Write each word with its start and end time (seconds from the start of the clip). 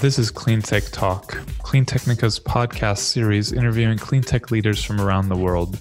This 0.00 0.16
is 0.16 0.30
Cleantech 0.30 0.92
Talk, 0.92 1.32
Cleantechnica's 1.64 2.38
podcast 2.38 2.98
series 2.98 3.50
interviewing 3.50 3.98
cleantech 3.98 4.52
leaders 4.52 4.84
from 4.84 5.00
around 5.00 5.28
the 5.28 5.36
world. 5.36 5.76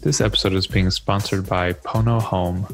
This 0.00 0.22
episode 0.22 0.54
is 0.54 0.66
being 0.66 0.90
sponsored 0.90 1.46
by 1.46 1.74
Pono 1.74 2.18
Home, 2.22 2.66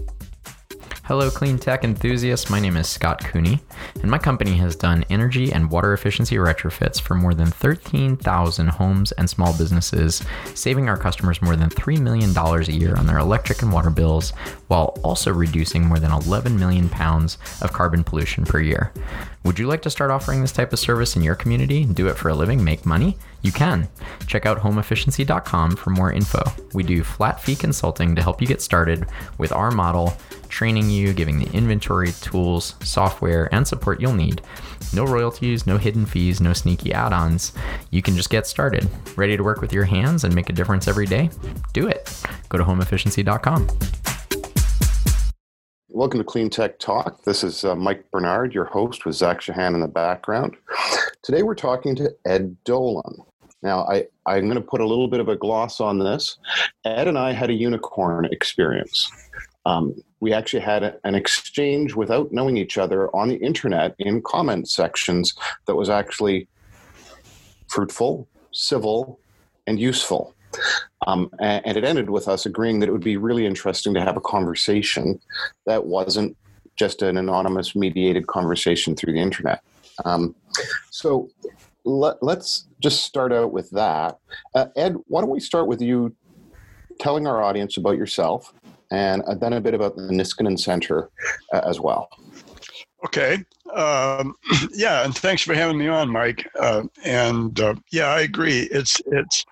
Hello, 1.07 1.31
clean 1.31 1.57
tech 1.57 1.85
enthusiasts. 1.85 2.51
My 2.51 2.59
name 2.59 2.77
is 2.77 2.89
Scott 2.89 3.23
Cooney, 3.23 3.61
and 4.03 4.11
my 4.11 4.19
company 4.19 4.57
has 4.57 4.75
done 4.75 5.05
energy 5.09 5.53
and 5.53 5.71
water 5.71 5.93
efficiency 5.93 6.35
retrofits 6.35 7.01
for 7.01 7.15
more 7.15 7.33
than 7.33 7.47
13,000 7.47 8.67
homes 8.67 9.13
and 9.13 9.31
small 9.31 9.57
businesses, 9.57 10.25
saving 10.55 10.89
our 10.89 10.97
customers 10.97 11.41
more 11.41 11.55
than 11.55 11.71
$3 11.71 12.01
million 12.01 12.37
a 12.37 12.73
year 12.73 12.97
on 12.97 13.07
their 13.07 13.19
electric 13.19 13.63
and 13.63 13.73
water 13.73 13.89
bills, 13.89 14.33
while 14.67 14.99
also 15.05 15.33
reducing 15.33 15.87
more 15.87 16.01
than 16.01 16.11
11 16.11 16.59
million 16.59 16.89
pounds 16.89 17.39
of 17.63 17.73
carbon 17.73 18.03
pollution 18.03 18.45
per 18.45 18.59
year. 18.59 18.93
Would 19.45 19.61
you 19.61 19.69
like 19.69 19.83
to 19.83 19.91
start 19.91 20.11
offering 20.11 20.41
this 20.41 20.51
type 20.51 20.73
of 20.73 20.81
service 20.81 21.15
in 21.15 21.23
your 21.23 21.37
community, 21.37 21.85
and 21.85 21.95
do 21.95 22.09
it 22.09 22.17
for 22.17 22.31
a 22.31 22.35
living, 22.35 22.65
make 22.65 22.85
money? 22.85 23.17
You 23.47 23.53
can. 23.53 23.89
Check 24.27 24.45
out 24.45 24.59
homeefficiency.com 24.59 25.77
for 25.77 25.91
more 25.91 26.13
info. 26.13 26.43
We 26.75 26.83
do 26.83 27.05
flat 27.05 27.41
fee 27.41 27.55
consulting 27.55 28.17
to 28.17 28.23
help 28.23 28.41
you 28.41 28.49
get 28.49 28.61
started 28.61 29.07
with 29.39 29.53
our 29.53 29.71
model, 29.71 30.17
training 30.49 30.91
you, 30.91 31.13
giving 31.13 31.39
the 31.39 31.49
inventory, 31.53 32.11
tools, 32.21 32.75
software, 32.83 33.49
and 33.55 33.65
support 33.65 34.01
you'll 34.01 34.15
need. 34.15 34.43
No 34.93 35.05
royalties, 35.05 35.65
no 35.65 35.79
hidden 35.79 36.07
fees, 36.07 36.41
no 36.41 36.53
sneaky 36.55 36.93
add 36.93 37.13
ons. 37.13 37.53
You 37.93 38.03
can 38.03 38.17
just 38.17 38.31
get 38.31 38.49
started. 38.49 38.89
Ready 39.15 39.37
to 39.37 39.45
work 39.45 39.61
with 39.61 39.73
your 39.73 39.85
hands 39.85 40.25
and 40.25 40.35
make 40.35 40.51
a 40.51 40.53
difference 40.53 40.89
every 40.89 41.07
day? 41.07 41.31
Do 41.73 41.87
it. 41.87 42.21
Go 42.49 42.59
to 42.59 42.65
homeefficiency.com. 42.65 43.69
Welcome 45.89 46.19
to 46.19 46.25
Clean 46.25 46.51
Tech 46.51 46.81
Talk. 46.81 47.23
This 47.23 47.45
is 47.45 47.65
uh, 47.65 47.77
Mike 47.77 48.11
Barnard, 48.11 48.53
your 48.53 48.65
host, 48.65 49.07
with 49.07 49.15
Zach 49.15 49.41
Shahan 49.41 49.75
in 49.75 49.81
the 49.81 49.89
background. 49.89 50.57
Today 51.23 51.43
we're 51.43 51.55
talking 51.55 51.97
to 51.97 52.15
Ed 52.27 52.57
Dolan. 52.65 53.17
Now, 53.67 53.85
I, 53.89 54.07
I'm 54.27 54.45
going 54.45 54.55
to 54.55 54.61
put 54.61 54.81
a 54.81 54.87
little 54.87 55.09
bit 55.09 55.19
of 55.19 55.29
a 55.29 55.35
gloss 55.35 55.81
on 55.81 55.99
this. 55.99 56.39
Ed 56.85 57.09
and 57.09 57.19
I 57.19 57.33
had 57.33 57.51
a 57.51 57.53
unicorn 57.53 58.27
experience. 58.27 59.11
Um, 59.67 59.93
we 60.21 60.33
actually 60.33 60.61
had 60.61 61.01
an 61.03 61.17
exchange 61.17 61.97
without 61.97 62.31
knowing 62.31 62.57
each 62.57 62.79
other 62.79 63.15
on 63.15 63.29
the 63.29 63.35
internet 63.35 63.97
in 63.99 64.23
comment 64.23 64.69
sections 64.71 65.35
that 65.67 65.75
was 65.75 65.91
actually 65.91 66.47
fruitful, 67.67 68.29
civil, 68.53 69.19
and 69.67 69.81
useful. 69.81 70.33
Um, 71.09 71.29
and, 71.41 71.67
and, 71.67 71.77
it 71.77 71.85
ended 71.85 72.09
with 72.09 72.29
us 72.29 72.47
agreeing 72.47 72.79
that 72.79 72.89
it 72.89 72.93
would 72.93 73.03
be 73.03 73.17
really 73.17 73.47
interesting 73.47 73.93
to 73.95 74.01
have 74.01 74.17
a 74.17 74.21
conversation 74.21 75.21
that 75.67 75.87
wasn't 75.87 76.37
just 76.77 77.03
an 77.03 77.17
anonymous 77.17 77.75
mediated 77.75 78.29
conversation 78.29 78.95
through 78.95 79.13
the 79.13 79.21
internet. 79.21 79.61
Um, 80.05 80.37
so 80.91 81.29
let, 81.87 82.23
us 82.23 82.67
just 82.83 83.05
start 83.05 83.33
out 83.33 83.53
with 83.53 83.71
that. 83.71 84.19
Uh, 84.55 84.67
Ed, 84.77 84.97
why 85.07 85.21
don't 85.21 85.31
we 85.31 85.41
start 85.41 85.67
with 85.67 85.81
you 85.81 86.15
telling 87.01 87.27
our 87.27 87.43
audience 87.43 87.77
about 87.77 87.97
yourself 87.97 88.53
and 88.91 89.23
uh, 89.23 89.35
then 89.35 89.53
a 89.53 89.61
bit 89.61 89.75
about 89.75 89.97
the 89.97 90.03
Niskanen 90.03 90.59
Center 90.59 91.11
uh, 91.53 91.61
as 91.65 91.81
well. 91.81 92.09
Okay. 93.05 93.45
Um, 93.75 94.35
yeah, 94.75 95.05
and 95.05 95.15
thanks 95.15 95.43
for 95.43 95.55
having 95.55 95.79
me 95.79 95.89
on, 95.89 96.11
Mike. 96.11 96.49
Uh, 96.59 96.85
and 97.05 97.59
uh, 97.61 97.75
yeah, 97.93 98.07
I 98.07 98.21
agree. 98.21 98.69
It's 98.73 99.01
it's 99.07 99.45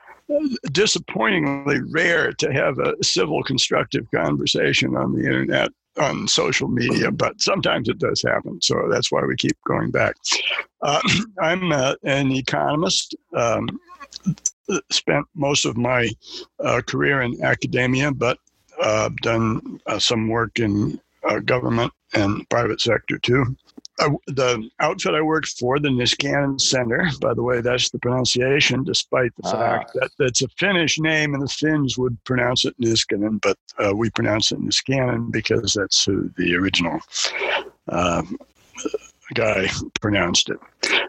disappointingly 0.73 1.81
rare 1.91 2.33
to 2.33 2.53
have 2.53 2.79
a 2.79 2.95
civil, 3.03 3.43
constructive 3.43 4.11
conversation 4.11 4.97
on 4.97 5.13
the 5.13 5.25
internet, 5.25 5.69
on 5.99 6.27
social 6.29 6.69
media, 6.69 7.11
but 7.11 7.41
sometimes 7.41 7.89
it 7.89 7.99
does 7.99 8.23
happen. 8.23 8.61
So 8.61 8.89
that's 8.91 9.13
why 9.13 9.25
we 9.25 9.37
keep 9.37 9.57
going 9.67 9.91
back. 9.91 10.17
Uh, 10.83 11.01
I'm 11.41 11.73
uh, 11.73 11.95
an 12.05 12.33
economist. 12.33 13.15
Um, 13.35 13.81
spent 14.91 15.27
most 15.35 15.67
of 15.67 15.77
my 15.77 16.11
uh, 16.61 16.81
career 16.87 17.21
in 17.21 17.43
academia, 17.45 18.11
but 18.11 18.39
uh, 18.83 19.11
done 19.23 19.81
uh, 19.87 19.99
some 19.99 20.29
work 20.29 20.59
in 20.59 20.99
government 21.45 21.93
and 22.15 22.49
private 22.49 22.81
sector 22.81 23.19
too. 23.19 23.57
The 23.99 24.69
outfit 24.81 25.15
I 25.15 25.23
worked 25.23 25.59
for, 25.59 25.79
the 25.79 25.89
Niskanen 25.89 26.61
Center, 26.61 27.09
by 27.21 27.33
the 27.33 27.43
way, 27.43 27.61
that's 27.61 27.91
the 27.91 27.99
pronunciation, 27.99 28.83
despite 28.83 29.35
the 29.37 29.49
ah. 29.49 29.51
fact 29.51 29.93
that 29.95 30.11
it's 30.19 30.43
a 30.43 30.49
Finnish 30.59 30.99
name 30.99 31.35
and 31.35 31.43
the 31.43 31.49
Finns 31.49 31.97
would 31.97 32.23
pronounce 32.25 32.65
it 32.65 32.79
Niskanen, 32.81 33.41
but 33.41 33.57
uh, 33.79 33.95
we 33.95 34.11
pronounce 34.11 34.51
it 34.53 34.61
Niskanen 34.61 35.31
because 35.31 35.75
that's 35.75 36.05
who 36.05 36.31
the 36.37 36.57
original 36.57 36.99
uh, 37.89 38.23
guy 39.35 39.69
pronounced 40.01 40.51
it. 40.51 40.59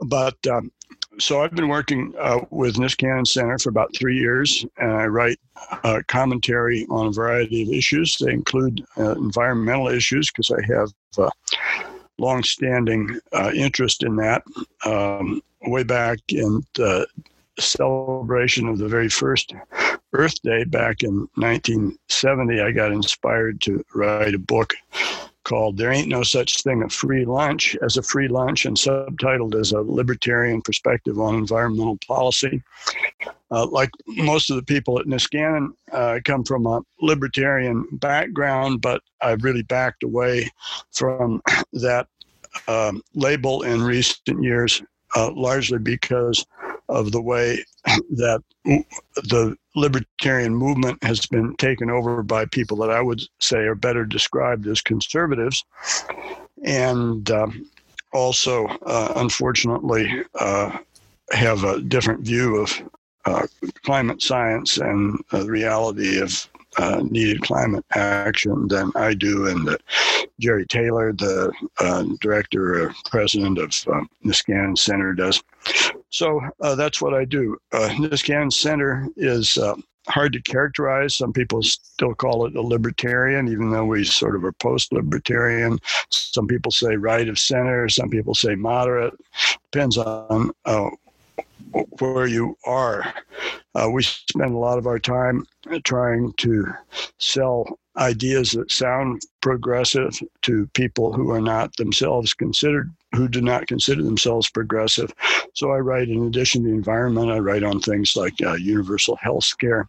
But 0.00 0.36
um, 0.46 0.70
so 1.18 1.42
I've 1.42 1.54
been 1.54 1.68
working 1.68 2.14
uh, 2.18 2.40
with 2.50 2.76
Niskanen 2.76 3.26
Center 3.26 3.58
for 3.58 3.70
about 3.70 3.94
three 3.96 4.18
years, 4.18 4.64
and 4.78 4.92
I 4.92 5.06
write 5.06 5.38
uh, 5.82 6.02
commentary 6.08 6.86
on 6.90 7.08
a 7.08 7.12
variety 7.12 7.62
of 7.62 7.70
issues. 7.70 8.16
They 8.18 8.32
include 8.32 8.84
uh, 8.98 9.12
environmental 9.12 9.88
issues 9.88 10.30
because 10.30 10.50
I 10.50 10.64
have 10.72 10.92
uh, 11.18 11.30
long-standing 12.18 13.18
uh, 13.32 13.52
interest 13.54 14.02
in 14.02 14.16
that. 14.16 14.42
Um, 14.84 15.42
way 15.62 15.82
back 15.82 16.18
in 16.28 16.64
the 16.74 17.06
celebration 17.58 18.68
of 18.68 18.78
the 18.78 18.88
very 18.88 19.08
first 19.08 19.52
Earth 20.12 20.40
Day 20.42 20.64
back 20.64 21.02
in 21.02 21.28
1970, 21.34 22.60
I 22.60 22.72
got 22.72 22.92
inspired 22.92 23.60
to 23.62 23.84
write 23.94 24.34
a 24.34 24.38
book 24.38 24.74
called 25.46 25.76
There 25.76 25.92
Ain't 25.92 26.08
No 26.08 26.24
Such 26.24 26.62
Thing 26.62 26.82
a 26.82 26.88
Free 26.88 27.24
Lunch 27.24 27.76
as 27.82 27.96
a 27.96 28.02
Free 28.02 28.26
Lunch 28.26 28.66
and 28.66 28.76
subtitled 28.76 29.54
as 29.54 29.70
a 29.70 29.80
Libertarian 29.80 30.60
Perspective 30.60 31.20
on 31.20 31.36
Environmental 31.36 31.98
Policy. 32.06 32.62
Uh, 33.52 33.64
like 33.66 33.90
most 34.08 34.50
of 34.50 34.56
the 34.56 34.62
people 34.62 34.98
at 34.98 35.06
Niskanen, 35.06 35.68
uh, 35.92 36.18
come 36.24 36.42
from 36.42 36.66
a 36.66 36.82
libertarian 37.00 37.86
background, 37.92 38.80
but 38.80 39.00
I've 39.22 39.44
really 39.44 39.62
backed 39.62 40.02
away 40.02 40.50
from 40.92 41.40
that 41.72 42.08
um, 42.66 43.00
label 43.14 43.62
in 43.62 43.82
recent 43.82 44.42
years, 44.42 44.82
uh, 45.14 45.30
largely 45.32 45.78
because 45.78 46.44
of 46.88 47.12
the 47.12 47.20
way 47.20 47.64
that 48.10 48.42
the 48.64 49.56
libertarian 49.74 50.54
movement 50.54 51.02
has 51.02 51.26
been 51.26 51.54
taken 51.56 51.90
over 51.90 52.22
by 52.22 52.46
people 52.46 52.76
that 52.78 52.90
I 52.90 53.00
would 53.00 53.22
say 53.40 53.58
are 53.58 53.74
better 53.74 54.04
described 54.04 54.66
as 54.66 54.80
conservatives. 54.80 55.64
And 56.64 57.30
um, 57.30 57.70
also, 58.12 58.66
uh, 58.86 59.12
unfortunately, 59.16 60.22
uh, 60.38 60.78
have 61.32 61.64
a 61.64 61.80
different 61.80 62.20
view 62.20 62.56
of 62.56 62.82
uh, 63.24 63.46
climate 63.84 64.22
science 64.22 64.78
and 64.78 65.22
the 65.30 65.44
reality 65.44 66.20
of 66.20 66.48
uh, 66.78 67.02
needed 67.10 67.40
climate 67.42 67.84
action 67.94 68.68
than 68.68 68.92
I 68.94 69.14
do, 69.14 69.46
and 69.48 69.76
Jerry 70.38 70.66
Taylor, 70.66 71.12
the 71.12 71.52
uh, 71.80 72.04
director 72.20 72.84
or 72.84 72.94
president 73.10 73.58
of 73.58 73.72
um, 73.92 74.08
Niskanen 74.24 74.76
Center, 74.76 75.14
does. 75.14 75.42
So 76.10 76.40
uh, 76.60 76.74
that's 76.74 77.00
what 77.00 77.14
I 77.14 77.24
do. 77.24 77.56
Uh, 77.72 77.88
Niskanen 77.96 78.52
Center 78.52 79.08
is 79.16 79.56
uh, 79.56 79.74
hard 80.08 80.32
to 80.34 80.40
characterize. 80.42 81.16
Some 81.16 81.32
people 81.32 81.62
still 81.62 82.14
call 82.14 82.46
it 82.46 82.56
a 82.56 82.62
libertarian, 82.62 83.48
even 83.48 83.70
though 83.70 83.86
we 83.86 84.04
sort 84.04 84.36
of 84.36 84.44
are 84.44 84.52
post 84.52 84.92
libertarian. 84.92 85.78
Some 86.10 86.46
people 86.46 86.70
say 86.70 86.96
right 86.96 87.28
of 87.28 87.38
center, 87.38 87.88
some 87.88 88.10
people 88.10 88.34
say 88.34 88.54
moderate. 88.54 89.14
Depends 89.72 89.98
on 89.98 90.50
uh, 90.64 90.90
where 91.98 92.26
you 92.26 92.56
are. 92.64 93.14
Uh, 93.74 93.90
we 93.90 94.02
spend 94.02 94.54
a 94.54 94.58
lot 94.58 94.78
of 94.78 94.86
our 94.86 94.98
time 94.98 95.46
trying 95.84 96.32
to 96.38 96.66
sell 97.18 97.78
ideas 97.96 98.52
that 98.52 98.70
sound 98.70 99.22
progressive 99.40 100.18
to 100.42 100.66
people 100.74 101.12
who 101.12 101.30
are 101.30 101.40
not 101.40 101.74
themselves 101.76 102.34
considered 102.34 102.92
who 103.14 103.28
do 103.28 103.40
not 103.40 103.66
consider 103.66 104.02
themselves 104.02 104.50
progressive. 104.50 105.12
So 105.54 105.70
I 105.70 105.78
write, 105.78 106.08
in 106.08 106.26
addition 106.26 106.62
to 106.62 106.68
the 106.68 106.74
environment, 106.74 107.30
I 107.30 107.38
write 107.38 107.62
on 107.62 107.80
things 107.80 108.14
like 108.14 108.34
uh, 108.44 108.54
universal 108.54 109.16
health 109.16 109.52
care 109.58 109.86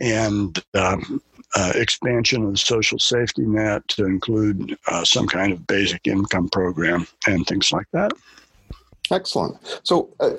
and 0.00 0.58
um, 0.74 1.20
uh, 1.54 1.72
expansion 1.74 2.44
of 2.44 2.52
the 2.52 2.58
social 2.58 2.98
safety 2.98 3.42
net 3.42 3.86
to 3.88 4.06
include 4.06 4.78
uh, 4.86 5.04
some 5.04 5.26
kind 5.26 5.52
of 5.52 5.66
basic 5.66 6.06
income 6.06 6.48
program 6.48 7.06
and 7.26 7.46
things 7.46 7.72
like 7.72 7.86
that. 7.92 8.12
Excellent. 9.12 9.58
So, 9.82 10.08
uh, 10.20 10.30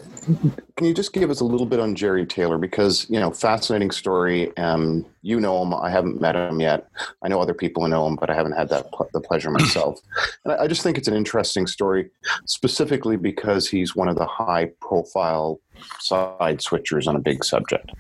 can 0.78 0.88
you 0.88 0.96
just 0.96 1.14
give 1.14 1.30
us 1.30 1.42
a 1.42 1.46
little 1.46 1.68
bit 1.68 1.80
on 1.80 1.94
Jerry 1.94 2.26
Taylor 2.26 2.58
because 2.58 3.08
you 3.10 3.20
know, 3.20 3.32
fascinating 3.32 3.92
story. 3.92 4.56
Um, 4.58 5.06
you 5.22 5.40
know 5.40 5.62
him. 5.62 5.74
I 5.76 5.90
haven't 5.90 6.20
met 6.20 6.36
him 6.36 6.60
yet. 6.60 6.90
I 7.24 7.28
know 7.28 7.40
other 7.40 7.54
people 7.54 7.84
who 7.84 7.90
know 7.90 8.08
him, 8.08 8.16
but 8.16 8.32
I 8.32 8.34
haven't 8.34 8.54
had 8.54 8.70
that 8.70 8.92
pl- 8.92 9.10
the 9.14 9.22
pleasure 9.22 9.52
myself. 9.52 10.00
and 10.44 10.54
I, 10.54 10.64
I 10.64 10.68
just 10.68 10.82
think 10.82 10.98
it's 10.98 11.08
an 11.08 11.14
interesting 11.14 11.68
story, 11.68 12.10
specifically 12.46 13.16
because 13.16 13.70
he's 13.70 13.96
one 13.96 14.08
of 14.08 14.16
the 14.16 14.26
high 14.26 14.72
profile 14.82 15.60
side 16.00 16.60
switchers 16.60 17.08
on 17.08 17.16
a 17.16 17.20
big 17.20 17.44
subject. 17.44 17.92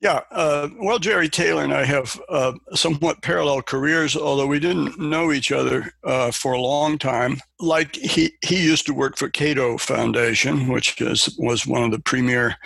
Yeah, 0.00 0.20
uh, 0.30 0.68
well, 0.80 0.98
Jerry 0.98 1.28
Taylor 1.28 1.62
and 1.62 1.72
I 1.72 1.84
have 1.84 2.20
uh, 2.28 2.52
somewhat 2.74 3.22
parallel 3.22 3.62
careers, 3.62 4.16
although 4.16 4.46
we 4.46 4.58
didn't 4.58 4.98
know 4.98 5.32
each 5.32 5.52
other 5.52 5.92
uh, 6.04 6.32
for 6.32 6.52
a 6.52 6.60
long 6.60 6.98
time. 6.98 7.40
Like 7.60 7.94
he, 7.94 8.32
he 8.44 8.64
used 8.64 8.86
to 8.86 8.94
work 8.94 9.16
for 9.16 9.28
Cato 9.28 9.78
Foundation, 9.78 10.68
which 10.68 11.00
is, 11.00 11.36
was 11.38 11.66
one 11.66 11.84
of 11.84 11.92
the 11.92 12.00
premier 12.00 12.56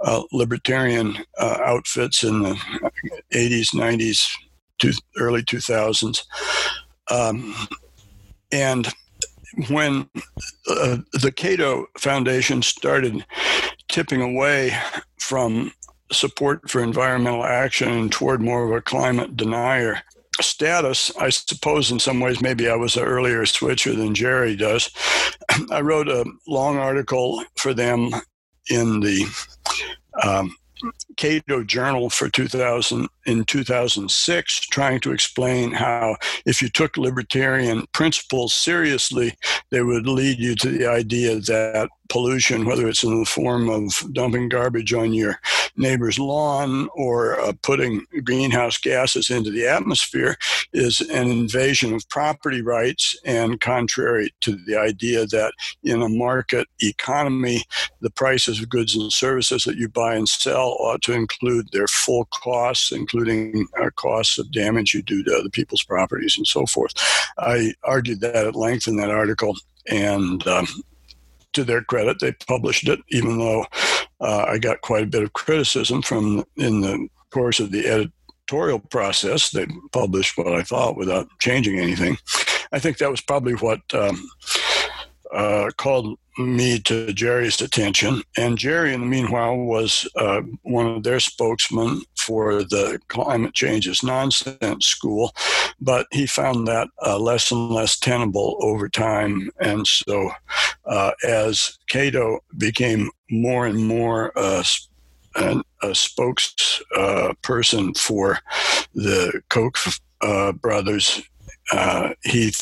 uh, 0.00 0.22
libertarian 0.32 1.16
uh, 1.38 1.58
outfits 1.64 2.24
in 2.24 2.42
the 2.42 2.54
80s, 3.32 3.74
90s, 3.74 4.26
to 4.80 4.92
early 5.18 5.42
2000s. 5.42 6.22
Um, 7.10 7.54
and 8.50 8.88
when 9.68 10.08
uh, 10.68 10.98
the 11.12 11.32
Cato 11.34 11.86
Foundation 11.98 12.62
started 12.62 13.24
tipping 13.92 14.22
away 14.22 14.76
from 15.20 15.72
support 16.10 16.68
for 16.68 16.82
environmental 16.82 17.44
action 17.44 17.92
and 17.92 18.10
toward 18.10 18.40
more 18.40 18.64
of 18.64 18.76
a 18.76 18.80
climate 18.80 19.36
denier 19.36 20.02
status, 20.40 21.14
I 21.16 21.28
suppose 21.28 21.90
in 21.90 21.98
some 21.98 22.18
ways 22.18 22.40
maybe 22.40 22.68
I 22.68 22.74
was 22.74 22.96
an 22.96 23.04
earlier 23.04 23.44
switcher 23.46 23.94
than 23.94 24.14
Jerry 24.14 24.56
does. 24.56 24.90
I 25.70 25.80
wrote 25.82 26.08
a 26.08 26.24
long 26.48 26.78
article 26.78 27.44
for 27.58 27.74
them 27.74 28.10
in 28.70 29.00
the 29.00 29.26
um, 30.22 30.54
Cato 31.16 31.62
Journal 31.62 32.10
for 32.10 32.28
2000 32.28 33.08
in 33.26 33.44
2006, 33.44 34.60
trying 34.60 35.00
to 35.00 35.12
explain 35.12 35.72
how 35.72 36.16
if 36.46 36.62
you 36.62 36.68
took 36.68 36.96
libertarian 36.96 37.86
principles 37.92 38.54
seriously, 38.54 39.34
they 39.70 39.82
would 39.82 40.06
lead 40.06 40.38
you 40.38 40.54
to 40.56 40.70
the 40.70 40.86
idea 40.86 41.36
that 41.36 41.88
pollution, 42.12 42.66
whether 42.66 42.86
it's 42.86 43.02
in 43.02 43.18
the 43.18 43.24
form 43.24 43.70
of 43.70 43.90
dumping 44.12 44.50
garbage 44.50 44.92
on 44.92 45.14
your 45.14 45.40
neighbor's 45.78 46.18
lawn 46.18 46.86
or 46.94 47.40
uh, 47.40 47.54
putting 47.62 48.04
greenhouse 48.22 48.76
gases 48.76 49.30
into 49.30 49.50
the 49.50 49.66
atmosphere, 49.66 50.36
is 50.74 51.00
an 51.00 51.30
invasion 51.30 51.94
of 51.94 52.06
property 52.10 52.60
rights 52.60 53.18
and 53.24 53.62
contrary 53.62 54.30
to 54.42 54.54
the 54.66 54.76
idea 54.76 55.24
that 55.24 55.54
in 55.84 56.02
a 56.02 56.08
market 56.10 56.68
economy, 56.82 57.62
the 58.02 58.10
prices 58.10 58.60
of 58.60 58.68
goods 58.68 58.94
and 58.94 59.10
services 59.10 59.64
that 59.64 59.76
you 59.76 59.88
buy 59.88 60.14
and 60.14 60.28
sell 60.28 60.76
ought 60.80 61.00
to 61.00 61.14
include 61.14 61.66
their 61.72 61.88
full 61.88 62.26
costs, 62.26 62.92
including 62.92 63.66
uh, 63.82 63.88
costs 63.96 64.38
of 64.38 64.52
damage 64.52 64.92
you 64.92 65.00
do 65.00 65.24
to 65.24 65.34
other 65.34 65.48
people's 65.48 65.82
properties 65.82 66.36
and 66.36 66.46
so 66.46 66.66
forth. 66.66 66.92
I 67.38 67.72
argued 67.84 68.20
that 68.20 68.36
at 68.36 68.54
length 68.54 68.86
in 68.86 68.96
that 68.96 69.10
article, 69.10 69.56
and 69.88 70.46
um, 70.46 70.66
to 71.52 71.64
their 71.64 71.82
credit, 71.82 72.18
they 72.20 72.32
published 72.32 72.88
it, 72.88 73.00
even 73.10 73.38
though 73.38 73.66
uh, 74.20 74.44
I 74.48 74.58
got 74.58 74.80
quite 74.80 75.04
a 75.04 75.08
bit 75.08 75.22
of 75.22 75.32
criticism 75.32 76.02
from 76.02 76.44
in 76.56 76.80
the 76.80 77.08
course 77.30 77.60
of 77.60 77.70
the 77.70 77.86
editorial 77.88 78.78
process. 78.78 79.50
They 79.50 79.66
published 79.92 80.36
what 80.36 80.48
I 80.48 80.62
thought 80.62 80.96
without 80.96 81.28
changing 81.40 81.78
anything. 81.78 82.16
I 82.72 82.78
think 82.78 82.98
that 82.98 83.10
was 83.10 83.20
probably 83.20 83.54
what 83.54 83.80
um, 83.92 84.28
uh, 85.32 85.70
called 85.76 86.18
me 86.38 86.78
to 86.80 87.12
Jerry's 87.12 87.60
attention. 87.60 88.22
And 88.36 88.56
Jerry, 88.56 88.94
in 88.94 89.00
the 89.00 89.06
meanwhile, 89.06 89.56
was 89.56 90.08
uh, 90.16 90.42
one 90.62 90.86
of 90.86 91.02
their 91.02 91.20
spokesmen 91.20 92.02
for 92.26 92.62
the 92.62 92.98
Climate 93.08 93.54
change 93.54 93.86
is 93.86 94.02
Nonsense 94.02 94.86
School, 94.86 95.32
but 95.80 96.06
he 96.10 96.26
found 96.26 96.66
that 96.68 96.88
uh, 97.04 97.18
less 97.18 97.50
and 97.50 97.70
less 97.70 97.98
tenable 97.98 98.58
over 98.60 98.88
time. 98.88 99.50
And 99.60 99.86
so, 99.86 100.30
uh, 100.86 101.12
as 101.26 101.78
Cato 101.88 102.40
became 102.56 103.10
more 103.30 103.66
and 103.66 103.86
more 103.86 104.32
uh, 104.36 104.64
a, 105.36 105.62
a 105.82 105.88
spokesperson 105.88 107.90
uh, 107.90 107.98
for 107.98 108.38
the 108.94 109.42
Koch 109.48 109.78
uh, 110.20 110.52
brothers 110.52 111.22
uh, 111.70 112.10
he 112.24 112.52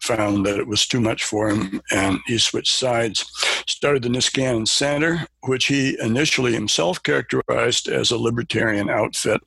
found 0.00 0.44
that 0.46 0.58
it 0.58 0.66
was 0.66 0.86
too 0.86 1.00
much 1.00 1.24
for 1.24 1.48
him 1.48 1.80
and 1.90 2.18
he 2.26 2.38
switched 2.38 2.74
sides. 2.74 3.24
Started 3.66 4.02
the 4.02 4.08
Niskanen 4.08 4.68
Center, 4.68 5.26
which 5.44 5.66
he 5.66 5.98
initially 6.00 6.52
himself 6.52 7.02
characterized 7.02 7.88
as 7.88 8.10
a 8.10 8.18
libertarian 8.18 8.90
outfit, 8.90 9.40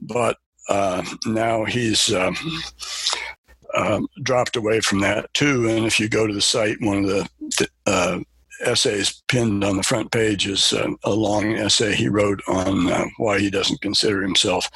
but 0.00 0.38
uh, 0.68 1.04
now 1.26 1.64
he's 1.64 2.12
um, 2.12 2.36
um, 3.74 4.08
dropped 4.22 4.56
away 4.56 4.80
from 4.80 5.00
that 5.00 5.32
too. 5.34 5.68
And 5.68 5.86
if 5.86 6.00
you 6.00 6.08
go 6.08 6.26
to 6.26 6.34
the 6.34 6.40
site, 6.40 6.80
one 6.80 7.04
of 7.04 7.06
the 7.06 7.68
uh, 7.86 8.20
essays 8.64 9.22
pinned 9.28 9.62
on 9.64 9.76
the 9.76 9.82
front 9.82 10.10
page 10.10 10.46
is 10.46 10.72
uh, 10.72 10.88
a 11.04 11.10
long 11.10 11.56
essay 11.56 11.94
he 11.94 12.08
wrote 12.08 12.40
on 12.48 12.90
uh, 12.90 13.04
why 13.18 13.38
he 13.38 13.50
doesn't 13.50 13.80
consider 13.80 14.22
himself 14.22 14.68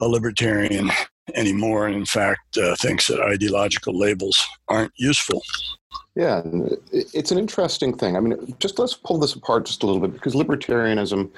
a 0.00 0.06
libertarian 0.06 0.90
anymore, 1.34 1.86
and 1.86 1.96
in 1.96 2.06
fact, 2.06 2.56
uh, 2.58 2.76
thinks 2.76 3.08
that 3.08 3.20
ideological 3.20 3.98
labels 3.98 4.46
aren't 4.68 4.92
useful. 4.96 5.42
Yeah, 6.14 6.42
it's 6.92 7.30
an 7.30 7.38
interesting 7.38 7.94
thing. 7.96 8.16
I 8.16 8.20
mean, 8.20 8.54
just 8.58 8.78
let's 8.78 8.94
pull 8.94 9.18
this 9.18 9.34
apart 9.34 9.66
just 9.66 9.82
a 9.82 9.86
little 9.86 10.00
bit 10.00 10.14
because 10.14 10.34
libertarianism, 10.34 11.30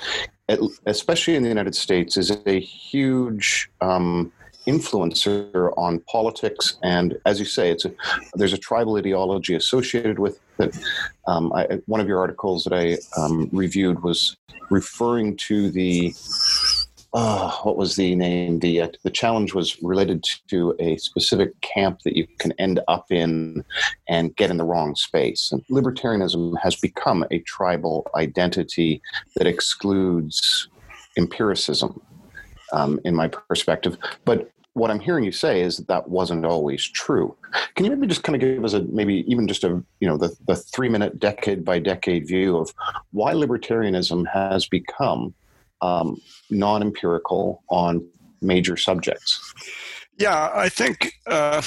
especially 0.87 1.35
in 1.35 1.43
the 1.43 1.49
United 1.49 1.75
States, 1.75 2.17
is 2.17 2.31
a 2.47 2.61
huge 2.61 3.71
um, 3.81 4.33
influencer 4.69 5.73
on 5.77 5.99
politics. 6.01 6.77
And 6.83 7.19
as 7.27 7.41
you 7.41 7.45
say, 7.47 7.71
it's 7.71 7.87
a, 7.87 7.93
there's 8.35 8.53
a 8.53 8.59
tribal 8.59 8.97
ideology 8.97 9.57
associated 9.57 10.21
with 10.21 10.39
it. 10.61 10.79
Um, 11.27 11.53
I, 11.55 11.81
one 11.87 12.01
of 12.01 12.07
your 12.07 12.21
articles 12.21 12.63
that 12.65 12.73
I 12.73 12.99
um, 13.21 13.49
reviewed 13.53 14.03
was 14.05 14.37
referring 14.71 15.37
to 15.49 15.71
the 15.71 16.15
uh, 17.15 17.51
what 17.63 17.77
was 17.77 17.97
the 17.97 18.15
name? 18.15 18.59
The 18.59 18.83
uh, 18.83 18.89
the 19.03 19.11
challenge 19.11 19.55
was 19.55 19.83
related 19.83 20.25
to 20.49 20.75
a 20.79 20.97
specific 20.99 21.59
camp 21.63 22.01
that 22.05 22.17
you 22.17 22.27
can 22.39 22.53
end 22.59 22.81
up 22.87 23.07
in 23.11 23.65
and 24.09 24.37
get 24.37 24.51
in 24.51 24.59
the 24.59 24.65
wrong 24.65 24.95
space. 24.95 25.51
And 25.51 25.65
libertarianism 25.69 26.55
has 26.63 26.77
become 26.77 27.25
a 27.31 27.39
tribal 27.41 28.07
identity 28.15 29.01
that 29.37 29.47
excludes 29.47 30.69
empiricism, 31.17 32.01
um, 32.73 33.01
in 33.05 33.15
my 33.15 33.29
perspective. 33.29 33.97
But 34.27 34.51
what 34.75 34.91
I'm 34.91 35.01
hearing 35.01 35.25
you 35.25 35.33
say 35.33 35.63
is 35.63 35.79
that 35.79 35.89
that 35.89 36.09
wasn't 36.09 36.45
always 36.45 36.85
true. 36.85 37.35
Can 37.75 37.87
you 37.87 37.91
maybe 37.91 38.07
just 38.07 38.23
kind 38.23 38.37
of 38.37 38.41
give 38.41 38.65
us 38.65 38.75
a 38.75 38.83
maybe 38.83 39.25
even 39.27 39.49
just 39.49 39.65
a 39.65 39.83
you 40.01 40.09
know 40.09 40.19
the, 40.19 40.37
the 40.47 40.57
three 40.57 40.91
minute 40.91 41.19
decade 41.19 41.65
by 41.65 41.79
decade 41.79 42.29
view 42.29 42.59
of 42.59 42.73
why 43.13 43.33
libertarianism 43.33 44.27
has 44.29 44.69
become 44.69 45.35
um, 45.81 46.17
non 46.51 46.83
empirical 46.83 47.63
on 47.69 48.07
major 48.41 48.77
subjects. 48.77 49.55
Yeah, 50.19 50.51
I 50.53 50.69
think 50.69 51.13
uh, 51.27 51.63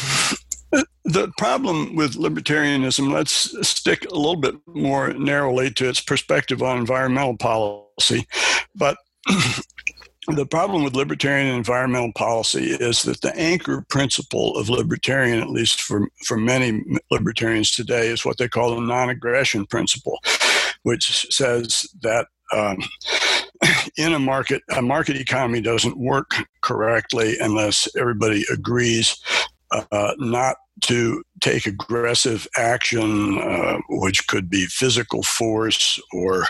the 1.06 1.32
problem 1.38 1.96
with 1.96 2.16
libertarianism, 2.16 3.12
let's 3.12 3.56
stick 3.68 4.06
a 4.06 4.16
little 4.16 4.36
bit 4.36 4.56
more 4.68 5.14
narrowly 5.14 5.72
to 5.72 5.90
its 5.90 6.02
perspective 6.02 6.62
on 6.62 6.78
environmental 6.78 7.38
policy. 7.38 8.26
But 8.76 8.98
the 10.28 10.46
problem 10.46 10.84
with 10.84 10.96
libertarian 10.96 11.48
environmental 11.56 12.14
policy 12.14 12.72
is 12.72 13.04
that 13.04 13.22
the 13.22 13.36
anchor 13.38 13.86
principle 13.90 14.56
of 14.58 14.70
libertarian, 14.70 15.42
at 15.42 15.50
least 15.50 15.82
for, 15.82 16.08
for 16.26 16.38
many 16.38 16.84
libertarians 17.10 17.72
today, 17.72 18.08
is 18.08 18.26
what 18.26 18.38
they 18.38 18.48
call 18.48 18.76
the 18.76 18.82
non 18.82 19.10
aggression 19.10 19.66
principle, 19.66 20.20
which 20.84 21.28
says 21.34 21.88
that 22.02 22.28
um, 22.54 22.78
in 23.98 24.14
a 24.14 24.20
market, 24.20 24.62
a 24.76 24.82
market 24.82 25.18
economy 25.18 25.62
doesn't 25.62 25.98
work 25.98 26.32
correctly 26.62 27.38
unless 27.40 27.88
everybody 27.96 28.44
agrees 28.52 29.18
uh, 29.72 30.14
not 30.18 30.58
to 30.82 31.24
take 31.42 31.66
aggressive 31.66 32.48
action, 32.58 33.38
uh, 33.40 33.78
which 33.90 34.28
could 34.28 34.50
be 34.50 34.66
physical 34.66 35.24
force 35.24 36.00
or 36.12 36.46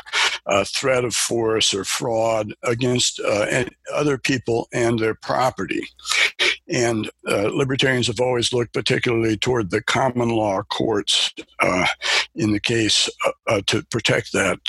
threat 0.66 1.04
of 1.04 1.14
force 1.14 1.74
or 1.74 1.84
fraud 1.84 2.54
against 2.64 3.20
uh, 3.20 3.66
other 3.94 4.18
people 4.18 4.68
and 4.74 5.00
their 5.00 5.16
property. 5.16 5.86
And 6.68 7.10
uh, 7.28 7.50
libertarians 7.54 8.08
have 8.08 8.22
always 8.22 8.54
looked 8.54 8.74
particularly 8.74 9.38
toward 9.38 9.70
the 9.70 9.82
common 9.82 10.30
law 10.30 10.64
courts 10.64 11.34
uh, 11.60 11.86
in 12.36 12.52
the 12.52 12.60
case 12.60 13.10
uh, 13.48 13.62
to 13.68 13.84
protect 13.84 14.32
that 14.34 14.60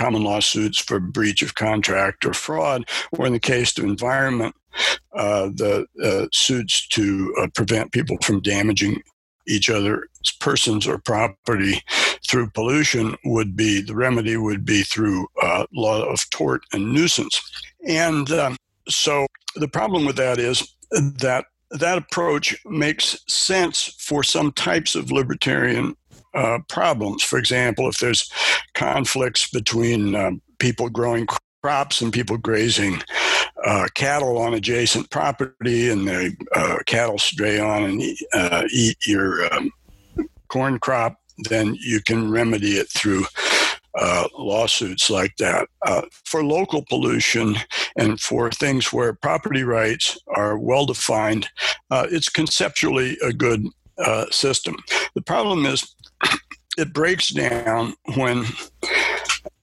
common 0.00 0.24
lawsuits 0.24 0.78
for 0.78 0.98
breach 0.98 1.42
of 1.42 1.54
contract 1.54 2.24
or 2.24 2.32
fraud, 2.32 2.88
or 3.12 3.26
in 3.26 3.34
the 3.34 3.38
case 3.38 3.76
of 3.76 3.84
environment, 3.84 4.54
uh, 5.14 5.50
the 5.54 5.86
uh, 6.02 6.26
suits 6.32 6.88
to 6.88 7.34
uh, 7.38 7.46
prevent 7.54 7.92
people 7.92 8.16
from 8.22 8.40
damaging 8.40 9.02
each 9.46 9.68
other's 9.68 10.08
persons 10.40 10.86
or 10.86 10.98
property 10.98 11.82
through 12.28 12.48
pollution 12.50 13.14
would 13.24 13.54
be 13.56 13.82
the 13.82 13.94
remedy 13.94 14.36
would 14.36 14.64
be 14.64 14.82
through 14.82 15.26
uh, 15.42 15.66
law 15.74 16.02
of 16.02 16.18
tort 16.30 16.62
and 16.72 16.92
nuisance. 16.94 17.40
And 17.86 18.30
um, 18.30 18.56
so 18.88 19.26
the 19.56 19.68
problem 19.68 20.06
with 20.06 20.16
that 20.16 20.38
is 20.38 20.76
that 20.90 21.44
that 21.72 21.98
approach 21.98 22.56
makes 22.64 23.18
sense 23.28 23.94
for 23.98 24.22
some 24.22 24.52
types 24.52 24.94
of 24.94 25.12
libertarian 25.12 25.94
uh, 26.34 26.58
problems. 26.68 27.22
For 27.22 27.38
example, 27.38 27.88
if 27.88 27.98
there's 27.98 28.30
conflicts 28.74 29.50
between 29.50 30.14
uh, 30.14 30.32
people 30.58 30.88
growing 30.88 31.26
crops 31.62 32.00
and 32.00 32.12
people 32.12 32.36
grazing 32.36 33.02
uh, 33.64 33.86
cattle 33.94 34.38
on 34.38 34.54
adjacent 34.54 35.10
property, 35.10 35.90
and 35.90 36.06
the 36.06 36.34
uh, 36.54 36.78
cattle 36.86 37.18
stray 37.18 37.58
on 37.58 37.84
and 37.84 38.02
uh, 38.32 38.62
eat 38.72 38.96
your 39.06 39.52
um, 39.52 39.70
corn 40.48 40.78
crop, 40.78 41.16
then 41.48 41.76
you 41.80 42.00
can 42.02 42.30
remedy 42.30 42.72
it 42.72 42.88
through 42.88 43.24
uh, 43.98 44.28
lawsuits 44.38 45.10
like 45.10 45.36
that. 45.38 45.68
Uh, 45.84 46.02
for 46.24 46.44
local 46.44 46.84
pollution 46.88 47.56
and 47.96 48.20
for 48.20 48.50
things 48.50 48.92
where 48.92 49.12
property 49.12 49.62
rights 49.62 50.18
are 50.36 50.58
well 50.58 50.86
defined, 50.86 51.48
uh, 51.90 52.06
it's 52.10 52.28
conceptually 52.28 53.18
a 53.22 53.32
good 53.32 53.66
uh, 53.98 54.26
system. 54.30 54.76
The 55.14 55.22
problem 55.22 55.66
is 55.66 55.94
it 56.78 56.92
breaks 56.92 57.28
down 57.28 57.94
when 58.14 58.44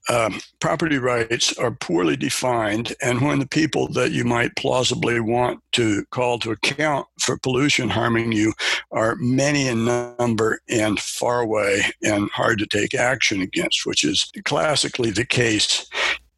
um, 0.08 0.40
property 0.60 0.98
rights 0.98 1.56
are 1.58 1.70
poorly 1.70 2.16
defined, 2.16 2.94
and 3.02 3.20
when 3.20 3.40
the 3.40 3.46
people 3.46 3.88
that 3.88 4.10
you 4.10 4.24
might 4.24 4.56
plausibly 4.56 5.20
want 5.20 5.60
to 5.72 6.04
call 6.10 6.38
to 6.38 6.50
account 6.50 7.06
for 7.20 7.36
pollution 7.36 7.90
harming 7.90 8.32
you 8.32 8.54
are 8.90 9.16
many 9.16 9.68
in 9.68 9.84
number 9.84 10.60
and 10.68 10.98
far 10.98 11.40
away 11.40 11.82
and 12.02 12.30
hard 12.30 12.58
to 12.58 12.66
take 12.66 12.94
action 12.94 13.42
against, 13.42 13.84
which 13.84 14.02
is 14.02 14.30
classically 14.44 15.10
the 15.10 15.26
case 15.26 15.86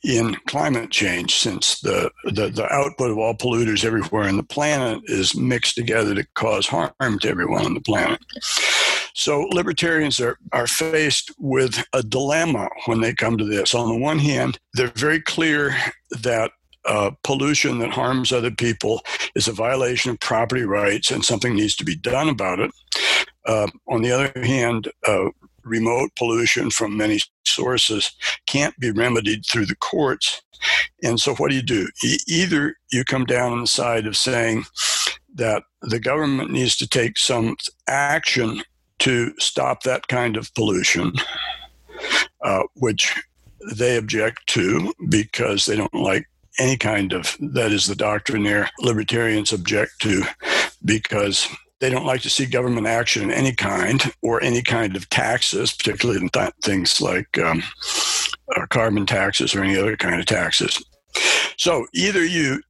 in 0.02 0.34
climate 0.46 0.90
change 0.90 1.34
since 1.34 1.80
the, 1.80 2.10
the, 2.24 2.48
the, 2.48 2.66
output 2.72 3.10
of 3.10 3.18
all 3.18 3.34
polluters 3.34 3.84
everywhere 3.84 4.28
on 4.28 4.38
the 4.38 4.42
planet 4.42 5.02
is 5.04 5.36
mixed 5.36 5.74
together 5.74 6.14
to 6.14 6.26
cause 6.34 6.66
harm 6.66 7.18
to 7.18 7.28
everyone 7.28 7.66
on 7.66 7.74
the 7.74 7.82
planet. 7.82 8.18
So 9.20 9.40
libertarians 9.50 10.18
are, 10.18 10.38
are 10.54 10.66
faced 10.66 11.30
with 11.38 11.84
a 11.92 12.02
dilemma 12.02 12.70
when 12.86 13.02
they 13.02 13.12
come 13.12 13.36
to 13.36 13.44
this. 13.44 13.74
On 13.74 13.86
the 13.86 13.98
one 14.02 14.18
hand, 14.18 14.58
they're 14.72 14.92
very 14.96 15.20
clear 15.20 15.76
that 16.22 16.52
uh, 16.86 17.10
pollution 17.22 17.80
that 17.80 17.90
harms 17.90 18.32
other 18.32 18.50
people 18.50 19.02
is 19.34 19.46
a 19.46 19.52
violation 19.52 20.10
of 20.10 20.20
property 20.20 20.62
rights 20.62 21.10
and 21.10 21.22
something 21.22 21.54
needs 21.54 21.76
to 21.76 21.84
be 21.84 21.96
done 21.96 22.30
about 22.30 22.60
it. 22.60 22.70
Uh, 23.44 23.66
on 23.90 24.00
the 24.00 24.10
other 24.10 24.32
hand, 24.42 24.88
uh, 25.06 25.28
remote 25.64 26.08
pollution 26.16 26.70
from 26.70 26.96
many 26.96 27.20
sources 27.44 28.12
can't 28.46 28.78
be 28.78 28.90
remedied 28.90 29.44
through 29.44 29.66
the 29.66 29.76
courts. 29.76 30.40
And 31.02 31.20
so, 31.20 31.34
what 31.34 31.50
do 31.50 31.56
you 31.56 31.62
do? 31.62 31.88
E- 32.02 32.20
either 32.26 32.74
you 32.90 33.04
come 33.04 33.26
down 33.26 33.52
on 33.52 33.60
the 33.60 33.66
side 33.66 34.06
of 34.06 34.16
saying 34.16 34.64
that 35.34 35.64
the 35.82 36.00
government 36.00 36.50
needs 36.50 36.74
to 36.78 36.88
take 36.88 37.18
some 37.18 37.56
action 37.86 38.62
to 39.00 39.34
stop 39.38 39.82
that 39.82 40.08
kind 40.08 40.36
of 40.36 40.52
pollution, 40.54 41.12
uh, 42.44 42.62
which 42.74 43.22
they 43.74 43.96
object 43.96 44.46
to 44.48 44.94
because 45.08 45.66
they 45.66 45.76
don't 45.76 45.94
like 45.94 46.26
any 46.58 46.76
kind 46.76 47.12
of 47.12 47.36
that 47.40 47.72
is 47.72 47.86
the 47.86 47.94
doctrinaire 47.94 48.68
libertarians 48.80 49.52
object 49.52 49.92
to 50.00 50.22
because 50.84 51.48
they 51.80 51.88
don't 51.88 52.06
like 52.06 52.20
to 52.20 52.30
see 52.30 52.44
government 52.44 52.86
action 52.86 53.22
in 53.22 53.30
any 53.30 53.54
kind 53.54 54.12
or 54.22 54.42
any 54.42 54.62
kind 54.62 54.96
of 54.96 55.08
taxes, 55.08 55.72
particularly 55.72 56.20
in 56.20 56.28
th- 56.28 56.52
things 56.62 57.00
like 57.00 57.38
um, 57.38 57.62
uh, 58.56 58.66
carbon 58.66 59.06
taxes 59.06 59.54
or 59.54 59.62
any 59.62 59.76
other 59.76 59.96
kind 59.96 60.20
of 60.20 60.26
taxes. 60.26 60.82
So 61.56 61.86
either 61.94 62.24
you 62.24 62.62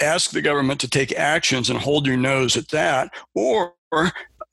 ask 0.00 0.30
the 0.30 0.42
government 0.42 0.80
to 0.80 0.90
take 0.90 1.12
actions 1.12 1.70
and 1.70 1.78
hold 1.78 2.06
your 2.06 2.16
nose 2.16 2.56
at 2.56 2.68
that, 2.68 3.12
or 3.34 3.74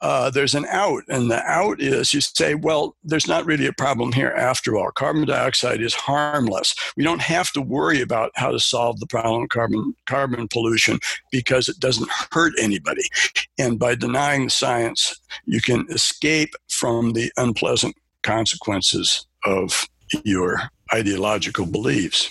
uh, 0.02 0.30
there's 0.30 0.56
an 0.56 0.66
out, 0.70 1.04
and 1.08 1.32
the 1.32 1.42
out 1.44 1.82
is 1.82 2.14
you 2.14 2.22
say, 2.22 2.54
well, 2.54 2.96
there's 3.04 3.28
not 3.28 3.46
really 3.46 3.66
a 3.66 3.74
problem 3.74 4.12
here 4.12 4.32
after 4.32 4.76
all. 4.76 4.92
Carbon 4.92 5.26
dioxide 5.26 5.82
is 5.82 5.94
harmless. 5.94 6.76
We 6.98 7.04
don't 7.04 7.22
have 7.22 7.52
to 7.54 7.62
worry 7.62 8.02
about 8.02 8.32
how 8.36 8.52
to 8.52 8.60
solve 8.60 9.00
the 9.00 9.08
problem 9.08 9.44
of 9.44 9.50
carbon 9.50 9.96
carbon 10.06 10.48
pollution 10.48 11.00
because 11.32 11.70
it 11.70 11.80
doesn't 11.80 12.10
hurt 12.32 12.54
anybody. 12.60 13.04
And 13.58 13.80
by 13.80 13.96
denying 13.96 14.46
the 14.46 14.52
science, 14.52 15.20
you 15.46 15.62
can 15.62 15.86
escape 15.90 16.54
from 16.70 17.14
the 17.14 17.32
unpleasant 17.38 17.96
consequences 18.22 19.26
of 19.46 19.88
your 20.24 20.62
ideological 20.94 21.66
beliefs. 21.66 22.30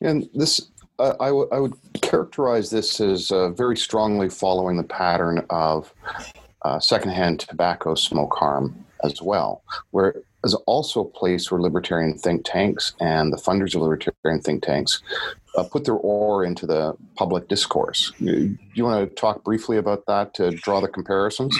And 0.00 0.28
this 0.34 0.60
uh, 0.98 1.14
I, 1.20 1.26
w- 1.26 1.48
I 1.52 1.58
would 1.60 1.74
characterize 2.02 2.70
this 2.70 3.00
as 3.00 3.30
uh, 3.30 3.50
very 3.50 3.76
strongly 3.76 4.28
following 4.28 4.76
the 4.76 4.84
pattern 4.84 5.44
of 5.50 5.92
uh, 6.62 6.80
secondhand 6.80 7.40
tobacco 7.40 7.94
smoke 7.94 8.34
harm 8.34 8.84
as 9.04 9.20
well, 9.22 9.62
where 9.90 10.22
is 10.44 10.54
also 10.66 11.00
a 11.00 11.04
place 11.04 11.50
where 11.50 11.60
libertarian 11.60 12.16
think 12.16 12.44
tanks 12.44 12.94
and 13.00 13.32
the 13.32 13.36
funders 13.36 13.74
of 13.74 13.82
libertarian 13.82 14.40
think 14.40 14.62
tanks 14.62 15.02
uh, 15.56 15.64
put 15.64 15.84
their 15.84 15.94
oar 15.94 16.44
into 16.44 16.66
the 16.66 16.94
public 17.16 17.48
discourse. 17.48 18.12
Do 18.20 18.56
you 18.74 18.84
want 18.84 19.08
to 19.08 19.14
talk 19.14 19.42
briefly 19.42 19.76
about 19.76 20.04
that 20.06 20.34
to 20.34 20.52
draw 20.52 20.80
the 20.80 20.88
comparisons? 20.88 21.58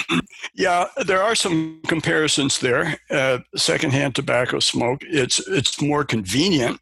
Yeah, 0.55 0.87
there 1.05 1.23
are 1.23 1.35
some 1.35 1.81
comparisons 1.87 2.61
there. 2.61 2.99
Uh, 3.11 3.39
secondhand 3.57 4.15
tobacco 4.15 4.61
smoke, 4.61 5.03
it's 5.03 5.39
it's 5.49 5.81
more 5.81 6.05
convenient 6.05 6.81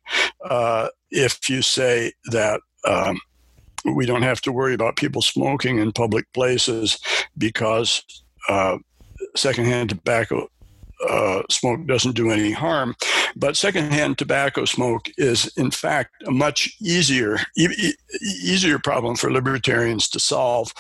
uh, 0.49 0.89
if 1.14 1.49
you 1.49 1.62
say 1.62 2.12
that. 2.26 2.61
Um, 2.87 3.18
we 3.94 4.06
don't 4.06 4.23
have 4.23 4.40
to 4.40 4.52
worry 4.52 4.73
about 4.73 4.97
people 4.97 5.21
smoking 5.21 5.78
in 5.78 5.92
public 5.92 6.25
places 6.33 6.99
because 7.37 8.02
uh, 8.49 8.78
secondhand 9.37 9.90
tobacco 9.90 10.49
uh, 11.09 11.42
smoke 11.50 11.87
doesn't 11.87 12.14
do 12.14 12.30
any 12.30 12.52
harm. 12.52 12.94
But 13.37 13.56
secondhand 13.56 14.16
tobacco 14.16 14.64
smoke 14.64 15.11
is, 15.18 15.52
in 15.56 15.71
fact, 15.71 16.14
a 16.26 16.30
much 16.30 16.75
easier 16.80 17.38
e- 17.56 17.94
easier 18.42 18.78
problem 18.78 19.16
for 19.16 19.30
libertarians 19.30 20.09
to 20.11 20.21
solve 20.21 20.73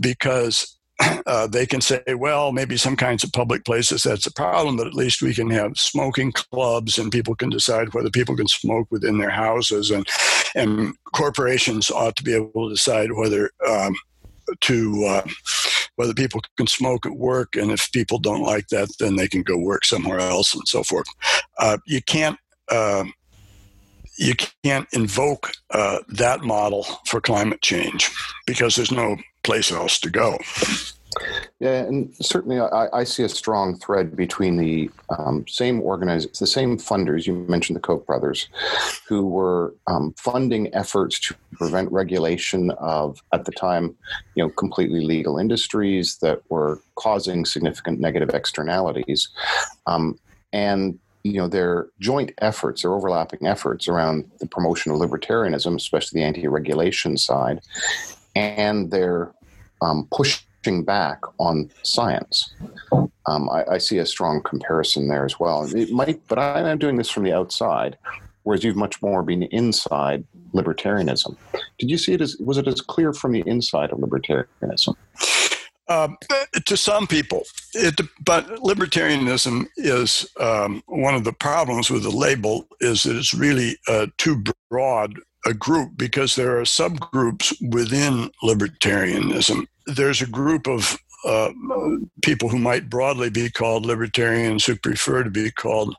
because 0.00 0.75
uh, 1.26 1.46
they 1.46 1.66
can 1.66 1.80
say, 1.80 2.02
well, 2.14 2.52
maybe 2.52 2.76
some 2.76 2.96
kinds 2.96 3.22
of 3.22 3.32
public 3.32 3.64
places 3.64 4.02
that's 4.02 4.26
a 4.26 4.32
problem, 4.32 4.76
but 4.76 4.86
at 4.86 4.94
least 4.94 5.22
we 5.22 5.34
can 5.34 5.50
have 5.50 5.76
smoking 5.76 6.32
clubs 6.32 6.98
and 6.98 7.12
people 7.12 7.34
can 7.34 7.50
decide 7.50 7.92
whether 7.92 8.10
people 8.10 8.36
can 8.36 8.48
smoke 8.48 8.86
within 8.90 9.18
their 9.18 9.30
houses, 9.30 9.90
and 9.90 10.06
and 10.54 10.94
corporations 11.12 11.90
ought 11.90 12.16
to 12.16 12.24
be 12.24 12.34
able 12.34 12.68
to 12.68 12.74
decide 12.74 13.12
whether 13.12 13.50
um, 13.66 13.94
to 14.60 15.04
uh, 15.04 15.26
whether 15.96 16.14
people 16.14 16.40
can 16.56 16.66
smoke 16.66 17.04
at 17.04 17.12
work, 17.12 17.56
and 17.56 17.70
if 17.70 17.90
people 17.92 18.18
don't 18.18 18.42
like 18.42 18.68
that, 18.68 18.88
then 18.98 19.16
they 19.16 19.28
can 19.28 19.42
go 19.42 19.58
work 19.58 19.84
somewhere 19.84 20.20
else, 20.20 20.54
and 20.54 20.66
so 20.66 20.82
forth. 20.82 21.06
Uh, 21.58 21.78
you 21.86 22.00
can't. 22.02 22.38
Uh, 22.70 23.04
you 24.18 24.34
can't 24.64 24.88
invoke 24.94 25.52
uh, 25.72 25.98
that 26.08 26.40
model 26.40 26.84
for 27.04 27.20
climate 27.20 27.60
change 27.60 28.10
because 28.46 28.74
there's 28.74 28.90
no 28.90 29.16
place 29.46 29.72
else 29.72 29.98
to 30.00 30.10
go. 30.10 30.38
Yeah, 31.60 31.84
and 31.84 32.14
certainly 32.20 32.60
I, 32.60 32.88
I, 32.92 33.04
see 33.04 33.22
a 33.22 33.28
strong 33.28 33.78
thread 33.78 34.14
between 34.14 34.58
the 34.58 34.90
um, 35.16 35.46
same 35.48 35.80
organizers, 35.80 36.38
the 36.38 36.46
same 36.46 36.76
funders. 36.76 37.26
You 37.26 37.46
mentioned 37.48 37.76
the 37.76 37.80
Koch 37.80 38.04
brothers, 38.04 38.48
who 39.08 39.26
were 39.26 39.74
um, 39.86 40.14
funding 40.18 40.74
efforts 40.74 41.18
to 41.20 41.34
prevent 41.54 41.90
regulation 41.90 42.72
of, 42.72 43.22
at 43.32 43.46
the 43.46 43.52
time, 43.52 43.96
you 44.34 44.44
know, 44.44 44.50
completely 44.50 45.02
legal 45.02 45.38
industries 45.38 46.18
that 46.18 46.42
were 46.50 46.82
causing 46.96 47.46
significant 47.46 48.00
negative 48.00 48.34
externalities, 48.34 49.28
um, 49.86 50.18
and 50.52 50.98
you 51.24 51.38
know 51.38 51.48
their 51.48 51.88
joint 52.00 52.32
efforts, 52.38 52.82
their 52.82 52.92
overlapping 52.92 53.46
efforts 53.46 53.88
around 53.88 54.30
the 54.40 54.46
promotion 54.46 54.92
of 54.92 54.98
libertarianism, 54.98 55.74
especially 55.74 56.20
the 56.20 56.26
anti-regulation 56.26 57.16
side, 57.16 57.62
and 58.34 58.90
their 58.90 59.32
um, 59.82 60.08
pushing 60.12 60.84
back 60.84 61.20
on 61.38 61.70
science. 61.82 62.54
Um, 63.26 63.48
I, 63.50 63.64
I, 63.72 63.78
see 63.78 63.98
a 63.98 64.06
strong 64.06 64.42
comparison 64.42 65.08
there 65.08 65.24
as 65.24 65.38
well. 65.38 65.64
It 65.74 65.90
might, 65.90 66.20
but 66.28 66.38
I'm 66.38 66.78
doing 66.78 66.96
this 66.96 67.10
from 67.10 67.24
the 67.24 67.32
outside, 67.32 67.98
whereas 68.44 68.62
you've 68.62 68.76
much 68.76 69.02
more 69.02 69.22
been 69.22 69.44
inside 69.44 70.24
libertarianism. 70.54 71.36
Did 71.78 71.90
you 71.90 71.98
see 71.98 72.14
it 72.14 72.20
as 72.20 72.36
was 72.38 72.58
it 72.58 72.68
as 72.68 72.80
clear 72.80 73.12
from 73.12 73.32
the 73.32 73.42
inside 73.46 73.90
of 73.90 73.98
libertarianism? 73.98 74.94
Um, 75.88 76.16
to 76.64 76.76
some 76.76 77.06
people, 77.06 77.44
it, 77.74 78.00
but 78.24 78.46
libertarianism 78.56 79.66
is 79.76 80.28
um, 80.40 80.82
one 80.86 81.14
of 81.14 81.22
the 81.22 81.32
problems 81.32 81.90
with 81.90 82.02
the 82.02 82.10
label 82.10 82.66
is 82.80 83.04
that 83.04 83.16
it's 83.16 83.32
really 83.32 83.78
uh, 83.86 84.06
too 84.18 84.42
broad 84.68 85.14
a 85.46 85.54
group 85.54 85.96
because 85.96 86.34
there 86.34 86.58
are 86.58 86.64
subgroups 86.64 87.54
within 87.72 88.30
libertarianism. 88.42 89.66
There's 89.86 90.20
a 90.20 90.26
group 90.26 90.66
of 90.66 90.98
uh, 91.24 91.52
people 92.22 92.48
who 92.48 92.58
might 92.58 92.90
broadly 92.90 93.30
be 93.30 93.50
called 93.50 93.86
libertarians 93.86 94.64
who 94.64 94.76
prefer 94.76 95.22
to 95.22 95.30
be 95.30 95.50
called 95.50 95.96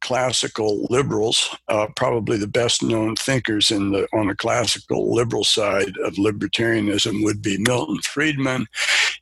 classical 0.00 0.86
liberals, 0.90 1.54
uh, 1.68 1.86
probably 1.94 2.36
the 2.36 2.46
best 2.46 2.82
known 2.82 3.14
thinkers 3.16 3.70
in 3.70 3.92
the 3.92 4.08
on 4.12 4.26
the 4.26 4.34
classical 4.34 5.14
liberal 5.14 5.44
side 5.44 5.92
of 6.04 6.14
libertarianism 6.14 7.22
would 7.22 7.42
be 7.42 7.58
Milton 7.58 8.00
Friedman 8.02 8.66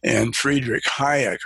and 0.02 0.34
Friedrich 0.34 0.84
Hayek. 0.84 1.38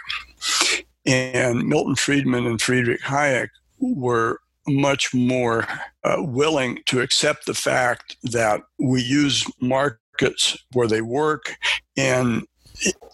And 1.06 1.66
Milton 1.66 1.96
Friedman 1.96 2.46
and 2.46 2.60
Friedrich 2.60 3.00
Hayek 3.02 3.48
were 3.80 4.38
much 4.66 5.12
more 5.14 5.66
uh, 6.04 6.16
willing 6.18 6.78
to 6.86 7.00
accept 7.00 7.46
the 7.46 7.54
fact 7.54 8.16
that 8.22 8.62
we 8.78 9.02
use 9.02 9.44
markets 9.60 10.56
where 10.72 10.86
they 10.86 11.00
work 11.00 11.56
and 11.96 12.46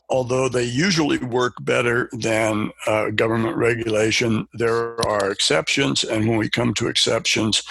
although 0.08 0.48
they 0.48 0.64
usually 0.64 1.18
work 1.18 1.54
better 1.60 2.08
than 2.12 2.70
uh, 2.86 3.10
government 3.10 3.56
regulation, 3.56 4.48
there 4.54 5.00
are 5.06 5.30
exceptions. 5.30 6.04
And 6.04 6.28
when 6.28 6.38
we 6.38 6.48
come 6.48 6.74
to 6.74 6.88
exceptions, 6.88 7.62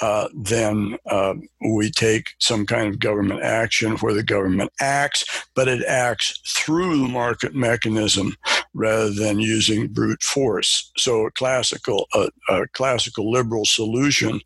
uh, 0.00 0.28
then 0.34 0.96
uh, 1.06 1.34
we 1.60 1.90
take 1.90 2.30
some 2.38 2.66
kind 2.66 2.88
of 2.88 3.00
government 3.00 3.42
action 3.42 3.96
where 3.96 4.14
the 4.14 4.22
government 4.22 4.72
acts, 4.80 5.46
but 5.54 5.68
it 5.68 5.84
acts 5.86 6.40
through 6.46 6.98
the 6.98 7.08
market 7.08 7.54
mechanism 7.54 8.34
rather 8.74 9.10
than 9.10 9.40
using 9.40 9.88
brute 9.88 10.22
force. 10.22 10.90
So 10.96 11.26
a 11.26 11.30
classical, 11.32 12.06
a 12.48 12.66
classical 12.72 13.30
liberal 13.30 13.64
solution 13.64 14.40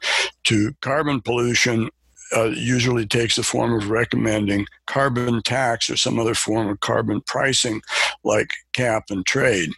to 0.45 0.73
carbon 0.81 1.21
pollution 1.21 1.91
uh, 2.35 2.47
usually 2.47 3.07
takes 3.07 3.37
the 3.37 3.43
form 3.43 3.75
of 3.75 3.91
recommending 3.91 4.67
carbon 4.87 5.43
tax 5.43 5.91
or 5.91 5.97
some 5.97 6.19
other 6.19 6.35
form 6.35 6.69
of 6.69 6.81
carbon 6.81 7.21
pricing 7.27 7.83
like 8.25 8.51
cap 8.73 9.05
and 9.11 9.27
trade. 9.27 9.71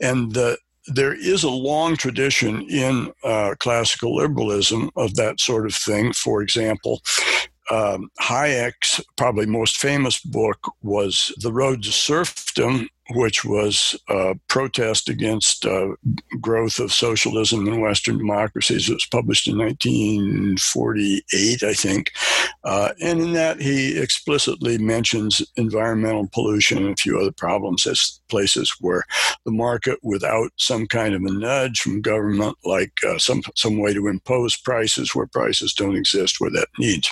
And 0.00 0.32
the, 0.32 0.58
there 0.88 1.14
is 1.14 1.44
a 1.44 1.50
long 1.50 1.96
tradition 1.96 2.62
in 2.62 3.12
uh, 3.24 3.54
classical 3.58 4.16
liberalism 4.16 4.90
of 4.96 5.14
that 5.14 5.40
sort 5.40 5.66
of 5.66 5.74
thing. 5.74 6.12
For 6.12 6.42
example, 6.42 7.02
um, 7.70 8.10
Hayek's 8.20 9.00
probably 9.16 9.46
most 9.46 9.76
famous 9.76 10.20
book 10.20 10.72
was 10.82 11.32
The 11.38 11.52
Road 11.52 11.82
to 11.82 11.90
Serfdom, 11.90 12.88
which 13.10 13.44
was 13.44 13.96
a 14.08 14.34
protest 14.48 15.08
against 15.08 15.64
uh, 15.64 15.88
growth 16.40 16.78
of 16.78 16.92
socialism 16.92 17.66
in 17.66 17.80
Western 17.80 18.18
democracies. 18.18 18.88
It 18.88 18.94
was 18.94 19.08
published 19.10 19.48
in 19.48 19.56
1948, 19.56 21.62
I 21.62 21.72
think. 21.72 22.12
Uh, 22.64 22.92
and 23.00 23.20
in 23.20 23.32
that, 23.32 23.60
he 23.60 23.98
explicitly 23.98 24.76
mentions 24.76 25.42
environmental 25.56 26.28
pollution 26.32 26.78
and 26.78 26.90
a 26.90 26.96
few 26.96 27.18
other 27.18 27.32
problems 27.32 27.86
as 27.86 28.20
places 28.28 28.74
where 28.80 29.04
the 29.44 29.52
market, 29.52 29.98
without 30.02 30.50
some 30.56 30.86
kind 30.86 31.14
of 31.14 31.22
a 31.22 31.32
nudge 31.32 31.80
from 31.80 32.02
government, 32.02 32.58
like 32.64 32.92
uh, 33.06 33.18
some, 33.18 33.42
some 33.56 33.78
way 33.78 33.94
to 33.94 34.08
impose 34.08 34.54
prices 34.54 35.14
where 35.14 35.26
prices 35.26 35.72
don't 35.72 35.96
exist, 35.96 36.40
where 36.40 36.50
that 36.50 36.68
needs. 36.78 37.10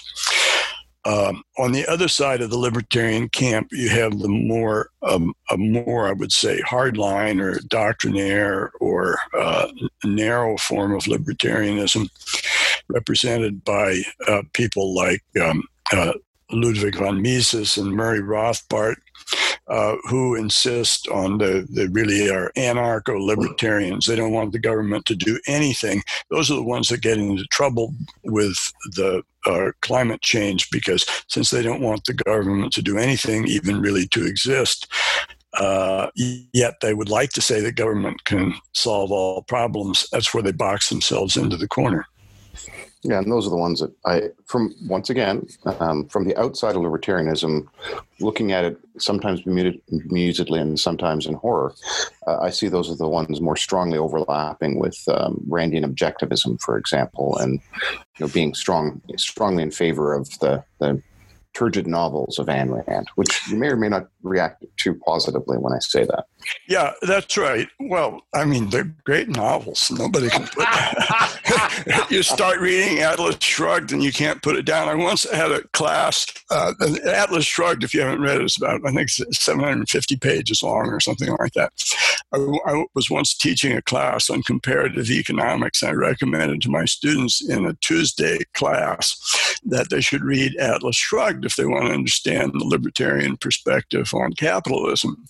Um, 1.07 1.45
on 1.57 1.71
the 1.71 1.87
other 1.87 2.09
side 2.09 2.41
of 2.41 2.51
the 2.51 2.59
libertarian 2.59 3.29
camp, 3.29 3.69
you 3.71 3.89
have 3.91 4.19
the 4.19 4.29
more, 4.29 4.91
um, 5.03 5.35
a 5.53 5.57
more, 5.57 6.09
I 6.09 6.13
would 6.13 6.33
say, 6.33 6.61
hardline 6.63 7.41
or 7.41 7.61
doctrinaire 7.69 8.73
or 8.81 9.17
uh, 9.39 9.69
narrow 10.05 10.57
form 10.57 10.93
of 10.93 11.05
libertarianism, 11.05 12.09
represented 12.89 13.65
by 13.65 14.03
uh, 14.27 14.43
people 14.53 14.97
like 14.97 15.23
um, 15.41 15.63
uh, 15.93 16.15
Ludwig 16.51 16.97
von 16.97 17.23
Mises 17.23 17.77
and 17.77 17.93
Murray 17.93 18.21
Rothbard, 18.21 18.97
uh, 19.69 19.95
who 20.09 20.35
insist 20.35 21.07
on 21.09 21.39
the, 21.39 21.69
they 21.71 21.87
really 21.87 22.31
are 22.31 22.51
anarcho 22.57 23.25
libertarians. 23.25 24.07
They 24.07 24.17
don't 24.17 24.33
want 24.33 24.51
the 24.51 24.59
government 24.59 25.07
to 25.07 25.15
do 25.15 25.39
anything. 25.47 26.03
Those 26.31 26.51
are 26.51 26.57
the 26.57 26.63
ones 26.63 26.89
that 26.89 27.03
get 27.03 27.19
into 27.19 27.45
trouble 27.45 27.95
with 28.25 28.57
the 28.93 29.23
uh, 29.47 29.71
climate 29.81 30.23
change 30.23 30.71
because 30.71 31.07
since 31.29 31.51
they 31.51 31.63
don't 31.63 31.83
want 31.83 32.05
the 32.05 32.15
government 32.15 32.73
to 32.75 32.83
do 32.83 32.99
anything, 32.99 33.47
even 33.47 33.81
really 33.81 34.07
to 34.09 34.27
exist, 34.27 34.93
uh, 35.55 36.09
yet 36.53 36.75
they 36.83 36.95
would 36.95 37.09
like 37.09 37.31
to 37.31 37.41
say 37.41 37.61
the 37.61 37.73
government 37.73 38.25
can 38.25 38.55
solve 38.73 39.11
all 39.11 39.43
problems. 39.43 40.07
That's 40.13 40.35
where 40.35 40.43
they 40.43 40.53
box 40.53 40.89
themselves 40.89 41.37
into 41.37 41.57
the 41.57 41.69
corner. 41.69 42.07
Yeah, 43.03 43.19
and 43.19 43.31
those 43.31 43.47
are 43.47 43.51
the 43.51 43.57
ones 43.57 43.81
that 43.81 43.93
I, 44.05 44.31
from 44.47 44.75
once 44.89 45.11
again, 45.11 45.47
um, 45.79 46.09
from 46.09 46.25
the 46.25 46.37
outside 46.37 46.75
of 46.75 46.83
libertarianism, 46.83 47.67
looking 48.19 48.51
at 48.51 48.65
it 48.65 48.79
sometimes 48.99 49.43
bemusedly 49.43 50.61
and 50.61 50.81
sometimes 50.81 51.27
in 51.27 51.35
horror, 51.35 51.73
uh, 52.27 52.39
I 52.41 52.51
see 52.51 52.69
those 52.69 52.91
are 52.91 52.97
the 52.97 53.09
ones 53.09 53.41
more 53.41 53.57
strongly 53.57 53.97
overlapping 53.97 54.81
with 54.81 54.99
um, 55.09 55.41
Randian 55.49 55.85
objectivism, 55.85 56.61
for 56.61 56.77
example, 56.77 57.37
and 57.39 57.61
you 58.19 58.27
know 58.27 58.33
being 58.33 58.55
strong, 58.55 59.01
strongly 59.17 59.63
in 59.63 59.71
favor 59.71 60.15
of 60.15 60.29
the 60.41 60.65
the 60.81 61.03
turgid 61.55 61.87
novels 61.87 62.39
of 62.39 62.47
Ayn 62.47 62.87
Rand, 62.87 63.09
which 63.15 63.49
you 63.49 63.57
may 63.57 63.69
or 63.69 63.77
may 63.77 63.89
not 63.89 64.09
react 64.27 64.65
to 64.79 64.95
positively 64.95 65.59
when 65.59 65.73
I 65.73 65.79
say 65.81 66.05
that. 66.05 66.27
Yeah, 66.69 66.93
that's 67.03 67.37
right. 67.37 67.69
Well, 67.81 68.21
I 68.35 68.45
mean, 68.45 68.71
they're 68.71 68.95
great 69.05 69.29
novels. 69.29 69.91
Nobody 69.91 70.29
can 70.29 70.47
put. 70.47 72.11
you 72.11 72.23
start 72.23 72.61
reading 72.61 73.01
Atlas 73.01 73.37
Shrugged, 73.41 73.93
and 73.93 74.03
you 74.03 74.13
can't 74.13 74.43
put 74.43 74.57
it 74.57 74.65
down. 74.65 74.89
I 74.89 74.95
once 74.95 75.29
had 75.31 75.51
a 75.51 75.63
class. 75.69 76.27
Uh, 76.51 76.73
Atlas 77.05 77.45
Shrugged, 77.45 77.83
if 77.83 77.93
you 77.93 78.01
haven't 78.01 78.21
read 78.21 78.37
it, 78.37 78.43
it, 78.43 78.45
is 78.45 78.57
about 78.57 78.81
I 78.87 78.93
think 78.93 79.09
750 79.09 80.17
pages 80.17 80.63
long 80.63 80.87
or 80.87 81.01
something 81.01 81.35
like 81.39 81.53
that. 81.55 81.73
I, 82.33 82.39
I 82.67 82.85
was 82.95 83.11
once 83.11 83.35
teaching 83.35 83.73
a 83.73 83.83
class 83.83 84.31
on 84.31 84.43
comparative 84.43 85.11
economics. 85.11 85.83
And 85.83 85.91
I 85.91 85.95
recommended 85.95 86.63
to 86.63 86.71
my 86.71 86.85
students 86.85 87.47
in 87.49 87.67
a 87.67 87.75
Tuesday 87.75 88.41
class 88.55 89.17
that 89.65 89.91
they 89.91 90.01
should 90.01 90.23
read 90.23 90.57
Atlas 90.57 90.97
Shrugged 90.97 91.45
if 91.45 91.57
they 91.57 91.67
want 91.67 91.87
to 91.87 91.93
understand 91.93 92.53
the 92.53 92.65
libertarian 92.65 93.37
perspective 93.37 94.11
on 94.23 94.33
capitalism. 94.33 95.25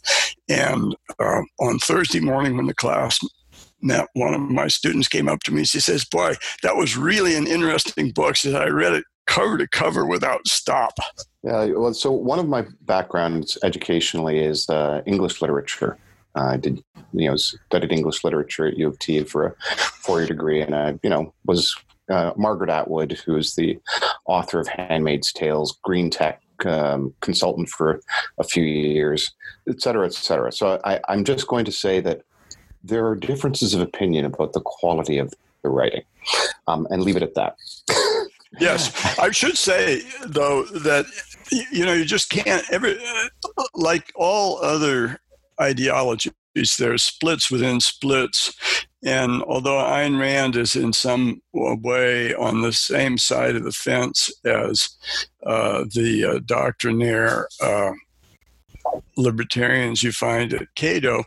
And 0.48 0.96
uh, 1.18 1.42
on 1.60 1.78
Thursday 1.78 2.20
morning, 2.20 2.56
when 2.56 2.66
the 2.66 2.74
class 2.74 3.18
met, 3.82 4.08
one 4.14 4.34
of 4.34 4.40
my 4.40 4.68
students 4.68 5.08
came 5.08 5.28
up 5.28 5.40
to 5.44 5.52
me. 5.52 5.64
She 5.64 5.80
says, 5.80 6.04
"Boy, 6.04 6.34
that 6.62 6.76
was 6.76 6.96
really 6.96 7.34
an 7.34 7.46
interesting 7.46 8.12
book." 8.12 8.36
She 8.36 8.50
said, 8.50 8.62
"I 8.62 8.68
read 8.68 8.94
it 8.94 9.04
cover 9.26 9.58
to 9.58 9.68
cover 9.68 10.06
without 10.06 10.46
stop." 10.46 10.94
Yeah, 11.42 11.66
well, 11.66 11.94
so 11.94 12.10
one 12.10 12.38
of 12.38 12.48
my 12.48 12.64
backgrounds 12.82 13.58
educationally 13.62 14.38
is 14.38 14.68
uh, 14.68 15.02
English 15.06 15.42
literature. 15.42 15.98
I 16.34 16.56
did, 16.56 16.82
you 17.12 17.30
know, 17.30 17.36
studied 17.36 17.92
English 17.92 18.22
literature 18.22 18.66
at 18.66 18.76
U 18.76 18.88
of 18.88 18.98
T 18.98 19.24
for 19.24 19.46
a 19.46 19.54
four-year 19.76 20.26
degree, 20.26 20.60
and 20.60 20.74
I, 20.74 20.98
you 21.02 21.10
know, 21.10 21.32
was 21.46 21.74
uh, 22.10 22.32
Margaret 22.36 22.70
Atwood, 22.70 23.12
who 23.24 23.36
is 23.36 23.54
the 23.54 23.78
author 24.26 24.60
of 24.60 24.68
*Handmaid's 24.68 25.32
Tales*, 25.32 25.78
Green 25.82 26.10
Tech 26.10 26.40
um, 26.64 27.14
consultant 27.20 27.68
for 27.68 28.00
a 28.38 28.44
few 28.44 28.64
years, 28.64 29.32
et 29.68 29.80
cetera, 29.80 30.06
et 30.06 30.14
cetera. 30.14 30.52
So 30.52 30.80
I, 30.84 31.00
I'm 31.08 31.24
just 31.24 31.46
going 31.46 31.64
to 31.64 31.72
say 31.72 32.00
that 32.00 32.22
there 32.82 33.06
are 33.06 33.16
differences 33.16 33.74
of 33.74 33.80
opinion 33.80 34.24
about 34.24 34.52
the 34.52 34.60
quality 34.60 35.18
of 35.18 35.34
the 35.62 35.68
writing, 35.68 36.02
um, 36.68 36.86
and 36.90 37.02
leave 37.02 37.16
it 37.16 37.22
at 37.22 37.34
that. 37.34 37.56
yes, 38.60 39.18
I 39.18 39.30
should 39.30 39.58
say 39.58 40.02
though 40.26 40.64
that 40.64 41.06
you 41.50 41.84
know 41.84 41.92
you 41.92 42.04
just 42.04 42.30
can't 42.30 42.64
ever 42.70 42.94
like 43.74 44.12
all 44.14 44.58
other 44.62 45.20
ideologies. 45.60 46.32
There 46.78 46.92
are 46.92 46.98
splits 46.98 47.50
within 47.50 47.80
splits, 47.80 48.54
and 49.06 49.40
although 49.44 49.78
Ayn 49.78 50.18
Rand 50.18 50.56
is 50.56 50.74
in 50.74 50.92
some 50.92 51.40
way 51.54 52.34
on 52.34 52.60
the 52.60 52.72
same 52.72 53.18
side 53.18 53.54
of 53.54 53.62
the 53.62 53.70
fence 53.70 54.30
as 54.44 54.88
uh, 55.46 55.84
the 55.94 56.24
uh, 56.24 56.40
doctrinaire 56.44 57.46
uh, 57.62 57.92
libertarians 59.16 60.02
you 60.02 60.10
find 60.10 60.52
at 60.52 60.66
Cato, 60.74 61.22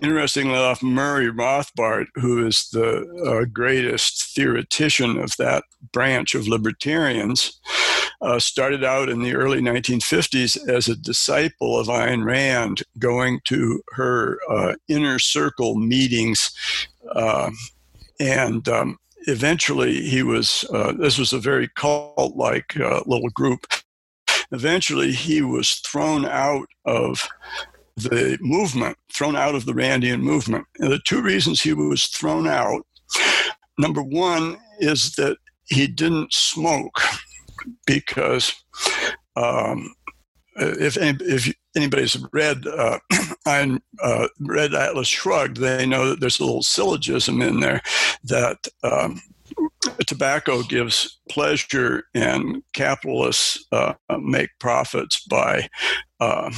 interestingly 0.00 0.54
enough, 0.54 0.82
Murray 0.82 1.30
Rothbard, 1.30 2.06
who 2.14 2.46
is 2.46 2.66
the 2.72 3.04
uh, 3.26 3.44
greatest 3.52 4.34
theoretician 4.34 5.18
of 5.18 5.36
that 5.36 5.64
branch 5.92 6.34
of 6.34 6.48
libertarians, 6.48 7.60
uh, 8.20 8.38
started 8.38 8.82
out 8.82 9.08
in 9.08 9.22
the 9.22 9.34
early 9.34 9.60
1950s 9.60 10.68
as 10.68 10.88
a 10.88 10.96
disciple 10.96 11.78
of 11.78 11.86
Ayn 11.86 12.24
Rand, 12.24 12.82
going 12.98 13.40
to 13.44 13.82
her 13.92 14.38
uh, 14.50 14.74
inner 14.88 15.18
circle 15.18 15.76
meetings 15.76 16.50
uh, 17.14 17.50
and 18.20 18.68
um, 18.68 18.98
eventually 19.26 20.02
he 20.02 20.22
was, 20.22 20.64
uh, 20.72 20.92
this 20.92 21.18
was 21.18 21.32
a 21.32 21.38
very 21.38 21.68
cult 21.76 22.36
like 22.36 22.78
uh, 22.78 23.02
little 23.06 23.30
group. 23.30 23.66
Eventually 24.50 25.12
he 25.12 25.42
was 25.42 25.74
thrown 25.74 26.24
out 26.24 26.66
of 26.84 27.28
the 27.96 28.38
movement, 28.40 28.96
thrown 29.12 29.36
out 29.36 29.54
of 29.54 29.66
the 29.66 29.72
Randian 29.72 30.20
movement. 30.20 30.64
And 30.78 30.90
the 30.90 31.00
two 31.04 31.22
reasons 31.22 31.60
he 31.60 31.72
was 31.72 32.06
thrown 32.06 32.46
out 32.46 32.84
number 33.78 34.02
one 34.02 34.58
is 34.80 35.14
that 35.14 35.38
he 35.66 35.86
didn't 35.86 36.32
smoke 36.32 37.00
because 37.86 38.54
um, 39.36 39.94
if, 40.56 40.96
if 40.96 41.54
anybody's 41.76 42.16
read 42.32 42.66
uh, 42.66 42.98
uh, 43.46 44.28
read 44.40 44.74
Atlas 44.74 45.08
Shrugged, 45.08 45.58
they 45.58 45.86
know 45.86 46.08
that 46.08 46.20
there's 46.20 46.40
a 46.40 46.44
little 46.44 46.62
syllogism 46.62 47.40
in 47.42 47.60
there 47.60 47.80
that 48.24 48.66
um, 48.82 49.20
tobacco 50.06 50.62
gives 50.62 51.20
pleasure 51.28 52.04
and 52.14 52.62
capitalists 52.72 53.64
uh, 53.72 53.94
make 54.20 54.50
profits 54.58 55.24
by 55.26 55.68
uh, 56.20 56.50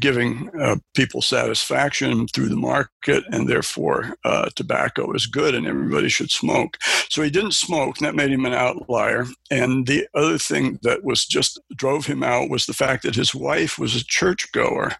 giving 0.00 0.50
uh, 0.60 0.76
people 0.94 1.22
satisfaction 1.22 2.26
through 2.28 2.48
the 2.48 2.56
market, 2.56 3.24
and 3.30 3.48
therefore 3.48 4.16
uh, 4.24 4.48
tobacco 4.54 5.12
is 5.12 5.26
good 5.26 5.54
and 5.54 5.66
everybody 5.66 6.08
should 6.08 6.30
smoke. 6.30 6.76
So 7.08 7.22
he 7.22 7.30
didn't 7.30 7.54
smoke, 7.54 7.98
and 7.98 8.06
that 8.06 8.14
made 8.14 8.30
him 8.30 8.44
an 8.44 8.52
outlier. 8.52 9.26
And 9.50 9.86
the 9.86 10.06
other 10.14 10.38
thing 10.38 10.78
that 10.82 11.04
was 11.04 11.24
just 11.24 11.60
drove 11.74 12.06
him 12.06 12.22
out 12.22 12.50
was 12.50 12.66
the 12.66 12.74
fact 12.74 13.04
that 13.04 13.14
his 13.14 13.34
wife 13.34 13.78
was 13.78 13.94
a 13.94 14.04
churchgoer. 14.04 14.92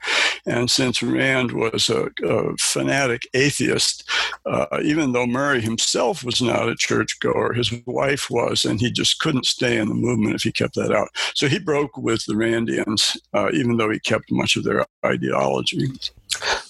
And 0.47 0.71
since 0.71 1.03
Rand 1.03 1.53
was 1.53 1.91
a, 1.91 2.09
a 2.25 2.57
fanatic 2.59 3.29
atheist, 3.35 4.09
uh, 4.45 4.67
even 4.83 5.13
though 5.13 5.27
Murray 5.27 5.61
himself 5.61 6.23
was 6.23 6.41
not 6.41 6.69
a 6.69 6.77
churchgoer, 6.77 7.53
his 7.53 7.73
wife 7.87 8.31
was, 8.31 8.65
and 8.65 8.81
he 8.81 8.91
just 8.91 9.19
couldn't 9.19 9.47
stay 9.47 9.77
in 9.77 9.89
the 9.89 9.95
movement 9.95 10.37
if 10.37 10.43
he 10.43 10.53
kept 10.53 10.75
that 10.77 10.93
out. 10.93 11.09
So 11.35 11.49
he 11.49 11.59
broke 11.59 11.97
with 11.97 12.25
the 12.27 12.35
Randians, 12.35 13.17
uh, 13.35 13.51
even 13.53 13.77
though 13.77 13.91
he 13.91 13.99
kept 13.99 14.31
much 14.31 14.55
of 14.55 14.63
their 14.63 14.86
ideology. 15.05 15.89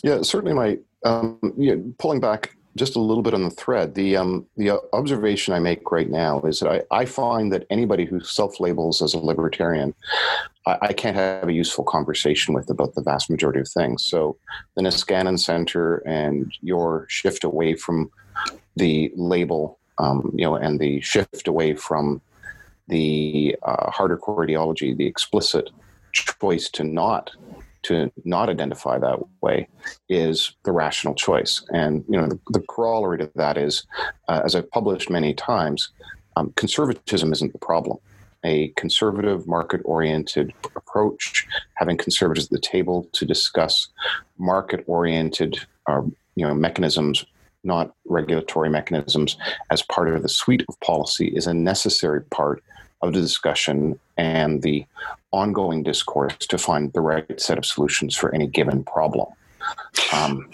Yeah, 0.02 0.22
certainly. 0.22 0.54
My 0.54 0.78
um, 1.04 1.38
yeah, 1.56 1.74
pulling 1.98 2.20
back 2.20 2.56
just 2.76 2.94
a 2.94 3.00
little 3.00 3.22
bit 3.22 3.34
on 3.34 3.42
the 3.42 3.50
thread. 3.50 3.94
The 3.94 4.16
um, 4.16 4.46
the 4.56 4.80
observation 4.92 5.54
I 5.54 5.58
make 5.58 5.90
right 5.90 6.10
now 6.10 6.40
is 6.42 6.60
that 6.60 6.70
I, 6.70 6.82
I 6.90 7.04
find 7.06 7.52
that 7.52 7.66
anybody 7.70 8.04
who 8.04 8.20
self 8.20 8.60
labels 8.60 9.02
as 9.02 9.14
a 9.14 9.18
libertarian, 9.18 9.94
I, 10.66 10.78
I, 10.82 10.92
can't 10.92 11.16
have 11.16 11.48
a 11.48 11.52
useful 11.52 11.84
conversation 11.84 12.54
with 12.54 12.70
about 12.70 12.94
the 12.94 13.02
vast 13.02 13.30
majority 13.30 13.60
of 13.60 13.68
things. 13.68 14.04
So 14.04 14.36
the 14.74 14.82
Niskanen 14.82 15.38
Center 15.38 15.98
and 16.06 16.52
your 16.60 17.06
shift 17.08 17.44
away 17.44 17.74
from 17.74 18.10
the 18.76 19.10
label, 19.16 19.78
um, 19.98 20.30
you 20.34 20.44
know, 20.44 20.56
and 20.56 20.78
the 20.78 21.00
shift 21.00 21.48
away 21.48 21.74
from 21.74 22.20
the 22.88 23.56
uh, 23.62 23.90
harder 23.90 24.16
core 24.16 24.44
ideology, 24.44 24.94
the 24.94 25.06
explicit 25.06 25.70
choice 26.12 26.70
to 26.70 26.84
not 26.84 27.30
to 27.86 28.10
not 28.24 28.48
identify 28.48 28.98
that 28.98 29.18
way 29.40 29.68
is 30.08 30.52
the 30.64 30.72
rational 30.72 31.14
choice. 31.14 31.64
And 31.70 32.04
you 32.08 32.18
know, 32.20 32.26
the, 32.26 32.38
the 32.50 32.60
corollary 32.60 33.18
to 33.18 33.30
that 33.34 33.56
is, 33.56 33.84
uh, 34.28 34.42
as 34.44 34.54
I've 34.54 34.70
published 34.70 35.10
many 35.10 35.34
times, 35.34 35.90
um, 36.36 36.52
conservatism 36.56 37.32
isn't 37.32 37.52
the 37.52 37.58
problem. 37.58 37.98
A 38.44 38.68
conservative, 38.76 39.48
market-oriented 39.48 40.52
approach, 40.76 41.46
having 41.74 41.96
conservatives 41.96 42.46
at 42.46 42.52
the 42.52 42.60
table 42.60 43.08
to 43.12 43.24
discuss 43.24 43.88
market-oriented, 44.38 45.58
uh, 45.86 46.02
you 46.34 46.46
know, 46.46 46.54
mechanisms 46.54 47.24
not 47.66 47.92
regulatory 48.06 48.70
mechanisms 48.70 49.36
as 49.70 49.82
part 49.82 50.08
of 50.08 50.22
the 50.22 50.28
suite 50.28 50.64
of 50.68 50.80
policy 50.80 51.26
is 51.34 51.48
a 51.48 51.52
necessary 51.52 52.22
part 52.22 52.62
of 53.06 53.14
the 53.14 53.20
discussion 53.20 53.98
and 54.16 54.62
the 54.62 54.84
ongoing 55.32 55.82
discourse 55.82 56.36
to 56.38 56.58
find 56.58 56.92
the 56.92 57.00
right 57.00 57.40
set 57.40 57.58
of 57.58 57.66
solutions 57.66 58.16
for 58.16 58.34
any 58.34 58.46
given 58.46 58.84
problem. 58.84 59.28
Um, 60.12 60.48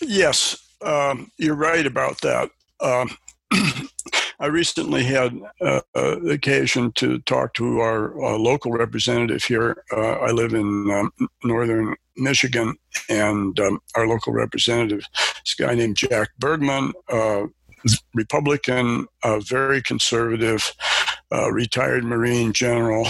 yes, 0.00 0.56
um, 0.82 1.30
you're 1.38 1.54
right 1.54 1.86
about 1.86 2.20
that. 2.20 2.50
Um, 2.80 3.10
I 4.40 4.46
recently 4.46 5.04
had 5.04 5.40
uh, 5.60 5.80
uh, 5.94 6.20
occasion 6.22 6.90
to 6.92 7.20
talk 7.20 7.54
to 7.54 7.78
our 7.78 8.12
local 8.38 8.72
representative 8.72 9.44
here. 9.44 9.84
Uh, 9.92 10.14
I 10.14 10.32
live 10.32 10.52
in 10.52 10.90
um, 10.90 11.12
northern 11.44 11.94
Michigan, 12.16 12.74
and 13.08 13.58
um, 13.60 13.80
our 13.94 14.06
local 14.06 14.32
representative, 14.32 15.04
this 15.44 15.54
guy 15.54 15.74
named 15.74 15.96
Jack 15.96 16.30
Bergman, 16.38 16.92
uh, 17.08 17.46
Republican, 18.14 19.06
uh, 19.22 19.38
very 19.40 19.82
conservative, 19.82 20.72
retired 21.52 22.04
Marine 22.04 22.52
general. 22.52 23.06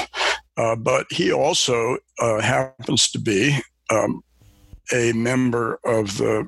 Uh, 0.57 0.77
but 0.77 1.07
he 1.11 1.33
also 1.33 1.97
uh, 2.19 2.41
happens 2.41 3.11
to 3.11 3.19
be 3.19 3.59
um, 3.91 4.23
a 4.93 5.13
member 5.13 5.81
of 5.85 6.19
the 6.19 6.47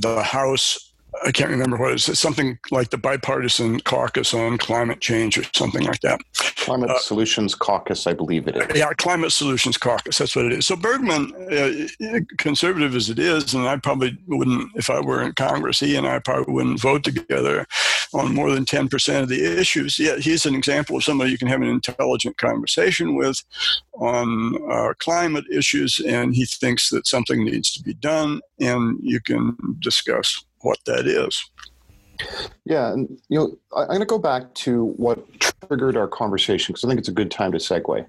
the 0.00 0.22
House 0.22 0.88
I 1.24 1.32
can't 1.32 1.50
remember 1.50 1.76
what 1.76 1.92
it 1.92 1.94
is. 1.96 2.08
It's 2.08 2.20
something 2.20 2.58
like 2.70 2.90
the 2.90 2.98
bipartisan 2.98 3.80
caucus 3.80 4.34
on 4.34 4.58
climate 4.58 5.00
change 5.00 5.38
or 5.38 5.44
something 5.54 5.84
like 5.84 6.00
that. 6.00 6.20
Climate 6.56 6.90
uh, 6.90 6.98
Solutions 6.98 7.54
Caucus, 7.54 8.06
I 8.06 8.12
believe 8.12 8.46
it 8.46 8.56
is. 8.56 8.78
Yeah, 8.78 8.92
Climate 8.98 9.32
Solutions 9.32 9.78
Caucus. 9.78 10.18
That's 10.18 10.36
what 10.36 10.46
it 10.46 10.52
is. 10.52 10.66
So 10.66 10.76
Bergman, 10.76 11.32
uh, 11.50 12.20
conservative 12.36 12.94
as 12.94 13.08
it 13.08 13.18
is, 13.18 13.54
and 13.54 13.66
I 13.66 13.76
probably 13.76 14.18
wouldn't, 14.26 14.70
if 14.76 14.90
I 14.90 15.00
were 15.00 15.22
in 15.22 15.32
Congress, 15.32 15.80
he 15.80 15.96
and 15.96 16.06
I 16.06 16.18
probably 16.18 16.52
wouldn't 16.52 16.80
vote 16.80 17.04
together 17.04 17.66
on 18.14 18.34
more 18.34 18.50
than 18.50 18.64
10% 18.64 19.22
of 19.22 19.28
the 19.28 19.60
issues. 19.60 19.98
Yeah, 19.98 20.16
he's 20.16 20.46
an 20.46 20.54
example 20.54 20.96
of 20.96 21.04
somebody 21.04 21.30
you 21.30 21.38
can 21.38 21.48
have 21.48 21.62
an 21.62 21.68
intelligent 21.68 22.36
conversation 22.38 23.14
with 23.14 23.42
on 23.94 24.56
uh, 24.70 24.94
climate 24.98 25.44
issues, 25.52 26.00
and 26.00 26.34
he 26.34 26.44
thinks 26.44 26.90
that 26.90 27.06
something 27.06 27.44
needs 27.44 27.72
to 27.72 27.82
be 27.82 27.94
done, 27.94 28.40
and 28.60 28.98
you 29.02 29.20
can 29.20 29.56
discuss 29.80 30.44
what 30.60 30.78
that 30.86 31.06
is. 31.06 31.50
Yeah, 32.64 32.92
and 32.92 33.08
you 33.28 33.38
know, 33.38 33.58
I, 33.76 33.82
am 33.82 33.88
going 33.88 34.00
to 34.00 34.06
go 34.06 34.18
back 34.18 34.52
to 34.54 34.86
what 34.96 35.18
triggered 35.40 35.96
our 35.96 36.08
conversation 36.08 36.72
because 36.72 36.84
I 36.84 36.88
think 36.88 36.98
it's 36.98 37.08
a 37.08 37.12
good 37.12 37.30
time 37.30 37.52
to 37.52 37.58
segue. 37.58 38.04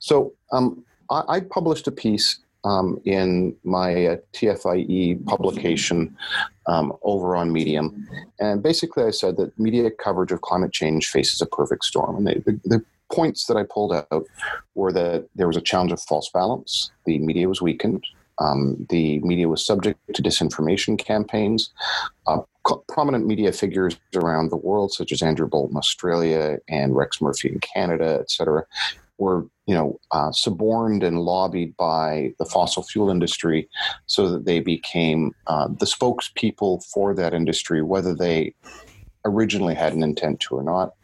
So, 0.00 0.32
um, 0.52 0.84
I, 1.10 1.22
I, 1.28 1.40
published 1.40 1.86
a 1.86 1.92
piece 1.92 2.40
um, 2.64 3.00
in 3.04 3.56
my 3.64 4.06
uh, 4.06 4.16
TFIE 4.32 5.24
publication 5.26 6.16
um, 6.66 6.92
over 7.02 7.36
on 7.36 7.52
Medium, 7.52 8.06
and 8.40 8.62
basically 8.62 9.04
I 9.04 9.10
said 9.10 9.36
that 9.36 9.58
media 9.58 9.90
coverage 9.90 10.32
of 10.32 10.40
climate 10.40 10.72
change 10.72 11.08
faces 11.08 11.40
a 11.40 11.46
perfect 11.46 11.84
storm, 11.84 12.16
and 12.16 12.26
they, 12.26 12.34
the, 12.34 12.60
the 12.64 12.84
points 13.12 13.46
that 13.46 13.56
I 13.56 13.64
pulled 13.64 13.92
out 13.92 14.26
were 14.74 14.92
that 14.92 15.28
there 15.34 15.46
was 15.46 15.56
a 15.56 15.60
challenge 15.60 15.92
of 15.92 16.00
false 16.00 16.30
balance, 16.32 16.90
the 17.06 17.18
media 17.18 17.48
was 17.48 17.62
weakened, 17.62 18.04
um, 18.38 18.86
the 18.90 19.20
media 19.20 19.48
was 19.48 19.64
subject 19.64 20.00
to 20.14 20.22
disinformation 20.22 20.98
campaigns. 20.98 21.70
Uh, 22.26 22.40
prominent 22.88 23.26
media 23.26 23.52
figures 23.52 23.96
around 24.16 24.50
the 24.50 24.56
world, 24.56 24.92
such 24.92 25.12
as 25.12 25.22
Andrew 25.22 25.46
Bolt 25.46 25.70
in, 25.70 25.76
Australia, 25.76 26.58
and 26.68 26.96
Rex 26.96 27.20
Murphy 27.20 27.50
in 27.50 27.60
Canada, 27.60 28.18
et 28.20 28.30
cetera, 28.30 28.64
were 29.18 29.46
you 29.66 29.74
know 29.74 29.98
uh, 30.10 30.30
suborned 30.32 31.02
and 31.02 31.20
lobbied 31.20 31.76
by 31.76 32.32
the 32.38 32.44
fossil 32.44 32.82
fuel 32.82 33.10
industry 33.10 33.68
so 34.06 34.28
that 34.28 34.44
they 34.44 34.60
became 34.60 35.34
uh, 35.46 35.68
the 35.68 35.86
spokespeople 35.86 36.84
for 36.84 37.14
that 37.14 37.34
industry, 37.34 37.82
whether 37.82 38.14
they 38.14 38.54
originally 39.26 39.74
had 39.74 39.94
an 39.94 40.02
intent 40.02 40.40
to 40.40 40.54
or 40.54 40.62
not. 40.62 40.94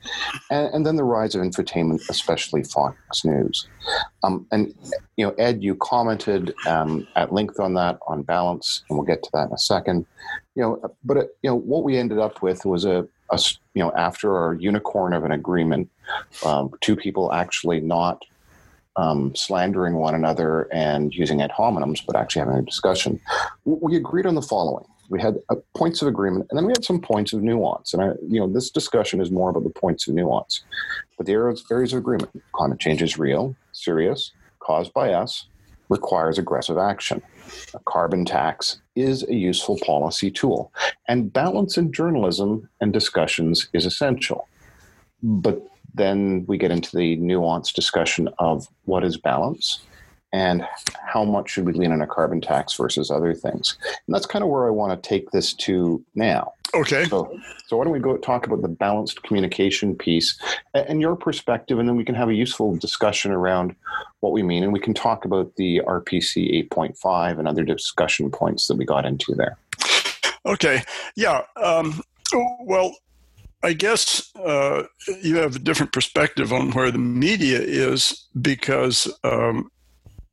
And, 0.51 0.75
and 0.75 0.87
then 0.87 0.97
the 0.97 1.05
rise 1.05 1.35
of 1.35 1.43
infotainment, 1.43 2.01
especially 2.11 2.63
Fox 2.63 3.25
News. 3.25 3.67
Um, 4.23 4.47
and, 4.53 4.75
you 5.17 5.27
know, 5.27 5.33
Ed, 5.39 5.63
you 5.63 5.75
commented 5.77 6.55
um, 6.67 7.07
at 7.17 7.33
length 7.33 7.59
on 7.59 7.75
that 7.75 7.99
on 8.07 8.23
balance, 8.23 8.85
and 8.89 8.99
we'll 8.99 9.07
get 9.07 9.23
to 9.23 9.31
that 9.33 9.49
in 9.49 9.53
a 9.55 9.59
second. 9.59 10.07
You 10.55 10.63
know, 10.63 10.95
but, 11.05 11.17
it, 11.17 11.37
you 11.43 11.51
know, 11.51 11.57
what 11.57 11.83
we 11.83 11.97
ended 11.97 12.19
up 12.19 12.43
with 12.43 12.65
was 12.65 12.85
a, 12.85 13.07
a 13.31 13.41
you 13.75 13.83
know, 13.83 13.93
after 13.93 14.37
our 14.37 14.55
unicorn 14.55 15.15
of 15.15 15.25
an 15.25 15.33
agreement, 15.33 15.89
um, 16.45 16.71
two 16.83 16.97
people 16.97 17.33
actually 17.33 17.81
not 17.81 18.23
um, 18.97 19.35
slandering 19.35 19.95
one 19.95 20.15
another 20.15 20.69
and 20.73 21.15
using 21.15 21.43
ad 21.43 21.51
hominems, 21.51 22.05
but 22.05 22.17
actually 22.17 22.41
having 22.41 22.57
a 22.57 22.63
discussion. 22.63 23.21
We 23.65 23.97
agreed 23.97 24.27
on 24.27 24.35
the 24.35 24.43
following 24.43 24.85
we 25.11 25.21
had 25.21 25.39
uh, 25.51 25.57
points 25.75 26.01
of 26.01 26.09
agreement, 26.09 26.47
and 26.49 26.57
then 26.57 26.65
we 26.65 26.71
had 26.71 26.85
some 26.85 27.01
points 27.01 27.33
of 27.33 27.43
nuance. 27.43 27.93
And 27.93 28.03
I, 28.03 28.07
you 28.27 28.41
know, 28.41 28.51
this 28.51 28.71
discussion 28.71 29.21
is 29.21 29.31
more 29.31 29.51
about 29.51 29.65
the 29.65 29.71
points 29.71 30.09
of 30.09 30.15
nuance. 30.15 30.63
But 31.19 31.27
the 31.27 31.33
areas, 31.33 31.65
areas 31.71 31.93
of 31.93 31.99
agreement: 31.99 32.31
climate 32.53 32.79
change 32.79 33.03
is 33.03 33.19
real, 33.19 33.55
serious, 33.73 34.33
caused 34.61 34.95
by 34.95 35.13
us, 35.13 35.47
requires 35.89 36.39
aggressive 36.39 36.79
action. 36.79 37.21
A 37.75 37.81
carbon 37.81 38.25
tax 38.25 38.81
is 38.95 39.25
a 39.25 39.35
useful 39.35 39.79
policy 39.85 40.31
tool, 40.31 40.73
and 41.09 41.33
balance 41.33 41.77
in 41.77 41.93
journalism 41.93 42.69
and 42.81 42.93
discussions 42.93 43.69
is 43.75 43.85
essential. 43.85 44.49
But 45.23 45.61
then 45.95 46.45
we 46.47 46.59
get 46.59 46.71
into 46.71 46.97
the 46.97 47.17
nuanced 47.19 47.75
discussion 47.75 48.29
of 48.39 48.69
what 48.85 49.05
is 49.05 49.17
balance 49.17 49.81
and 50.33 50.67
how 51.05 51.25
much 51.25 51.51
should 51.51 51.67
we 51.67 51.73
lean 51.73 51.93
on 51.93 52.03
a 52.03 52.07
carbon 52.07 52.41
tax 52.41 52.75
versus 52.75 53.11
other 53.11 53.35
things. 53.35 53.77
And 53.85 54.15
that's 54.15 54.27
kind 54.27 54.45
of 54.45 54.51
where 54.51 54.67
I 54.67 54.71
want 54.71 55.03
to 55.03 55.09
take 55.09 55.31
this 55.31 55.53
to 55.55 56.05
now. 56.15 56.53
Okay. 56.73 57.05
So, 57.07 57.37
so 57.67 57.77
why 57.77 57.85
don't 57.85 57.93
we 57.93 57.99
go 57.99 58.17
talk 58.17 58.47
about 58.47 58.63
the 58.63 58.69
balanced 58.69 59.23
communication 59.25 59.97
piece 59.97 60.41
and 60.73 61.01
your 61.01 61.17
perspective, 61.17 61.81
and 61.81 61.89
then 61.89 61.97
we 61.97 62.05
can 62.05 62.15
have 62.15 62.29
a 62.29 62.35
useful 62.35 62.77
discussion 62.77 63.33
around 63.33 63.75
what 64.21 64.33
we 64.33 64.43
mean, 64.43 64.63
and 64.63 64.73
we 64.73 64.79
can 64.79 64.95
talk 64.95 65.25
about 65.25 65.57
the 65.57 65.81
RPC 65.85 66.69
8.5 66.71 67.39
and 67.39 67.49
other 67.49 67.65
discussion 67.65 68.31
points 68.31 68.69
that 68.69 68.77
we 68.77 68.85
got 68.85 69.05
into 69.05 69.35
there. 69.35 69.57
Okay. 70.47 70.83
Yeah. 71.17 71.43
Um, 71.57 72.01
well, 72.61 72.97
I 73.63 73.75
guess 73.75 74.31
uh, 74.37 74.85
you 75.23 75.37
have 75.37 75.57
a 75.57 75.61
different 75.61 75.93
perspective 75.93 76.53
on 76.53 76.71
where 76.73 76.91
the 76.91 76.99
media 76.99 77.61
is 77.61 78.27
because 78.41 79.13
um, 79.23 79.71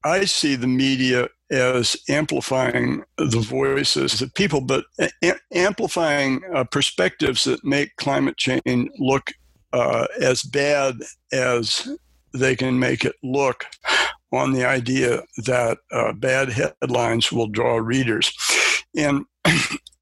I 0.04 0.26
see 0.26 0.56
the 0.56 0.68
media 0.68 1.28
as 1.52 1.98
amplifying 2.10 3.04
the 3.18 3.40
voices 3.40 4.22
of 4.22 4.34
people, 4.34 4.62
but 4.62 4.86
a- 5.22 5.34
amplifying 5.54 6.42
uh, 6.54 6.64
perspectives 6.66 7.44
that 7.44 7.64
make 7.66 7.96
climate 7.98 8.38
change 8.38 8.90
look 8.98 9.32
uh, 9.74 10.08
as 10.22 10.44
bad 10.44 10.96
as 11.34 11.88
they 12.34 12.56
can 12.56 12.80
make 12.80 13.04
it 13.04 13.16
look 13.24 13.66
on 14.32 14.54
the 14.54 14.66
idea 14.66 15.24
that 15.46 15.80
uh, 15.92 16.14
bad 16.14 16.50
headlines 16.50 17.32
will 17.32 17.48
draw 17.48 17.78
readers. 17.78 18.32
And 18.96 19.26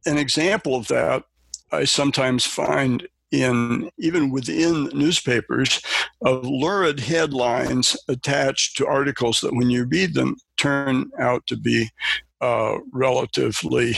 an 0.06 0.18
example 0.18 0.76
of 0.76 0.88
that 0.90 1.24
I 1.72 1.86
sometimes 1.86 2.46
find 2.46 3.08
in 3.32 3.90
even 3.98 4.32
within 4.32 4.86
newspapers 4.94 5.82
of 6.22 6.46
lurid 6.46 7.00
headlines 7.00 7.98
attached 8.08 8.78
to 8.78 8.88
articles 8.88 9.42
that 9.42 9.54
when 9.54 9.70
you 9.70 9.86
read 9.86 10.14
them 10.14 10.36
turn 10.58 11.10
out 11.20 11.46
to 11.48 11.58
be 11.58 11.90
uh, 12.42 12.78
relatively 12.92 13.98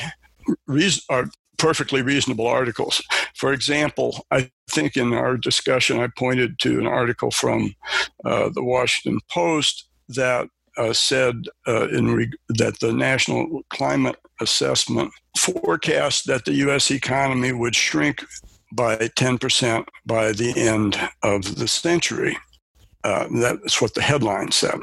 are 1.10 1.30
perfectly 1.58 2.02
reasonable 2.02 2.48
articles. 2.48 3.02
For 3.36 3.52
example, 3.52 4.26
I 4.32 4.52
think 4.70 4.96
in 4.96 5.14
our 5.14 5.38
discussion 5.38 6.00
I 6.00 6.08
pointed 6.18 6.60
to 6.60 6.80
an 6.80 6.88
article 6.88 7.32
from 7.32 7.76
uh, 8.24 8.50
the 8.54 8.64
Washington 8.64 9.20
Post 9.30 9.90
that 10.10 10.48
uh, 10.78 10.94
said 10.94 11.46
uh, 11.68 11.88
re- 11.90 12.32
that 12.50 12.80
the 12.80 12.94
National 12.94 13.64
Climate 13.70 14.18
Assessment 14.40 15.12
forecast 15.36 16.28
that 16.28 16.46
the 16.46 16.54
U.S. 16.54 16.92
economy 16.92 17.52
would 17.52 17.76
shrink 17.76 18.24
by 18.74 18.96
10% 18.96 19.86
by 20.06 20.32
the 20.32 20.54
end 20.58 20.98
of 21.24 21.56
the 21.56 21.68
century. 21.68 22.38
Uh, 23.04 23.28
that's 23.32 23.82
what 23.82 23.94
the 23.94 24.02
headline 24.02 24.52
said. 24.52 24.80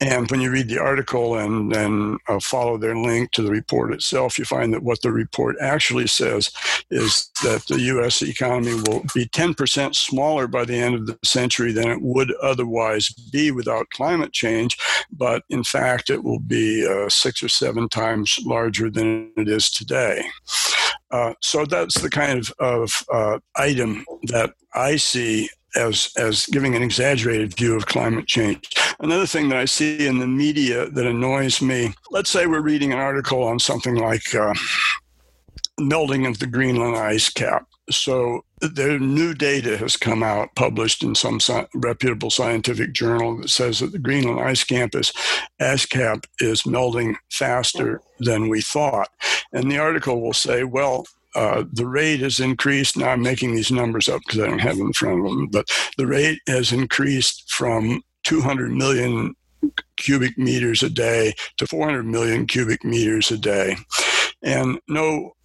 And 0.00 0.30
when 0.30 0.42
you 0.42 0.50
read 0.50 0.68
the 0.68 0.78
article 0.78 1.36
and 1.36 1.72
then 1.72 2.18
uh, 2.28 2.38
follow 2.38 2.76
their 2.76 2.96
link 2.96 3.30
to 3.32 3.42
the 3.42 3.50
report 3.50 3.94
itself, 3.94 4.38
you 4.38 4.44
find 4.44 4.72
that 4.74 4.82
what 4.82 5.00
the 5.00 5.10
report 5.10 5.56
actually 5.60 6.06
says 6.06 6.50
is 6.90 7.30
that 7.42 7.64
the 7.66 7.80
U.S. 7.80 8.20
economy 8.20 8.74
will 8.74 9.04
be 9.14 9.26
10% 9.26 9.94
smaller 9.94 10.46
by 10.46 10.66
the 10.66 10.76
end 10.76 10.94
of 10.94 11.06
the 11.06 11.18
century 11.24 11.72
than 11.72 11.88
it 11.88 12.02
would 12.02 12.32
otherwise 12.42 13.08
be 13.32 13.50
without 13.50 13.88
climate 13.90 14.34
change. 14.34 14.76
But 15.10 15.44
in 15.48 15.64
fact, 15.64 16.10
it 16.10 16.22
will 16.22 16.40
be 16.40 16.86
uh, 16.86 17.08
six 17.08 17.42
or 17.42 17.48
seven 17.48 17.88
times 17.88 18.38
larger 18.44 18.90
than 18.90 19.32
it 19.38 19.48
is 19.48 19.70
today. 19.70 20.26
Uh, 21.16 21.32
so 21.40 21.64
that's 21.64 22.00
the 22.02 22.10
kind 22.10 22.38
of, 22.38 22.52
of 22.58 22.92
uh, 23.12 23.38
item 23.56 24.04
that 24.24 24.50
I 24.74 24.96
see 24.96 25.48
as 25.74 26.10
as 26.16 26.46
giving 26.46 26.74
an 26.74 26.82
exaggerated 26.82 27.56
view 27.56 27.74
of 27.74 27.86
climate 27.86 28.26
change. 28.26 28.68
Another 29.00 29.26
thing 29.26 29.48
that 29.48 29.58
I 29.58 29.66
see 29.66 30.06
in 30.06 30.18
the 30.18 30.26
media 30.26 30.90
that 30.90 31.06
annoys 31.06 31.62
me. 31.62 31.94
Let's 32.10 32.30
say 32.30 32.46
we're 32.46 32.60
reading 32.60 32.92
an 32.92 32.98
article 32.98 33.42
on 33.42 33.58
something 33.58 33.96
like 33.96 34.34
uh, 34.34 34.54
melting 35.78 36.26
of 36.26 36.38
the 36.38 36.46
Greenland 36.46 36.96
ice 36.96 37.30
cap. 37.30 37.66
So 37.90 38.44
the 38.60 38.98
new 38.98 39.34
data 39.34 39.76
has 39.76 39.96
come 39.96 40.22
out, 40.22 40.54
published 40.56 41.02
in 41.02 41.14
some 41.14 41.36
sci- 41.36 41.66
reputable 41.74 42.30
scientific 42.30 42.92
journal 42.92 43.36
that 43.38 43.50
says 43.50 43.78
that 43.78 43.92
the 43.92 43.98
Greenland 43.98 44.40
ice 44.40 44.64
cap 44.64 44.94
is 44.94 45.12
ice 45.60 45.86
cap 45.86 46.26
is 46.40 46.66
melting 46.66 47.16
faster 47.30 48.00
than 48.18 48.48
we 48.48 48.60
thought. 48.60 49.08
And 49.52 49.70
the 49.70 49.78
article 49.78 50.20
will 50.20 50.32
say, 50.32 50.64
well, 50.64 51.04
uh, 51.36 51.64
the 51.70 51.86
rate 51.86 52.20
has 52.20 52.40
increased. 52.40 52.96
Now 52.96 53.10
I'm 53.10 53.22
making 53.22 53.54
these 53.54 53.70
numbers 53.70 54.08
up 54.08 54.22
because 54.26 54.40
I 54.40 54.46
don't 54.46 54.58
have 54.58 54.78
them 54.78 54.88
in 54.88 54.92
front 54.94 55.20
of 55.20 55.26
them, 55.26 55.46
but 55.48 55.70
the 55.98 56.06
rate 56.06 56.40
has 56.48 56.72
increased 56.72 57.52
from 57.52 58.02
200 58.24 58.72
million 58.72 59.34
cubic 59.96 60.36
meters 60.38 60.82
a 60.82 60.90
day 60.90 61.34
to 61.58 61.66
400 61.66 62.04
million 62.04 62.46
cubic 62.46 62.84
meters 62.84 63.30
a 63.30 63.38
day. 63.38 63.76
And 64.42 64.80
no 64.88 65.35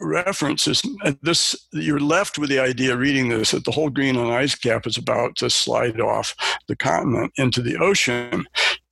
references 0.00 0.82
this 1.22 1.54
you're 1.72 2.00
left 2.00 2.38
with 2.38 2.48
the 2.48 2.58
idea 2.58 2.96
reading 2.96 3.28
this 3.28 3.50
that 3.50 3.64
the 3.64 3.70
whole 3.70 3.90
greenland 3.90 4.32
ice 4.32 4.54
cap 4.54 4.86
is 4.86 4.96
about 4.96 5.36
to 5.36 5.50
slide 5.50 6.00
off 6.00 6.34
the 6.68 6.76
continent 6.76 7.32
into 7.36 7.60
the 7.60 7.76
ocean 7.76 8.44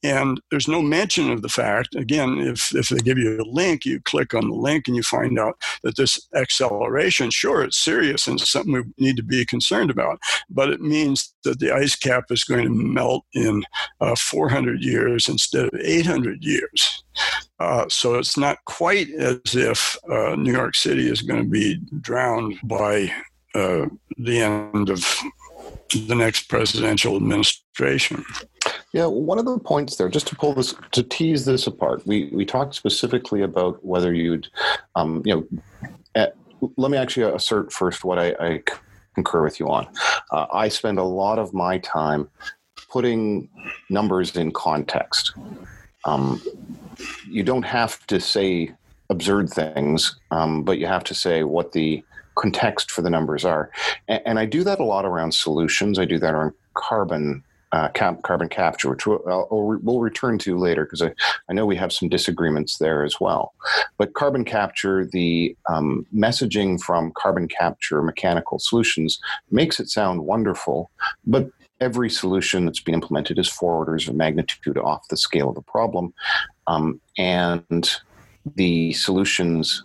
and 0.03 0.41
there's 0.51 0.69
no 0.69 0.81
mention 0.81 1.31
of 1.31 1.43
the 1.43 1.49
fact, 1.49 1.97
again, 1.97 2.39
if, 2.39 2.75
if 2.75 2.89
they 2.89 2.99
give 2.99 3.19
you 3.19 3.41
a 3.41 3.51
link, 3.51 3.85
you 3.85 4.01
click 4.01 4.33
on 4.33 4.49
the 4.49 4.55
link 4.55 4.87
and 4.87 4.97
you 4.97 5.03
find 5.03 5.39
out 5.39 5.61
that 5.83 5.97
this 5.97 6.29
acceleration, 6.35 7.31
sure, 7.31 7.65
it's 7.65 7.79
serious 7.79 8.27
and 8.27 8.41
it's 8.41 8.51
something 8.51 8.73
we 8.73 8.85
need 8.99 9.17
to 9.17 9.23
be 9.25 9.45
concerned 9.45 9.91
about, 9.91 10.21
but 10.49 10.71
it 10.71 10.81
means 10.81 11.35
that 11.43 11.59
the 11.59 11.73
ice 11.73 11.97
cap 11.97 12.25
is 12.31 12.45
going 12.45 12.65
to 12.65 12.71
melt 12.71 13.25
in 13.35 13.65
uh, 14.01 14.15
400 14.15 14.81
years 14.81 15.29
instead 15.29 15.67
of 15.67 15.81
800 15.81 16.45
years. 16.45 17.03
Uh, 17.59 17.87
so 17.89 18.15
it's 18.15 18.37
not 18.37 18.65
quite 18.67 19.11
as 19.11 19.41
if 19.55 19.97
uh, 20.09 20.37
New 20.37 20.53
York 20.53 20.77
City 20.77 21.11
is 21.11 21.23
going 21.23 21.43
to 21.43 21.49
be 21.49 21.81
drowned 22.01 22.55
by 22.63 23.13
uh, 23.55 23.87
the 24.17 24.41
end 24.41 24.91
of 24.91 25.05
the 25.91 26.15
next 26.15 26.49
presidential 26.49 27.17
administration. 27.17 28.25
Yeah, 28.93 29.07
one 29.07 29.39
of 29.39 29.45
the 29.45 29.59
points 29.59 29.97
there, 29.97 30.09
just 30.09 30.27
to 30.29 30.37
pull 30.37 30.55
this, 30.55 30.75
to 30.93 31.03
tease 31.03 31.45
this 31.45 31.67
apart, 31.67 32.07
we, 32.07 32.31
we 32.33 32.45
talked 32.45 32.75
specifically 32.75 33.43
about 33.43 33.85
whether 33.85 34.13
you'd, 34.13 34.49
um, 34.97 35.23
you 35.25 35.35
know, 35.35 35.91
at, 36.15 36.37
let 36.77 36.91
me 36.91 36.99
actually 36.99 37.33
assert 37.35 37.73
first 37.73 38.05
what 38.05 38.19
I, 38.19 38.35
I 38.41 38.63
concur 39.15 39.43
with 39.43 39.61
you 39.61 39.69
on. 39.69 39.89
Uh, 40.31 40.47
I 40.53 40.69
spend 40.69 40.99
a 40.99 41.05
lot 41.05 41.39
of 41.39 41.53
my 41.53 41.79
time 41.79 42.29
putting 42.91 43.49
numbers 43.91 44.37
in 44.37 44.53
context. 44.53 45.35
Um, 46.05 46.41
you 47.29 47.43
don't 47.43 47.65
have 47.65 48.07
to 48.07 48.21
say 48.21 48.73
absurd 49.11 49.51
things, 49.51 50.19
um, 50.31 50.63
but 50.63 50.79
you 50.79 50.87
have 50.87 51.05
to 51.05 51.15
say 51.15 51.43
what 51.43 51.73
the 51.73 52.03
context 52.39 52.91
for 52.91 53.03
the 53.03 53.11
numbers 53.11 53.45
are. 53.45 53.71
And, 54.07 54.23
and, 54.25 54.39
I 54.39 54.47
do 54.47 54.63
that 54.65 54.81
a 54.81 54.85
lot 54.85 55.05
around 55.05 55.33
solutions. 55.33 55.99
I 55.99 56.05
do 56.05 56.19
that 56.19 56.35
around 56.35 56.53
carbon 56.75 57.43
uh, 57.73 57.89
cap, 57.89 58.23
carbon 58.23 58.49
capture, 58.49 58.89
which 58.89 59.07
we'll, 59.07 59.47
we'll 59.51 60.01
return 60.01 60.39
to 60.39 60.59
later 60.59 60.85
because 60.85 61.03
I, 61.03 61.13
I 61.51 61.53
know 61.53 61.67
we 61.67 61.77
have 61.77 61.93
some 61.93 62.09
disagreements 62.09 62.79
there 62.79 63.05
as 63.05 63.17
well. 63.21 63.53
But 63.99 64.15
carbon 64.15 64.45
capture, 64.45 65.05
the 65.05 65.57
um, 65.69 66.07
messaging 66.15 66.81
from 66.81 67.13
carbon 67.17 67.49
capture 67.49 68.01
mechanical 68.01 68.59
solutions 68.59 69.19
makes 69.51 69.81
it 69.81 69.91
sound 69.91 70.23
wonderful, 70.23 70.91
but 71.27 71.51
every 71.81 72.11
solution 72.11 72.65
that's 72.65 72.81
been 72.81 72.95
implemented 72.95 73.39
is 73.39 73.49
four 73.49 73.75
orders 73.75 74.09
of 74.09 74.15
magnitude 74.15 74.79
off 74.79 75.07
the 75.11 75.17
scale 75.17 75.51
of 75.51 75.55
the 75.55 75.63
problem. 75.63 76.13
Um, 76.67 77.01
and 77.19 77.99
the 78.57 78.93
solutions 78.95 79.85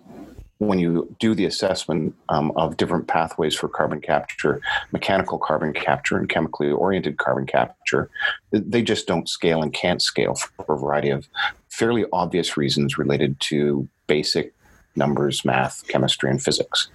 when 0.67 0.79
you 0.79 1.13
do 1.19 1.35
the 1.35 1.45
assessment 1.45 2.15
um, 2.29 2.51
of 2.55 2.77
different 2.77 3.07
pathways 3.07 3.55
for 3.55 3.67
carbon 3.67 4.01
capture, 4.01 4.61
mechanical 4.91 5.37
carbon 5.37 5.73
capture 5.73 6.17
and 6.17 6.29
chemically 6.29 6.71
oriented 6.71 7.17
carbon 7.17 7.45
capture, 7.45 8.09
they 8.51 8.81
just 8.81 9.07
don't 9.07 9.29
scale 9.29 9.61
and 9.61 9.73
can't 9.73 10.01
scale 10.01 10.35
for 10.35 10.75
a 10.75 10.77
variety 10.77 11.09
of 11.09 11.27
fairly 11.69 12.05
obvious 12.13 12.57
reasons 12.57 12.97
related 12.97 13.39
to 13.39 13.87
basic 14.07 14.53
numbers, 14.95 15.43
math, 15.43 15.87
chemistry, 15.87 16.29
and 16.29 16.41
physics. 16.41 16.87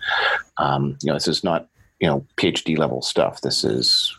Um, 0.59 0.97
you 1.03 1.09
know, 1.09 1.15
this 1.15 1.29
is 1.29 1.43
not 1.43 1.69
you 2.01 2.07
know 2.09 2.25
PhD 2.37 2.79
level 2.79 3.03
stuff. 3.03 3.41
This 3.41 3.65
is 3.65 4.15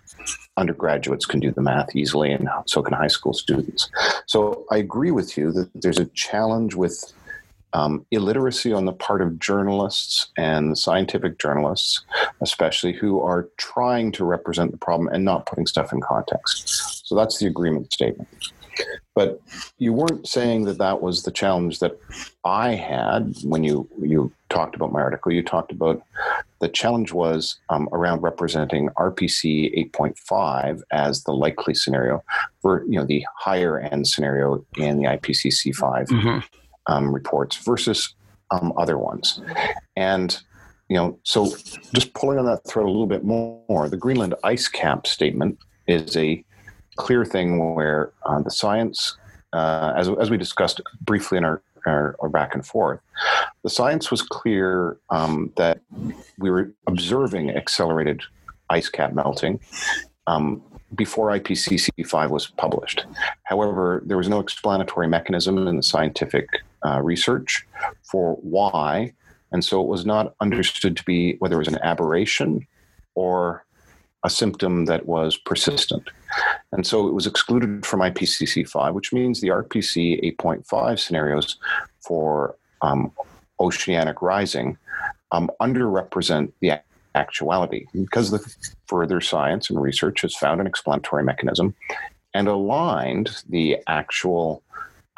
undergraduates 0.57 1.25
can 1.25 1.39
do 1.39 1.51
the 1.51 1.61
math 1.61 1.95
easily, 1.95 2.31
and 2.31 2.49
so 2.65 2.81
can 2.81 2.93
high 2.93 3.07
school 3.07 3.33
students. 3.33 3.89
So 4.27 4.65
I 4.71 4.77
agree 4.77 5.11
with 5.11 5.37
you 5.37 5.51
that 5.53 5.69
there's 5.73 5.99
a 5.99 6.05
challenge 6.07 6.75
with 6.75 7.13
um, 7.73 8.05
illiteracy 8.11 8.73
on 8.73 8.85
the 8.85 8.93
part 8.93 9.21
of 9.21 9.39
journalists 9.39 10.27
and 10.37 10.77
scientific 10.77 11.37
journalists, 11.39 12.03
especially 12.41 12.93
who 12.93 13.21
are 13.21 13.49
trying 13.57 14.11
to 14.13 14.25
represent 14.25 14.71
the 14.71 14.77
problem 14.77 15.09
and 15.09 15.23
not 15.23 15.45
putting 15.45 15.67
stuff 15.67 15.93
in 15.93 16.01
context. 16.01 17.07
So 17.07 17.15
that's 17.15 17.39
the 17.39 17.47
agreement 17.47 17.91
statement. 17.93 18.27
But 19.13 19.41
you 19.77 19.91
weren't 19.91 20.27
saying 20.27 20.63
that 20.65 20.77
that 20.77 21.01
was 21.01 21.23
the 21.23 21.31
challenge 21.31 21.79
that 21.79 21.99
I 22.45 22.75
had 22.75 23.35
when 23.43 23.63
you 23.63 23.89
you 24.01 24.31
talked 24.49 24.75
about 24.75 24.93
my 24.93 25.01
article. 25.01 25.33
You 25.33 25.43
talked 25.43 25.73
about 25.73 26.01
the 26.59 26.69
challenge 26.69 27.11
was 27.11 27.57
um, 27.69 27.89
around 27.91 28.21
representing 28.21 28.89
RPC 28.97 29.91
8.5 29.91 30.81
as 30.91 31.23
the 31.23 31.33
likely 31.33 31.73
scenario 31.73 32.23
for 32.61 32.85
you 32.85 32.97
know 32.97 33.05
the 33.05 33.25
higher 33.37 33.79
end 33.79 34.07
scenario 34.07 34.65
in 34.77 34.97
the 34.97 35.05
IPCC 35.05 35.75
5. 35.75 36.07
Mm-hmm 36.07 36.39
um, 36.89 37.13
reports 37.13 37.55
versus 37.57 38.15
um, 38.51 38.73
other 38.77 38.97
ones. 38.97 39.41
And 39.95 40.37
you 40.89 40.97
know, 40.97 41.19
so 41.23 41.55
just 41.93 42.13
pulling 42.15 42.39
on 42.39 42.45
that 42.45 42.67
thread 42.67 42.85
a 42.85 42.89
little 42.89 43.05
bit 43.05 43.23
more, 43.23 43.87
the 43.87 43.97
Greenland 43.97 44.33
ice 44.43 44.67
cap 44.67 45.05
statement 45.05 45.59
is 45.87 46.17
a 46.17 46.43
clear 46.95 47.23
thing 47.23 47.75
where 47.75 48.11
uh, 48.25 48.41
the 48.41 48.49
science, 48.49 49.15
uh, 49.53 49.93
as, 49.95 50.09
as 50.19 50.31
we 50.31 50.37
discussed 50.37 50.81
briefly 51.01 51.37
in 51.37 51.45
our, 51.45 51.61
our, 51.85 52.15
our, 52.19 52.27
back 52.27 52.55
and 52.55 52.65
forth, 52.65 52.99
the 53.63 53.69
science 53.69 54.09
was 54.09 54.23
clear 54.23 54.97
um, 55.11 55.53
that 55.57 55.79
we 56.39 56.49
were 56.49 56.71
observing 56.87 57.51
accelerated 57.51 58.23
ice 58.71 58.89
cap 58.89 59.13
melting. 59.13 59.59
Um, 60.25 60.63
before 60.95 61.29
IPCC 61.29 62.07
5 62.07 62.31
was 62.31 62.47
published. 62.47 63.05
However, 63.43 64.01
there 64.05 64.17
was 64.17 64.27
no 64.27 64.39
explanatory 64.39 65.07
mechanism 65.07 65.67
in 65.67 65.77
the 65.77 65.83
scientific 65.83 66.47
uh, 66.85 67.01
research 67.01 67.65
for 68.03 68.35
why, 68.35 69.13
and 69.51 69.63
so 69.63 69.81
it 69.81 69.87
was 69.87 70.05
not 70.05 70.35
understood 70.41 70.95
to 70.97 71.03
be 71.03 71.35
whether 71.39 71.55
it 71.55 71.59
was 71.59 71.67
an 71.67 71.79
aberration 71.83 72.67
or 73.15 73.65
a 74.23 74.29
symptom 74.29 74.85
that 74.85 75.05
was 75.05 75.37
persistent. 75.37 76.09
And 76.71 76.85
so 76.85 77.07
it 77.07 77.13
was 77.13 77.25
excluded 77.25 77.85
from 77.85 78.01
IPCC 78.01 78.67
5, 78.67 78.93
which 78.93 79.13
means 79.13 79.41
the 79.41 79.47
RPC 79.47 80.35
8.5 80.37 80.99
scenarios 80.99 81.57
for 82.01 82.55
um, 82.81 83.11
oceanic 83.59 84.21
rising 84.21 84.77
um, 85.31 85.49
underrepresent 85.61 86.51
the 86.59 86.79
actuality 87.15 87.85
because 87.93 88.31
the 88.31 88.55
further 88.87 89.19
science 89.21 89.69
and 89.69 89.81
research 89.81 90.21
has 90.21 90.35
found 90.35 90.61
an 90.61 90.67
explanatory 90.67 91.23
mechanism 91.23 91.75
and 92.33 92.47
aligned 92.47 93.43
the 93.49 93.77
actual 93.87 94.63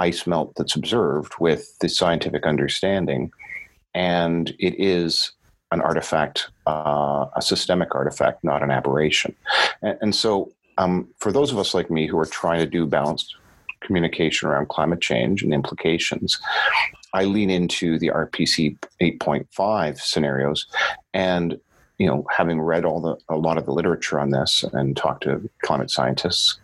ice 0.01 0.25
melt 0.25 0.53
that's 0.57 0.75
observed 0.75 1.33
with 1.39 1.77
the 1.79 1.87
scientific 1.87 2.45
understanding. 2.45 3.31
And 3.93 4.49
it 4.59 4.75
is 4.79 5.31
an 5.71 5.81
artifact, 5.81 6.49
uh, 6.67 7.27
a 7.35 7.41
systemic 7.41 7.93
artifact, 7.95 8.43
not 8.43 8.63
an 8.63 8.71
aberration. 8.71 9.35
And, 9.81 9.97
and 10.01 10.15
so, 10.15 10.51
um, 10.77 11.07
for 11.19 11.31
those 11.31 11.51
of 11.51 11.59
us 11.59 11.73
like 11.73 11.91
me 11.91 12.07
who 12.07 12.17
are 12.17 12.25
trying 12.25 12.59
to 12.59 12.65
do 12.65 12.87
balanced 12.87 13.35
communication 13.81 14.49
around 14.49 14.69
climate 14.69 15.01
change 15.01 15.43
and 15.43 15.53
implications, 15.53 16.39
I 17.13 17.25
lean 17.25 17.49
into 17.49 17.99
the 17.99 18.07
RCP 18.07 18.77
8.5 19.01 19.99
scenarios 19.99 20.65
and 21.13 21.59
you 22.01 22.07
know, 22.07 22.25
having 22.35 22.59
read 22.59 22.83
all 22.83 22.99
the 22.99 23.15
a 23.29 23.37
lot 23.37 23.59
of 23.59 23.67
the 23.67 23.71
literature 23.71 24.19
on 24.19 24.31
this 24.31 24.63
and 24.73 24.97
talked 24.97 25.21
to 25.21 25.47
climate 25.63 25.91
scientists, 25.91 26.59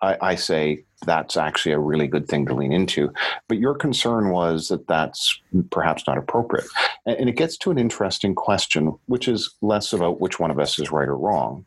I, 0.00 0.16
I, 0.22 0.34
say 0.36 0.84
that's 1.04 1.36
actually 1.36 1.72
a 1.72 1.78
really 1.78 2.06
good 2.06 2.28
thing 2.28 2.46
to 2.46 2.54
lean 2.54 2.72
into. 2.72 3.12
But 3.48 3.58
your 3.58 3.74
concern 3.74 4.30
was 4.30 4.68
that 4.68 4.86
that's 4.86 5.40
perhaps 5.70 6.06
not 6.06 6.18
appropriate, 6.18 6.66
and, 7.06 7.28
it 7.28 7.36
gets 7.36 7.56
to 7.58 7.70
an 7.70 7.78
interesting 7.78 8.34
question, 8.34 8.96
which 9.06 9.28
is 9.28 9.50
less 9.62 9.92
about 9.92 10.20
which 10.20 10.38
one 10.38 10.50
of 10.50 10.58
us 10.58 10.78
is 10.78 10.90
right 10.90 11.08
or 11.08 11.16
wrong, 11.16 11.64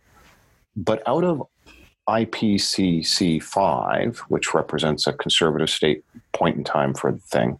but 0.75 1.01
out 1.07 1.23
of 1.23 1.43
IPCC 2.07 3.43
five, 3.43 4.19
which 4.29 4.53
represents 4.53 5.07
a 5.07 5.13
conservative 5.13 5.69
state 5.69 6.03
point 6.33 6.57
in 6.57 6.63
time 6.63 6.93
for 6.93 7.11
the 7.11 7.19
thing, 7.19 7.59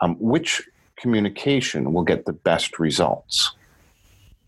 um, 0.00 0.16
which 0.18 0.62
communication 0.96 1.92
will 1.92 2.02
get 2.02 2.24
the 2.24 2.32
best 2.32 2.78
results? 2.78 3.52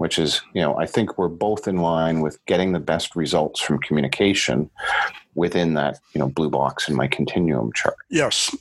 which 0.00 0.18
is, 0.18 0.40
you 0.54 0.62
know, 0.62 0.78
I 0.78 0.86
think 0.86 1.18
we're 1.18 1.28
both 1.28 1.68
in 1.68 1.76
line 1.76 2.22
with 2.22 2.42
getting 2.46 2.72
the 2.72 2.80
best 2.80 3.14
results 3.14 3.60
from 3.60 3.78
communication 3.80 4.70
within 5.34 5.74
that, 5.74 5.98
you 6.14 6.18
know, 6.18 6.28
blue 6.28 6.50
box 6.50 6.88
in 6.88 6.94
my 6.94 7.06
continuum 7.06 7.72
chart. 7.72 7.96
Yes. 8.10 8.54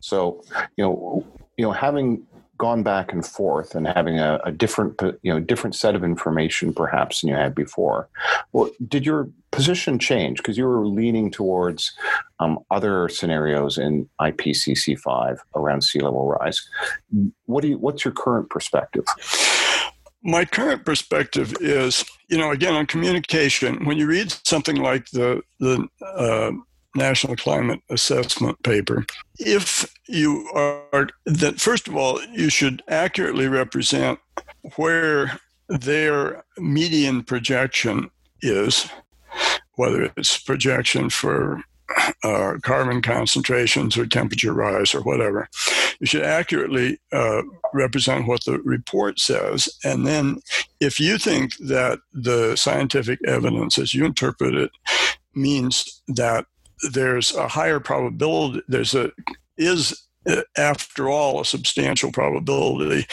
So, 0.00 0.42
you 0.76 0.84
know, 0.84 1.26
you 1.56 1.64
know, 1.64 1.72
having 1.72 2.26
gone 2.60 2.82
back 2.82 3.10
and 3.10 3.24
forth 3.24 3.74
and 3.74 3.86
having 3.86 4.18
a, 4.18 4.38
a, 4.44 4.52
different 4.52 5.00
you 5.22 5.32
know 5.32 5.40
different 5.40 5.74
set 5.74 5.94
of 5.94 6.04
information 6.04 6.74
perhaps 6.74 7.22
than 7.22 7.30
you 7.30 7.34
had 7.34 7.54
before 7.54 8.06
well 8.52 8.70
did 8.86 9.06
your 9.06 9.30
position 9.50 9.98
change 9.98 10.36
because 10.36 10.58
you 10.58 10.66
were 10.66 10.86
leaning 10.86 11.30
towards 11.30 11.94
um, 12.38 12.58
other 12.70 13.08
scenarios 13.08 13.78
in 13.78 14.06
ipcc 14.20 14.98
5 14.98 15.40
around 15.56 15.80
sea 15.82 16.00
level 16.00 16.28
rise 16.28 16.60
what 17.46 17.62
do 17.62 17.68
you 17.68 17.78
what's 17.78 18.04
your 18.04 18.12
current 18.12 18.50
perspective 18.50 19.04
my 20.22 20.44
current 20.44 20.84
perspective 20.84 21.54
is, 21.60 22.04
you 22.28 22.38
know, 22.38 22.50
again 22.50 22.74
on 22.74 22.86
communication. 22.86 23.84
When 23.84 23.98
you 23.98 24.06
read 24.06 24.34
something 24.44 24.76
like 24.76 25.06
the 25.10 25.42
the 25.58 25.86
uh, 26.04 26.52
National 26.94 27.36
Climate 27.36 27.80
Assessment 27.90 28.62
paper, 28.62 29.06
if 29.38 29.92
you 30.08 30.48
are 30.54 31.08
that, 31.26 31.60
first 31.60 31.88
of 31.88 31.96
all, 31.96 32.20
you 32.32 32.50
should 32.50 32.82
accurately 32.88 33.48
represent 33.48 34.18
where 34.76 35.38
their 35.68 36.44
median 36.58 37.22
projection 37.22 38.10
is, 38.42 38.88
whether 39.76 40.12
it's 40.16 40.38
projection 40.38 41.08
for 41.08 41.62
uh, 42.22 42.54
carbon 42.62 43.02
concentrations 43.02 43.96
or 43.96 44.06
temperature 44.06 44.52
rise 44.52 44.94
or 44.94 45.02
whatever. 45.02 45.48
You 46.00 46.06
should 46.06 46.22
accurately 46.22 46.98
uh, 47.12 47.42
represent 47.72 48.26
what 48.26 48.44
the 48.44 48.60
report 48.60 49.18
says. 49.18 49.68
And 49.84 50.06
then, 50.06 50.40
if 50.80 50.98
you 50.98 51.18
think 51.18 51.56
that 51.58 51.98
the 52.12 52.56
scientific 52.56 53.20
evidence, 53.26 53.78
as 53.78 53.94
you 53.94 54.04
interpret 54.04 54.54
it, 54.54 54.70
means 55.34 56.02
that 56.08 56.46
there's 56.92 57.34
a 57.34 57.48
higher 57.48 57.80
probability, 57.80 58.62
there's 58.68 58.94
a 58.94 59.12
is 59.56 60.08
after 60.56 61.08
all, 61.08 61.40
a 61.40 61.44
substantial 61.44 62.12
probability 62.12 63.06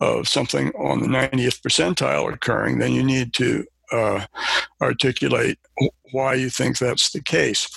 of 0.00 0.28
something 0.28 0.70
on 0.78 1.00
the 1.00 1.08
90th 1.08 1.60
percentile 1.60 2.32
occurring, 2.32 2.78
then 2.78 2.92
you 2.92 3.02
need 3.02 3.32
to 3.34 3.64
uh, 3.90 4.24
articulate 4.80 5.58
why 6.12 6.34
you 6.34 6.50
think 6.50 6.78
that's 6.78 7.10
the 7.12 7.22
case. 7.22 7.68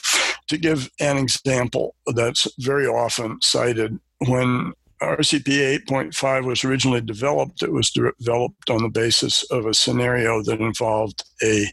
To 0.50 0.58
give 0.58 0.90
an 1.00 1.18
example 1.18 1.96
that's 2.08 2.48
very 2.60 2.86
often 2.86 3.40
cited, 3.42 4.00
when 4.28 4.74
RCP 5.02 5.84
8.5 5.88 6.46
was 6.46 6.64
originally 6.64 7.02
developed, 7.02 7.62
it 7.62 7.72
was 7.72 7.92
developed 7.92 8.70
on 8.70 8.82
the 8.82 8.90
basis 8.90 9.44
of 9.52 9.66
a 9.66 9.74
scenario 9.74 10.42
that 10.44 10.62
involved 10.62 11.24
a 11.44 11.72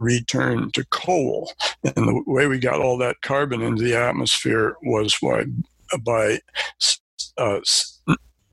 return 0.00 0.70
to 0.72 0.84
coal. 0.90 1.52
And 1.84 2.08
the 2.08 2.22
way 2.26 2.46
we 2.46 2.58
got 2.58 2.80
all 2.80 2.98
that 2.98 3.22
carbon 3.22 3.62
into 3.62 3.82
the 3.82 3.96
atmosphere 3.96 4.76
was 4.82 5.16
by, 5.22 5.44
by 6.04 6.40
uh, 7.38 7.60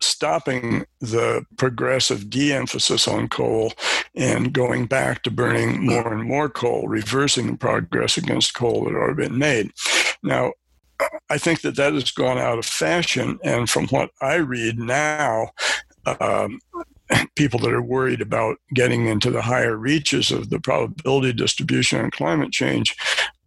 stopping 0.04 0.86
the 1.00 1.46
progressive 1.58 2.30
de 2.30 2.54
emphasis 2.54 3.08
on 3.08 3.28
coal 3.30 3.74
and 4.16 4.54
going 4.54 4.86
back 4.86 5.24
to 5.24 5.32
burning 5.32 5.86
more 5.86 6.14
and 6.14 6.24
more 6.24 6.50
coal, 6.50 6.88
reversing 6.88 7.48
the 7.48 7.58
progress 7.58 8.18
against 8.18 8.54
coal 8.54 8.84
that 8.84 8.92
had 8.92 8.98
already 8.98 9.30
been 9.30 9.38
made. 9.38 9.72
Now, 10.24 10.54
I 11.30 11.38
think 11.38 11.62
that 11.62 11.76
that 11.78 11.94
has 11.94 12.12
gone 12.12 12.38
out 12.38 12.60
of 12.60 12.66
fashion. 12.66 13.40
And 13.44 13.70
from 13.70 13.88
what 13.88 14.12
I 14.22 14.36
read 14.36 14.78
now, 14.78 15.50
um, 16.06 16.60
people 17.36 17.60
that 17.60 17.74
are 17.74 17.82
worried 17.82 18.22
about 18.22 18.58
getting 18.74 19.08
into 19.08 19.32
the 19.32 19.42
higher 19.42 19.78
reaches 19.78 20.32
of 20.32 20.50
the 20.50 20.60
probability 20.60 21.34
distribution 21.34 22.00
on 22.02 22.12
climate 22.12 22.52
change 22.52 22.96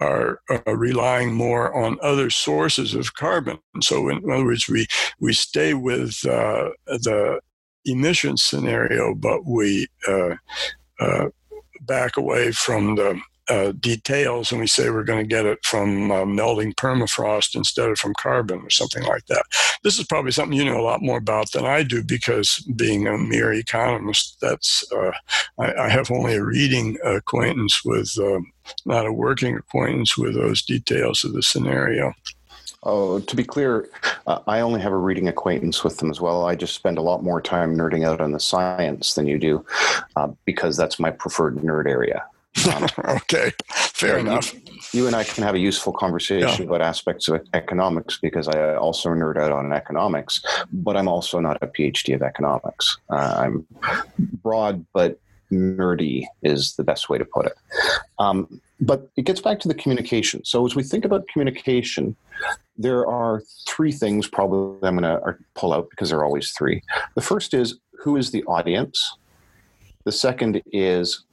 are 0.00 0.40
uh, 0.50 0.74
relying 0.74 1.32
more 1.32 1.74
on 1.74 1.98
other 2.02 2.30
sources 2.30 2.94
of 2.94 3.14
carbon. 3.14 3.58
So, 3.80 4.08
in 4.08 4.18
other 4.30 4.44
words, 4.44 4.68
we 4.68 4.86
we 5.20 5.32
stay 5.32 5.74
with 5.74 6.24
uh, 6.26 6.70
the 6.86 7.40
emission 7.84 8.36
scenario, 8.36 9.14
but 9.14 9.44
we 9.46 9.86
uh, 10.08 10.34
uh 11.00 11.26
back 11.82 12.16
away 12.16 12.50
from 12.52 12.96
the 12.96 13.20
uh, 13.48 13.72
details 13.72 14.50
and 14.50 14.60
we 14.60 14.66
say 14.66 14.90
we're 14.90 15.04
going 15.04 15.22
to 15.22 15.28
get 15.28 15.46
it 15.46 15.64
from 15.64 16.10
uh, 16.10 16.24
melting 16.24 16.72
permafrost 16.74 17.54
instead 17.54 17.90
of 17.90 17.98
from 17.98 18.14
carbon 18.14 18.60
or 18.60 18.70
something 18.70 19.02
like 19.04 19.26
that. 19.26 19.44
This 19.82 19.98
is 19.98 20.06
probably 20.06 20.30
something 20.30 20.56
you 20.56 20.64
know 20.64 20.80
a 20.80 20.82
lot 20.82 21.02
more 21.02 21.18
about 21.18 21.52
than 21.52 21.64
I 21.64 21.82
do 21.82 22.02
because 22.02 22.58
being 22.76 23.06
a 23.06 23.18
mere 23.18 23.52
economist, 23.52 24.38
that's 24.40 24.84
uh, 24.92 25.12
I, 25.58 25.74
I, 25.74 25.88
have 25.88 26.10
only 26.10 26.34
a 26.34 26.44
reading 26.44 26.96
acquaintance 27.04 27.84
with, 27.84 28.16
um, 28.18 28.50
not 28.86 29.06
a 29.06 29.12
working 29.12 29.56
acquaintance 29.56 30.16
with 30.16 30.34
those 30.34 30.62
details 30.62 31.24
of 31.24 31.34
the 31.34 31.42
scenario. 31.42 32.14
Oh, 32.82 33.18
to 33.18 33.36
be 33.36 33.44
clear, 33.44 33.88
uh, 34.26 34.40
I 34.46 34.60
only 34.60 34.80
have 34.80 34.92
a 34.92 34.96
reading 34.96 35.28
acquaintance 35.28 35.82
with 35.82 35.96
them 35.98 36.10
as 36.10 36.20
well. 36.20 36.44
I 36.44 36.54
just 36.54 36.74
spend 36.74 36.98
a 36.98 37.02
lot 37.02 37.22
more 37.22 37.40
time 37.40 37.76
nerding 37.76 38.06
out 38.06 38.20
on 38.20 38.32
the 38.32 38.40
science 38.40 39.14
than 39.14 39.26
you 39.26 39.38
do, 39.38 39.64
uh, 40.16 40.28
because 40.44 40.76
that's 40.76 41.00
my 41.00 41.10
preferred 41.10 41.56
nerd 41.56 41.86
area. 41.86 42.24
Um, 42.74 42.86
okay, 43.16 43.52
fair 43.70 44.18
enough. 44.18 44.54
You, 44.54 44.60
you, 44.92 45.06
and 45.06 45.16
I 45.16 45.24
can 45.24 45.44
have 45.44 45.54
a 45.54 45.58
useful 45.58 45.92
conversation 45.92 46.62
yeah. 46.62 46.66
about 46.66 46.82
aspects 46.82 47.28
of 47.28 47.46
economics 47.52 48.18
because 48.20 48.48
I 48.48 48.76
also 48.76 49.10
nerd 49.10 49.36
out 49.36 49.52
on 49.52 49.72
economics, 49.72 50.42
but 50.72 50.96
I'm 50.96 51.08
also 51.08 51.40
not 51.40 51.58
a 51.62 51.66
PhD 51.66 52.14
of 52.14 52.22
economics. 52.22 52.98
Uh, 53.10 53.34
I'm 53.38 53.66
broad, 54.42 54.84
but 54.92 55.18
nerdy 55.52 56.26
is 56.42 56.74
the 56.76 56.84
best 56.84 57.08
way 57.08 57.18
to 57.18 57.24
put 57.24 57.46
it. 57.46 57.54
Um, 58.18 58.60
but 58.80 59.08
it 59.16 59.22
gets 59.22 59.40
back 59.40 59.60
to 59.60 59.68
the 59.68 59.74
communication. 59.74 60.44
So 60.44 60.66
as 60.66 60.74
we 60.74 60.82
think 60.82 61.04
about 61.04 61.28
communication, 61.28 62.16
there 62.76 63.06
are 63.06 63.42
three 63.68 63.92
things 63.92 64.26
probably 64.26 64.86
I'm 64.86 64.98
going 64.98 65.02
to 65.02 65.36
pull 65.54 65.72
out 65.72 65.88
because 65.90 66.10
there 66.10 66.18
are 66.18 66.24
always 66.24 66.50
three. 66.52 66.82
The 67.14 67.20
first 67.20 67.54
is 67.54 67.78
who 68.00 68.16
is 68.16 68.30
the 68.30 68.42
audience? 68.44 69.16
The 70.04 70.12
second 70.12 70.62
is 70.66 71.24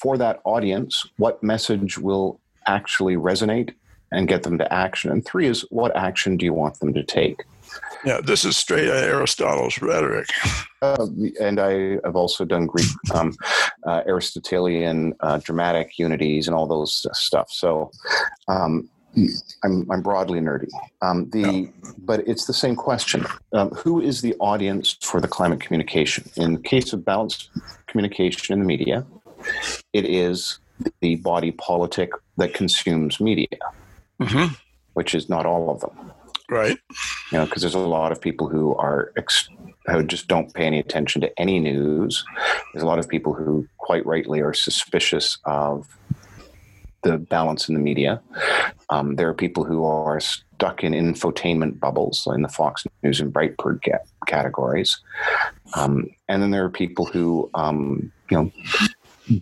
for 0.00 0.16
that 0.18 0.40
audience, 0.44 1.06
what 1.18 1.42
message 1.42 1.98
will 1.98 2.40
actually 2.66 3.16
resonate 3.16 3.74
and 4.12 4.28
get 4.28 4.42
them 4.42 4.58
to 4.58 4.72
action? 4.72 5.10
And 5.10 5.24
three 5.24 5.46
is 5.46 5.62
what 5.70 5.94
action 5.96 6.36
do 6.36 6.44
you 6.44 6.54
want 6.54 6.80
them 6.80 6.94
to 6.94 7.02
take? 7.02 7.44
Yeah, 8.04 8.20
this 8.20 8.44
is 8.44 8.56
straight 8.56 8.88
Aristotle's 8.88 9.80
rhetoric. 9.80 10.28
Uh, 10.82 11.06
and 11.40 11.60
I 11.60 11.98
have 12.04 12.16
also 12.16 12.44
done 12.44 12.66
Greek, 12.66 12.88
um, 13.14 13.36
uh, 13.86 14.02
Aristotelian 14.06 15.14
uh, 15.20 15.38
dramatic 15.38 15.98
unities 15.98 16.48
and 16.48 16.56
all 16.56 16.66
those 16.66 17.06
stuff. 17.12 17.50
So 17.50 17.90
um, 18.48 18.88
I'm, 19.62 19.90
I'm 19.90 20.02
broadly 20.02 20.40
nerdy. 20.40 20.68
Um, 21.02 21.28
the 21.30 21.70
but 21.98 22.26
it's 22.26 22.46
the 22.46 22.54
same 22.54 22.76
question. 22.76 23.26
Um, 23.52 23.70
who 23.70 24.00
is 24.00 24.22
the 24.22 24.34
audience 24.40 24.96
for 25.02 25.20
the 25.20 25.28
climate 25.28 25.60
communication? 25.60 26.30
In 26.36 26.54
the 26.54 26.60
case 26.60 26.92
of 26.92 27.04
balanced 27.04 27.50
communication 27.86 28.52
in 28.52 28.60
the 28.60 28.66
media, 28.66 29.04
it 29.92 30.04
is 30.04 30.58
the 31.00 31.16
body 31.16 31.52
politic 31.52 32.10
that 32.36 32.54
consumes 32.54 33.20
media, 33.20 33.48
mm-hmm. 34.20 34.54
which 34.94 35.14
is 35.14 35.28
not 35.28 35.46
all 35.46 35.70
of 35.70 35.80
them. 35.80 36.12
Right. 36.48 36.76
You 37.30 37.38
know, 37.38 37.44
because 37.44 37.62
there's 37.62 37.74
a 37.74 37.78
lot 37.78 38.10
of 38.10 38.20
people 38.20 38.48
who 38.48 38.74
are 38.74 39.12
ex- 39.16 39.48
who 39.86 40.02
just 40.02 40.26
don't 40.26 40.52
pay 40.52 40.64
any 40.64 40.80
attention 40.80 41.20
to 41.20 41.40
any 41.40 41.58
news. 41.60 42.24
There's 42.72 42.82
a 42.82 42.86
lot 42.86 42.98
of 42.98 43.08
people 43.08 43.32
who, 43.32 43.66
quite 43.78 44.04
rightly, 44.04 44.40
are 44.40 44.52
suspicious 44.52 45.38
of 45.44 45.96
the 47.02 47.18
balance 47.18 47.68
in 47.68 47.74
the 47.74 47.80
media. 47.80 48.20
Um, 48.90 49.16
there 49.16 49.28
are 49.28 49.34
people 49.34 49.64
who 49.64 49.84
are 49.84 50.20
stuck 50.20 50.84
in 50.84 50.92
infotainment 50.92 51.80
bubbles 51.80 52.26
in 52.34 52.42
the 52.42 52.48
Fox 52.48 52.84
News 53.02 53.20
and 53.20 53.32
Breitbart 53.32 53.80
categories, 54.26 55.00
um, 55.74 56.10
and 56.28 56.42
then 56.42 56.50
there 56.50 56.64
are 56.64 56.70
people 56.70 57.06
who, 57.06 57.48
um, 57.54 58.12
you 58.28 58.36
know, 58.36 58.52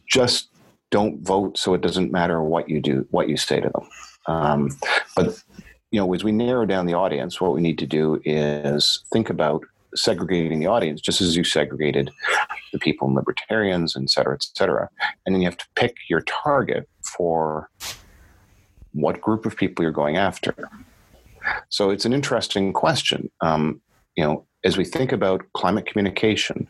just 0.06 0.48
don't 0.90 1.20
vote, 1.20 1.58
so 1.58 1.74
it 1.74 1.80
doesn't 1.80 2.12
matter 2.12 2.42
what 2.42 2.68
you 2.68 2.80
do, 2.80 3.06
what 3.10 3.28
you 3.28 3.36
say 3.36 3.60
to 3.60 3.68
them. 3.68 3.88
Um, 4.26 4.70
but 5.16 5.42
you 5.90 6.00
know, 6.00 6.12
as 6.14 6.24
we 6.24 6.32
narrow 6.32 6.66
down 6.66 6.86
the 6.86 6.94
audience, 6.94 7.40
what 7.40 7.54
we 7.54 7.60
need 7.60 7.78
to 7.78 7.86
do 7.86 8.20
is 8.24 9.02
think 9.12 9.30
about 9.30 9.64
segregating 9.94 10.60
the 10.60 10.66
audience, 10.66 11.00
just 11.00 11.20
as 11.20 11.34
you 11.34 11.44
segregated 11.44 12.10
the 12.72 12.78
people 12.78 13.06
and 13.06 13.16
libertarians, 13.16 13.96
et 13.96 14.10
cetera, 14.10 14.34
et 14.34 14.46
cetera. 14.54 14.88
And 15.24 15.34
then 15.34 15.40
you 15.40 15.48
have 15.48 15.56
to 15.56 15.66
pick 15.76 15.96
your 16.10 16.20
target 16.22 16.86
for 17.16 17.70
what 18.92 19.20
group 19.20 19.46
of 19.46 19.56
people 19.56 19.82
you're 19.82 19.92
going 19.92 20.18
after. 20.18 20.54
So 21.70 21.90
it's 21.90 22.04
an 22.04 22.12
interesting 22.12 22.72
question. 22.74 23.30
Um, 23.40 23.80
you 24.14 24.24
know, 24.24 24.44
as 24.64 24.76
we 24.76 24.84
think 24.84 25.12
about 25.12 25.42
climate 25.54 25.86
communication, 25.86 26.68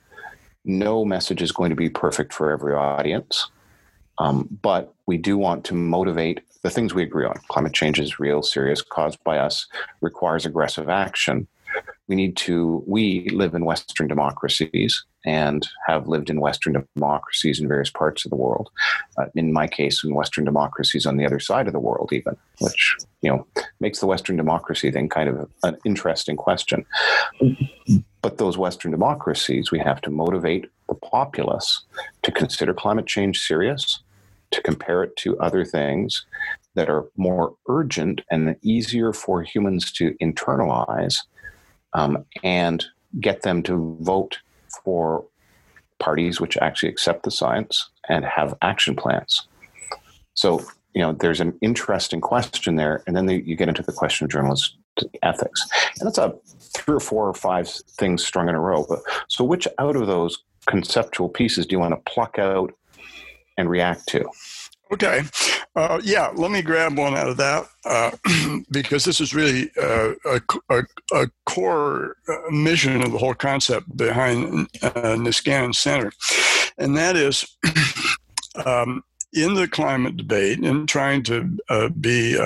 no 0.68 1.04
message 1.04 1.42
is 1.42 1.52
going 1.52 1.70
to 1.70 1.76
be 1.76 1.90
perfect 1.90 2.32
for 2.32 2.52
every 2.52 2.74
audience. 2.74 3.50
Um, 4.18 4.48
but 4.62 4.94
we 5.06 5.16
do 5.16 5.38
want 5.38 5.64
to 5.66 5.74
motivate 5.74 6.40
the 6.62 6.70
things 6.70 6.92
we 6.92 7.02
agree 7.02 7.24
on. 7.24 7.34
Climate 7.48 7.72
change 7.72 8.00
is 8.00 8.18
real, 8.18 8.42
serious, 8.42 8.82
caused 8.82 9.22
by 9.24 9.38
us, 9.38 9.66
requires 10.00 10.44
aggressive 10.44 10.88
action 10.88 11.46
we 12.08 12.16
need 12.16 12.36
to 12.36 12.82
we 12.86 13.28
live 13.30 13.54
in 13.54 13.64
western 13.64 14.08
democracies 14.08 15.04
and 15.24 15.68
have 15.86 16.08
lived 16.08 16.30
in 16.30 16.40
western 16.40 16.84
democracies 16.94 17.60
in 17.60 17.68
various 17.68 17.90
parts 17.90 18.24
of 18.24 18.30
the 18.30 18.36
world 18.36 18.70
uh, 19.18 19.26
in 19.34 19.52
my 19.52 19.66
case 19.66 20.02
in 20.02 20.14
western 20.14 20.44
democracies 20.44 21.06
on 21.06 21.16
the 21.16 21.26
other 21.26 21.38
side 21.38 21.66
of 21.66 21.72
the 21.72 21.78
world 21.78 22.10
even 22.12 22.36
which 22.60 22.96
you 23.22 23.30
know 23.30 23.46
makes 23.80 24.00
the 24.00 24.06
western 24.06 24.36
democracy 24.36 24.90
thing 24.90 25.08
kind 25.08 25.28
of 25.28 25.50
an 25.62 25.76
interesting 25.84 26.36
question 26.36 26.84
but 28.22 28.38
those 28.38 28.58
western 28.58 28.90
democracies 28.90 29.70
we 29.70 29.78
have 29.78 30.00
to 30.00 30.10
motivate 30.10 30.70
the 30.88 30.94
populace 30.94 31.84
to 32.22 32.30
consider 32.30 32.72
climate 32.72 33.06
change 33.06 33.40
serious 33.40 34.00
to 34.50 34.62
compare 34.62 35.02
it 35.02 35.14
to 35.16 35.38
other 35.38 35.64
things 35.64 36.24
that 36.74 36.88
are 36.88 37.06
more 37.16 37.54
urgent 37.68 38.20
and 38.30 38.56
easier 38.62 39.12
for 39.12 39.42
humans 39.42 39.92
to 39.92 40.14
internalize 40.22 41.16
um, 41.92 42.24
and 42.42 42.86
get 43.20 43.42
them 43.42 43.62
to 43.62 43.96
vote 44.00 44.38
for 44.84 45.24
parties 45.98 46.40
which 46.40 46.56
actually 46.58 46.88
accept 46.88 47.24
the 47.24 47.30
science 47.30 47.90
and 48.08 48.24
have 48.24 48.54
action 48.62 48.94
plans. 48.94 49.48
So, 50.34 50.64
you 50.98 51.04
know, 51.04 51.12
there's 51.12 51.40
an 51.40 51.56
interesting 51.62 52.20
question 52.20 52.74
there, 52.74 53.04
and 53.06 53.16
then 53.16 53.26
the, 53.26 53.40
you 53.46 53.54
get 53.54 53.68
into 53.68 53.84
the 53.84 53.92
question 53.92 54.24
of 54.24 54.32
journalistic 54.32 54.80
ethics, 55.22 55.64
and 56.00 56.08
that's 56.08 56.18
a 56.18 56.34
three 56.74 56.96
or 56.96 57.00
four 57.00 57.28
or 57.28 57.34
five 57.34 57.68
things 57.68 58.26
strung 58.26 58.48
in 58.48 58.56
a 58.56 58.60
row. 58.60 58.84
But 58.88 58.98
so, 59.28 59.44
which 59.44 59.68
out 59.78 59.94
of 59.94 60.08
those 60.08 60.42
conceptual 60.66 61.28
pieces 61.28 61.66
do 61.66 61.76
you 61.76 61.78
want 61.78 61.94
to 61.94 62.12
pluck 62.12 62.36
out 62.36 62.72
and 63.56 63.70
react 63.70 64.08
to? 64.08 64.28
Okay. 64.92 65.22
Uh, 65.76 66.00
yeah, 66.02 66.32
let 66.34 66.50
me 66.50 66.62
grab 66.62 66.98
one 66.98 67.14
out 67.14 67.28
of 67.28 67.36
that 67.36 67.68
uh, 67.84 68.10
because 68.72 69.04
this 69.04 69.20
is 69.20 69.32
really 69.32 69.70
uh, 69.80 70.14
a, 70.24 70.40
a, 70.70 70.82
a, 71.12 71.26
core 71.46 72.16
uh, 72.28 72.50
mission 72.50 73.02
of 73.04 73.12
the 73.12 73.18
whole 73.18 73.34
concept 73.34 73.96
behind 73.96 74.68
uh, 74.82 75.14
Niskanen 75.14 75.72
Center. 75.72 76.10
And 76.76 76.96
that 76.96 77.14
is 77.14 77.56
um, 78.66 79.04
in 79.32 79.54
the 79.54 79.68
climate 79.68 80.16
debate 80.16 80.58
and 80.60 80.88
trying 80.88 81.22
to 81.24 81.58
uh, 81.68 81.88
be 81.88 82.36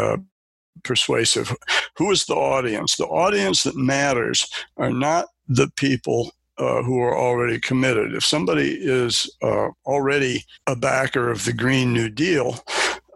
persuasive, 0.83 1.55
who 1.97 2.11
is 2.11 2.25
the 2.25 2.35
audience? 2.35 2.97
The 2.97 3.07
audience 3.07 3.63
that 3.63 3.77
matters 3.77 4.51
are 4.77 4.91
not 4.91 5.27
the 5.49 5.69
people 5.77 6.33
uh, 6.59 6.83
who 6.83 7.01
are 7.01 7.17
already 7.17 7.59
committed. 7.59 8.15
If 8.15 8.25
somebody 8.25 8.79
is 8.81 9.31
uh, 9.43 9.69
already 9.87 10.45
a 10.67 10.77
backer 10.77 11.31
of 11.31 11.45
the 11.45 11.53
Green 11.53 11.93
New 11.93 12.09
Deal, 12.09 12.63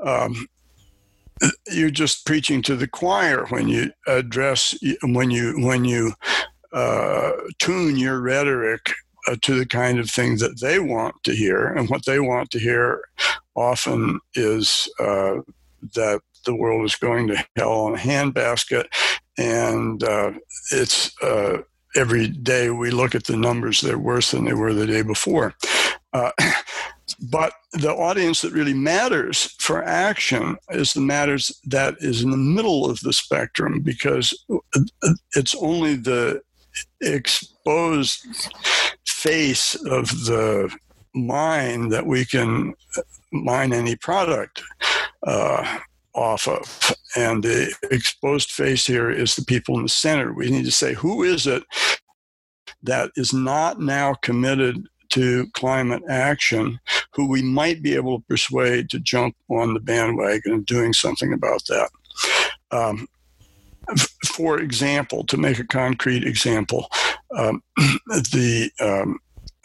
um, 0.05 0.47
you're 1.71 1.91
just 1.91 2.25
preaching 2.25 2.63
to 2.63 2.77
the 2.77 2.89
choir 2.89 3.47
when 3.47 3.69
you 3.69 3.93
address 4.07 4.75
when 5.03 5.31
you 5.31 5.55
when 5.67 5.85
you 5.85 6.13
uh, 6.73 7.33
tune 7.59 7.97
your 7.97 8.21
rhetoric 8.21 8.93
uh, 9.29 9.37
to 9.43 9.59
the 9.59 9.67
kind 9.67 9.99
of 9.99 10.11
thing 10.11 10.39
that 10.39 10.61
they 10.61 10.79
want 10.79 11.15
to 11.25 11.33
hear, 11.33 11.67
and 11.67 11.91
what 11.91 12.07
they 12.07 12.21
want 12.21 12.51
to 12.51 12.59
hear 12.59 13.03
often 13.57 14.21
is 14.35 14.89
uh, 14.99 15.37
that 15.95 16.21
the 16.45 16.55
world 16.55 16.85
is 16.85 16.97
going 16.97 17.27
to 17.29 17.45
hell 17.57 17.89
in 17.89 17.95
a 17.95 17.99
handbasket, 17.99 18.87
and 19.39 20.03
uh, 20.05 20.33
it's 20.73 21.13
every 21.97 22.29
day 22.29 22.71
we 22.71 22.91
look 22.91 23.15
at 23.15 23.25
the 23.25 23.37
numbers, 23.37 23.81
they're 23.81 23.99
worse 23.99 24.31
than 24.31 24.45
they 24.45 24.55
were 24.55 24.75
the 24.75 24.87
day 24.87 25.03
before. 25.03 25.55
Uh, 26.13 26.31
but 27.31 27.53
the 27.73 27.93
audience 27.93 28.43
that 28.43 28.53
really 28.53 28.75
matters 28.75 29.55
for 29.59 29.83
action 29.83 30.57
is 30.71 30.93
the 30.93 31.01
matters 31.01 31.59
that 31.65 31.95
is 32.01 32.23
in 32.23 32.31
the 32.31 32.37
middle 32.37 32.89
of 32.89 33.01
the 33.01 33.13
spectrum 33.13 33.81
because 33.81 34.35
it's 35.35 35.55
only 35.57 35.95
the 35.95 36.43
exposed 37.01 38.27
face 39.07 39.75
of 39.87 40.09
the 40.27 40.75
mind 41.15 41.91
that 41.93 42.07
we 42.07 42.25
can 42.25 42.75
mine 43.45 43.73
any 43.73 43.97
product 43.97 44.63
uh, 45.27 45.79
off 46.15 46.49
of. 46.49 46.95
And 47.17 47.43
the 47.43 47.75
exposed 47.91 48.51
face 48.51 48.87
here 48.87 49.11
is 49.11 49.37
the 49.37 49.45
people 49.45 49.77
in 49.77 49.83
the 49.83 49.89
center. 49.89 50.33
We 50.33 50.51
need 50.51 50.65
to 50.65 50.73
say, 50.73 50.95
who 50.95 51.23
is 51.23 51.47
it 51.47 51.63
that 52.83 53.11
is 53.17 53.33
not 53.33 53.81
now 53.81 54.15
committed 54.15 54.87
to 55.11 55.47
climate 55.53 56.03
action 56.09 56.79
who 57.13 57.29
we 57.29 57.43
might 57.43 57.83
be 57.83 57.95
able 57.95 58.19
to 58.19 58.25
persuade 58.27 58.91
to 58.91 58.99
jump 58.99 59.35
on 59.49 59.73
the 59.73 59.81
bandwagon 59.81 60.53
of 60.53 60.67
doing 60.67 60.93
something 60.93 61.33
about 61.33 61.65
that? 61.67 61.91
Um, 62.71 63.07
for 64.25 64.59
example, 64.59 65.25
to 65.25 65.37
make 65.37 65.59
a 65.59 65.67
concrete 65.67 66.25
example, 66.25 66.89
um, 67.37 67.63
the 67.77 68.71
um, 68.81 69.19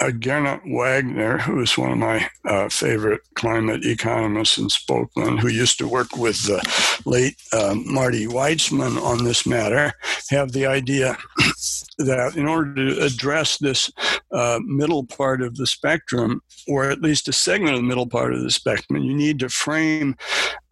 Gernot 0.09 0.61
Wagner, 0.65 1.37
who 1.37 1.61
is 1.61 1.77
one 1.77 1.91
of 1.91 1.97
my 1.97 2.27
uh, 2.45 2.69
favorite 2.69 3.21
climate 3.35 3.85
economists 3.85 4.57
in 4.57 4.69
Spokane, 4.69 5.37
who 5.37 5.47
used 5.47 5.77
to 5.77 5.87
work 5.87 6.15
with 6.15 6.41
the 6.47 6.61
late 7.05 7.35
uh, 7.53 7.75
Marty 7.85 8.25
Weitzman 8.25 8.99
on 9.01 9.23
this 9.23 9.45
matter, 9.45 9.93
have 10.29 10.53
the 10.53 10.65
idea 10.65 11.17
that 11.99 12.33
in 12.35 12.47
order 12.47 12.73
to 12.73 13.03
address 13.03 13.57
this 13.57 13.91
uh, 14.31 14.59
middle 14.63 15.05
part 15.05 15.41
of 15.41 15.55
the 15.55 15.67
spectrum, 15.67 16.41
or 16.67 16.89
at 16.89 17.01
least 17.01 17.27
a 17.27 17.33
segment 17.33 17.75
of 17.75 17.81
the 17.81 17.87
middle 17.87 18.07
part 18.07 18.33
of 18.33 18.41
the 18.41 18.51
spectrum, 18.51 19.03
you 19.03 19.13
need 19.13 19.39
to 19.39 19.49
frame 19.49 20.15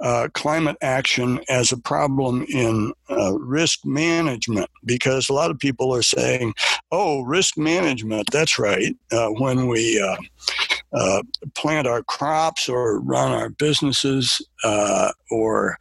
uh, 0.02 0.30
climate 0.34 0.78
action 0.82 1.40
as 1.50 1.72
a 1.72 1.78
problem 1.78 2.46
in 2.50 2.94
uh, 3.10 3.38
risk 3.38 3.86
management 3.86 4.70
because 4.86 5.30
a 5.30 5.34
lot 5.34 5.52
of 5.52 5.60
people 5.60 5.94
are 5.94 6.02
saying, 6.02 6.54
oh, 6.92 7.22
risk 7.22 7.58
management, 7.58 8.30
that's 8.32 8.58
right. 8.58 8.96
Uh, 9.12 9.28
when 9.30 9.68
we 9.68 10.02
uh, 10.02 10.18
uh, 10.94 11.22
plant 11.56 11.88
our 11.88 12.04
crops 12.04 12.70
or 12.70 13.00
run 13.02 13.32
our 13.32 13.50
businesses 13.50 14.42
uh, 14.64 15.12
or 15.30 15.78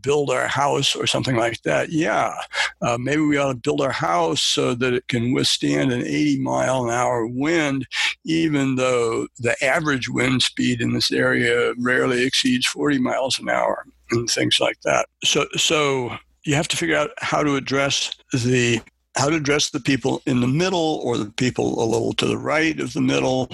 build 0.00 0.30
our 0.30 0.48
house 0.48 0.94
or 0.94 1.06
something 1.06 1.36
like 1.36 1.62
that, 1.62 1.90
yeah, 1.90 2.34
uh, 2.80 2.96
maybe 2.98 3.22
we 3.22 3.36
ought 3.36 3.52
to 3.52 3.58
build 3.58 3.80
our 3.80 3.92
house 3.92 4.42
so 4.42 4.74
that 4.74 4.92
it 4.92 5.08
can 5.08 5.32
withstand 5.32 5.92
an 5.92 6.02
80 6.02 6.40
mile 6.40 6.84
an 6.84 6.90
hour 6.90 7.26
wind, 7.26 7.86
even 8.24 8.76
though 8.76 9.26
the 9.38 9.56
average 9.64 10.08
wind 10.08 10.42
speed 10.42 10.80
in 10.80 10.92
this 10.92 11.10
area 11.10 11.74
rarely 11.78 12.24
exceeds 12.24 12.66
40 12.66 12.98
miles 12.98 13.38
an 13.38 13.48
hour 13.48 13.84
and 14.10 14.28
things 14.28 14.58
like 14.60 14.80
that. 14.82 15.06
So, 15.24 15.46
so 15.56 16.16
you 16.44 16.54
have 16.54 16.68
to 16.68 16.76
figure 16.76 16.96
out 16.96 17.10
how 17.18 17.42
to 17.42 17.56
address 17.56 18.12
the 18.32 18.80
how 19.16 19.28
to 19.28 19.36
address 19.36 19.70
the 19.70 19.80
people 19.80 20.22
in 20.24 20.40
the 20.40 20.48
middle 20.48 21.00
or 21.04 21.18
the 21.18 21.30
people 21.32 21.82
a 21.82 21.84
little 21.84 22.14
to 22.14 22.26
the 22.26 22.38
right 22.38 22.80
of 22.80 22.94
the 22.94 23.00
middle. 23.00 23.50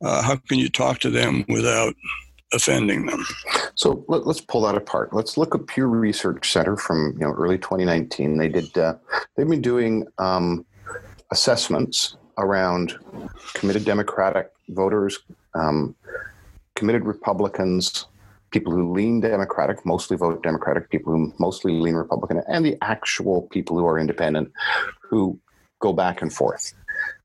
Uh, 0.00 0.22
how 0.22 0.36
can 0.36 0.58
you 0.58 0.68
talk 0.68 0.98
to 1.00 1.10
them 1.10 1.44
without 1.48 1.94
offending 2.54 3.06
them? 3.06 3.24
So 3.74 4.04
let, 4.08 4.26
us 4.26 4.40
pull 4.40 4.62
that 4.62 4.76
apart. 4.76 5.12
Let's 5.12 5.36
look 5.36 5.54
at 5.54 5.66
Pew 5.66 5.86
Research 5.86 6.50
Center 6.50 6.76
from 6.76 7.12
you 7.18 7.26
know 7.26 7.32
early 7.32 7.58
2019. 7.58 8.36
They 8.36 8.48
did 8.48 8.76
uh, 8.78 8.94
they've 9.36 9.48
been 9.48 9.60
doing 9.62 10.06
um, 10.18 10.64
assessments 11.30 12.16
around 12.38 12.98
committed 13.54 13.84
Democratic 13.84 14.50
voters, 14.68 15.18
um, 15.54 15.94
committed 16.74 17.04
Republicans, 17.04 18.06
people 18.50 18.72
who 18.72 18.92
lean 18.92 19.20
Democratic, 19.20 19.84
mostly 19.84 20.16
vote 20.16 20.42
Democratic, 20.42 20.90
people 20.90 21.12
who 21.12 21.32
mostly 21.38 21.72
lean 21.72 21.94
Republican, 21.94 22.42
and 22.48 22.64
the 22.64 22.76
actual 22.82 23.42
people 23.50 23.76
who 23.78 23.86
are 23.86 23.98
independent 23.98 24.50
who 25.02 25.38
go 25.80 25.92
back 25.92 26.22
and 26.22 26.32
forth. 26.32 26.72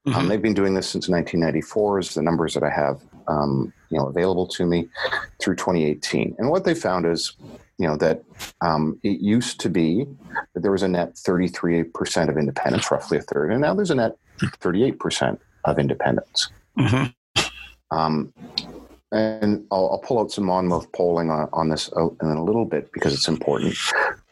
Um, 0.05 0.13
mm-hmm. 0.13 0.19
Um, 0.21 0.27
they've 0.27 0.41
been 0.41 0.53
doing 0.53 0.73
this 0.73 0.89
since 0.89 1.07
1994, 1.07 1.99
is 1.99 2.13
the 2.15 2.21
numbers 2.21 2.53
that 2.55 2.63
I 2.63 2.69
have 2.69 3.01
um, 3.29 3.71
you 3.89 3.97
know 3.97 4.07
available 4.07 4.47
to 4.47 4.65
me 4.65 4.87
through 5.39 5.55
2018. 5.55 6.35
And 6.37 6.49
what 6.49 6.65
they 6.65 6.73
found 6.73 7.05
is 7.05 7.33
you 7.77 7.87
know 7.87 7.95
that 7.97 8.23
um, 8.61 8.99
it 9.03 9.21
used 9.21 9.59
to 9.61 9.69
be 9.69 10.05
that 10.53 10.61
there 10.61 10.71
was 10.71 10.83
a 10.83 10.87
net 10.87 11.15
33% 11.15 12.29
of 12.29 12.37
independents, 12.37 12.91
roughly 12.91 13.17
a 13.17 13.21
third, 13.21 13.51
and 13.51 13.61
now 13.61 13.73
there's 13.73 13.91
a 13.91 13.95
net 13.95 14.17
38% 14.39 15.37
of 15.65 15.79
independents. 15.79 16.49
Mm-hmm. 16.77 17.05
Um, 17.91 18.33
and 19.11 19.65
I'll, 19.71 19.89
I'll, 19.89 19.99
pull 19.99 20.19
out 20.19 20.31
some 20.31 20.45
Monmouth 20.45 20.91
polling 20.91 21.31
on, 21.31 21.49
on 21.51 21.69
this 21.69 21.87
in 21.87 22.27
a 22.27 22.43
little 22.43 22.65
bit 22.65 22.91
because 22.91 23.13
it's 23.13 23.27
important. 23.27 23.75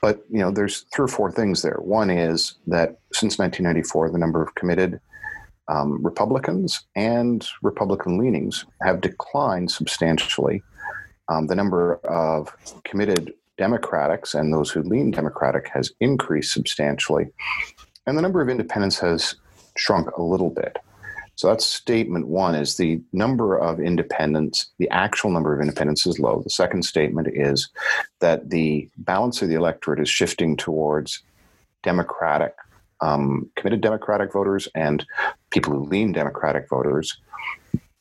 But 0.01 0.23
you 0.29 0.39
know, 0.39 0.51
there's 0.51 0.81
three 0.93 1.05
or 1.05 1.07
four 1.07 1.31
things 1.31 1.63
there. 1.63 1.77
One 1.79 2.11
is 2.11 2.53
that 2.67 2.99
since 3.11 3.39
1994, 3.39 4.11
the 4.11 4.19
number 4.19 4.41
of 4.41 4.53
committed 4.53 4.99
um, 5.67 6.03
Republicans 6.03 6.85
and 6.95 7.47
Republican 7.61 8.17
leanings 8.17 8.65
have 8.81 9.01
declined 9.01 9.71
substantially. 9.71 10.63
Um, 11.29 11.47
the 11.47 11.55
number 11.55 11.95
of 12.05 12.55
committed 12.85 13.33
Democrats 13.57 14.33
and 14.33 14.53
those 14.53 14.69
who 14.69 14.81
lean 14.83 15.11
Democratic 15.11 15.67
has 15.69 15.91
increased 15.99 16.53
substantially, 16.53 17.27
and 18.05 18.17
the 18.17 18.21
number 18.21 18.41
of 18.41 18.49
independents 18.49 18.99
has 18.99 19.35
shrunk 19.75 20.09
a 20.11 20.23
little 20.23 20.49
bit. 20.49 20.77
So 21.37 21.49
that's 21.49 21.65
statement 21.65 22.27
one 22.27 22.55
is 22.55 22.77
the 22.77 22.99
number 23.13 23.59
of 23.59 23.79
independents, 23.79 24.71
the 24.79 24.89
actual 24.89 25.29
number 25.29 25.53
of 25.53 25.61
independents 25.61 26.07
is 26.07 26.17
low. 26.17 26.41
The 26.41 26.49
second 26.49 26.83
statement 26.83 27.27
is 27.31 27.69
that 28.21 28.49
the 28.49 28.89
balance 28.97 29.43
of 29.43 29.49
the 29.49 29.53
electorate 29.53 29.99
is 29.99 30.09
shifting 30.09 30.57
towards 30.57 31.21
Democratic, 31.83 32.55
um, 33.01 33.49
committed 33.55 33.81
Democratic 33.81 34.31
voters 34.31 34.67
and 34.75 35.05
people 35.51 35.73
who 35.73 35.85
lean 35.85 36.11
Democratic 36.11 36.67
voters. 36.69 37.17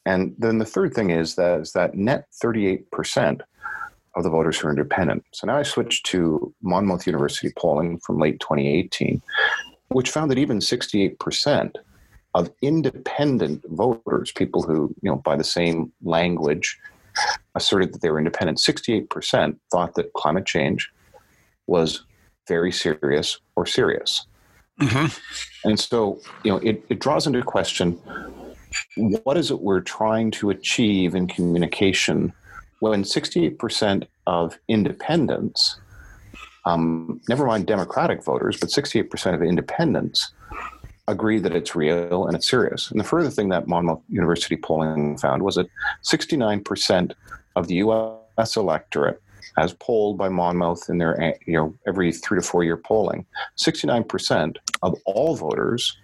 And 0.05 0.35
then 0.39 0.59
the 0.59 0.65
third 0.65 0.95
thing 0.95 1.11
is 1.11 1.35
that 1.35 1.61
is 1.61 1.73
that 1.73 1.95
net 1.95 2.27
38% 2.43 3.41
of 4.17 4.23
the 4.23 4.31
voters 4.31 4.59
who 4.59 4.69
are 4.69 4.71
independent. 4.71 5.25
So 5.33 5.47
now 5.47 5.57
I 5.57 5.63
switched 5.63 6.07
to 6.07 6.53
Monmouth 6.63 7.07
University 7.07 7.53
polling 7.57 7.99
from 7.99 8.19
late 8.19 8.41
2018, 8.41 9.21
which 9.89 10.11
found 10.11 10.31
that 10.31 10.39
even 10.39 10.59
68% 10.59 11.75
of 12.35 12.51
independent 12.63 13.63
voters, 13.69 14.33
people 14.33 14.63
who, 14.63 14.95
you 15.03 15.11
know, 15.11 15.17
by 15.17 15.37
the 15.37 15.45
same 15.45 15.93
language 16.03 16.79
asserted 17.55 17.93
that 17.93 18.01
they 18.01 18.11
were 18.11 18.19
independent, 18.19 18.59
68% 18.59 19.57
thought 19.71 19.95
that 19.95 20.13
climate 20.15 20.47
change 20.47 20.91
was 21.67 22.05
very 22.49 22.73
serious 22.73 23.39
or 23.57 23.67
serious. 23.67 24.27
Mm-hmm. 24.81 25.69
And 25.69 25.81
so, 25.81 26.21
you 26.45 26.53
know, 26.53 26.59
it, 26.59 26.85
it 26.89 26.99
draws 26.99 27.27
into 27.27 27.43
question 27.43 27.99
what 28.97 29.37
is 29.37 29.51
it 29.51 29.61
we're 29.61 29.81
trying 29.81 30.31
to 30.33 30.51
achieve 30.51 31.15
in 31.15 31.27
communication 31.27 32.33
when 32.81 33.03
68% 33.03 34.07
of 34.27 34.59
independents, 34.69 35.79
um, 36.65 37.21
never 37.29 37.47
mind 37.47 37.67
Democratic 37.67 38.23
voters, 38.23 38.59
but 38.59 38.69
68% 38.69 39.35
of 39.35 39.43
independents 39.43 40.33
agree 41.09 41.39
that 41.39 41.55
it's 41.55 41.75
real 41.77 42.27
and 42.27 42.37
it's 42.37 42.49
serious. 42.51 42.91
And 42.91 42.99
the 42.99 43.05
further 43.05 43.31
thing 43.31 43.49
that 43.51 43.69
Monmouth 43.69 44.01
University 44.09 44.57
polling 44.57 45.17
found 45.19 45.43
was 45.43 45.55
that 45.55 45.69
69% 46.05 47.13
of 47.55 47.69
the 47.69 47.77
U.S. 47.77 48.57
electorate, 48.57 49.23
as 49.57 49.73
polled 49.75 50.19
by 50.19 50.29
Monmouth 50.29 50.91
in 50.91 50.99
their 50.99 51.35
you 51.47 51.55
know 51.55 51.75
every 51.87 52.13
three 52.13 52.39
to 52.39 52.47
four 52.47 52.65
year 52.65 52.77
polling, 52.77 53.25
69% 53.57 54.57
of 54.83 54.97
all 55.05 55.37
voters 55.37 55.97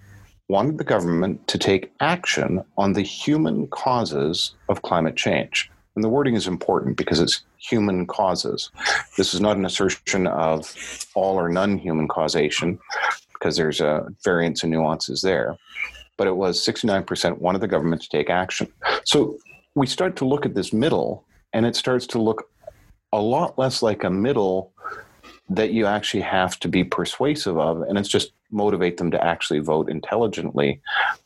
wanted 0.48 0.78
the 0.78 0.84
government 0.84 1.46
to 1.48 1.58
take 1.58 1.92
action 2.00 2.62
on 2.76 2.92
the 2.92 3.02
human 3.02 3.66
causes 3.68 4.54
of 4.68 4.82
climate 4.82 5.16
change. 5.16 5.70
And 5.94 6.02
the 6.02 6.08
wording 6.08 6.34
is 6.34 6.46
important 6.46 6.96
because 6.96 7.20
it's 7.20 7.42
human 7.58 8.06
causes. 8.06 8.70
This 9.16 9.34
is 9.34 9.40
not 9.40 9.56
an 9.56 9.64
assertion 9.64 10.26
of 10.26 10.74
all 11.14 11.36
or 11.36 11.48
none 11.48 11.78
human 11.78 12.08
causation 12.08 12.78
because 13.32 13.56
there's 13.56 13.80
a 13.80 14.06
variance 14.24 14.62
and 14.62 14.72
nuances 14.72 15.20
there. 15.22 15.56
But 16.16 16.26
it 16.26 16.36
was 16.36 16.64
69% 16.64 17.38
wanted 17.38 17.60
the 17.60 17.68
government 17.68 18.02
to 18.02 18.08
take 18.08 18.30
action. 18.30 18.72
So 19.04 19.38
we 19.74 19.86
start 19.86 20.16
to 20.16 20.24
look 20.24 20.46
at 20.46 20.54
this 20.54 20.72
middle, 20.72 21.24
and 21.52 21.66
it 21.66 21.76
starts 21.76 22.06
to 22.08 22.20
look 22.20 22.48
a 23.12 23.20
lot 23.20 23.58
less 23.58 23.82
like 23.82 24.04
a 24.04 24.10
middle 24.10 24.72
that 25.48 25.72
you 25.72 25.86
actually 25.86 26.22
have 26.22 26.58
to 26.60 26.68
be 26.68 26.84
persuasive 26.84 27.58
of, 27.58 27.82
and 27.82 27.98
it's 27.98 28.08
just 28.08 28.32
motivate 28.52 28.96
them 28.98 29.10
to 29.10 29.24
actually 29.24 29.58
vote 29.58 29.90
intelligently 29.90 30.80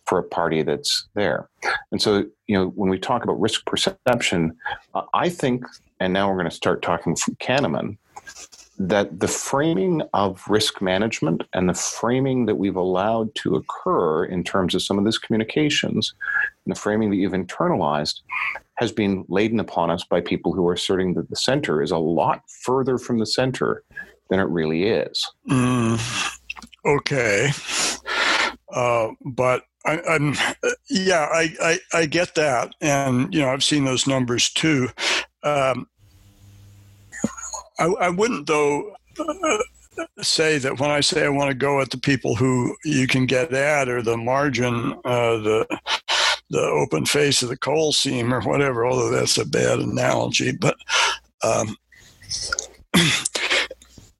for 0.07 0.18
a 0.18 0.22
party 0.22 0.62
that's 0.62 1.07
there. 1.14 1.49
And 1.91 2.01
so, 2.01 2.24
you 2.47 2.57
know, 2.57 2.68
when 2.68 2.91
we 2.91 2.99
talk 2.99 3.24
about 3.24 3.41
risk 3.41 3.64
perception, 3.66 4.57
uh, 4.95 5.03
I 5.14 5.29
think, 5.29 5.64
and 6.01 6.12
now 6.12 6.29
we're 6.29 6.37
going 6.37 6.51
to 6.51 6.55
start 6.55 6.83
talking 6.83 7.16
from 7.16 7.37
Kahneman, 7.37 7.97
that 8.79 9.20
the 9.20 9.29
framing 9.29 10.03
of 10.12 10.43
risk 10.49 10.83
management 10.83 11.43
and 11.55 11.68
the 11.68 11.74
framing 11.74 12.47
that 12.47 12.57
we've 12.57 12.77
allowed 12.77 13.35
to 13.35 13.57
occur 13.57 14.24
in 14.24 14.45
terms 14.45 14.74
of 14.74 14.83
some 14.83 14.99
of 14.99 15.05
these 15.05 15.18
communications 15.18 16.14
and 16.66 16.74
the 16.74 16.79
framing 16.79 17.11
that 17.11 17.16
you've 17.16 17.33
internalized 17.33 18.20
has 18.74 18.93
been 18.93 19.24
laden 19.29 19.59
upon 19.59 19.91
us 19.91 20.05
by 20.05 20.20
people 20.20 20.53
who 20.53 20.66
are 20.68 20.74
asserting 20.74 21.14
that 21.14 21.31
the 21.31 21.37
center 21.37 21.83
is 21.83 21.91
a 21.91 21.99
lot 21.99 22.43
further 22.62 22.99
from 22.99 23.18
the 23.18 23.27
center 23.27 23.83
than 24.29 24.41
it 24.41 24.49
really 24.49 24.85
is. 24.85 25.27
Mm, 25.49 26.39
okay. 26.87 27.51
Uh, 28.72 29.09
but 29.24 29.64
I, 29.84 30.01
am 30.09 30.34
yeah, 30.91 31.28
I, 31.32 31.55
I, 31.61 31.78
I, 31.95 32.07
get 32.07 32.34
that. 32.34 32.74
And, 32.80 33.32
you 33.32 33.41
know, 33.41 33.49
I've 33.49 33.64
seen 33.64 33.84
those 33.84 34.07
numbers 34.07 34.51
too. 34.51 34.89
Um, 35.43 35.89
I, 37.78 37.84
I 37.84 38.09
wouldn't, 38.09 38.47
though, 38.47 38.97
uh, 39.18 39.59
say 40.22 40.59
that 40.59 40.78
when 40.80 40.91
I 40.91 41.01
say 41.01 41.24
I 41.24 41.28
want 41.28 41.51
to 41.51 41.55
go 41.55 41.80
at 41.80 41.91
the 41.91 41.99
people 41.99 42.34
who 42.34 42.76
you 42.84 43.07
can 43.07 43.26
get 43.26 43.53
at 43.53 43.89
or 43.89 44.03
the 44.03 44.16
margin, 44.16 44.99
uh, 45.05 45.37
the 45.39 45.80
the 46.49 46.61
open 46.61 47.05
face 47.07 47.43
of 47.43 47.49
the 47.49 47.57
coal 47.57 47.93
seam 47.93 48.32
or 48.32 48.41
whatever, 48.43 48.87
although 48.87 49.11
that's 49.11 49.37
a 49.37 49.45
bad 49.45 49.80
analogy. 49.80 50.53
But 50.53 50.76
um, 51.43 51.76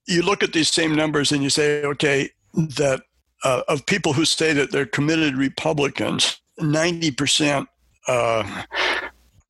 you 0.07 0.21
look 0.21 0.43
at 0.43 0.53
these 0.53 0.69
same 0.69 0.95
numbers 0.95 1.31
and 1.31 1.41
you 1.41 1.49
say, 1.49 1.83
okay, 1.83 2.29
that 2.57 3.01
uh, 3.43 3.61
of 3.67 3.85
people 3.85 4.13
who 4.13 4.25
say 4.25 4.51
that 4.53 4.71
they're 4.71 4.85
committed 4.85 5.37
Republicans, 5.37 6.41
90% 6.59 7.67
uh, 8.07 8.63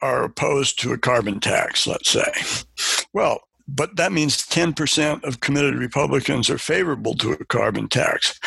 are 0.01 0.23
opposed 0.23 0.79
to 0.79 0.93
a 0.93 0.97
carbon 0.97 1.39
tax, 1.39 1.87
let's 1.87 2.09
say. 2.09 3.05
Well, 3.13 3.41
but 3.67 3.95
that 3.95 4.11
means 4.11 4.45
10% 4.45 5.23
of 5.23 5.39
committed 5.39 5.75
Republicans 5.75 6.49
are 6.49 6.57
favorable 6.57 7.15
to 7.15 7.31
a 7.31 7.45
carbon 7.45 7.87
tax. 7.87 8.39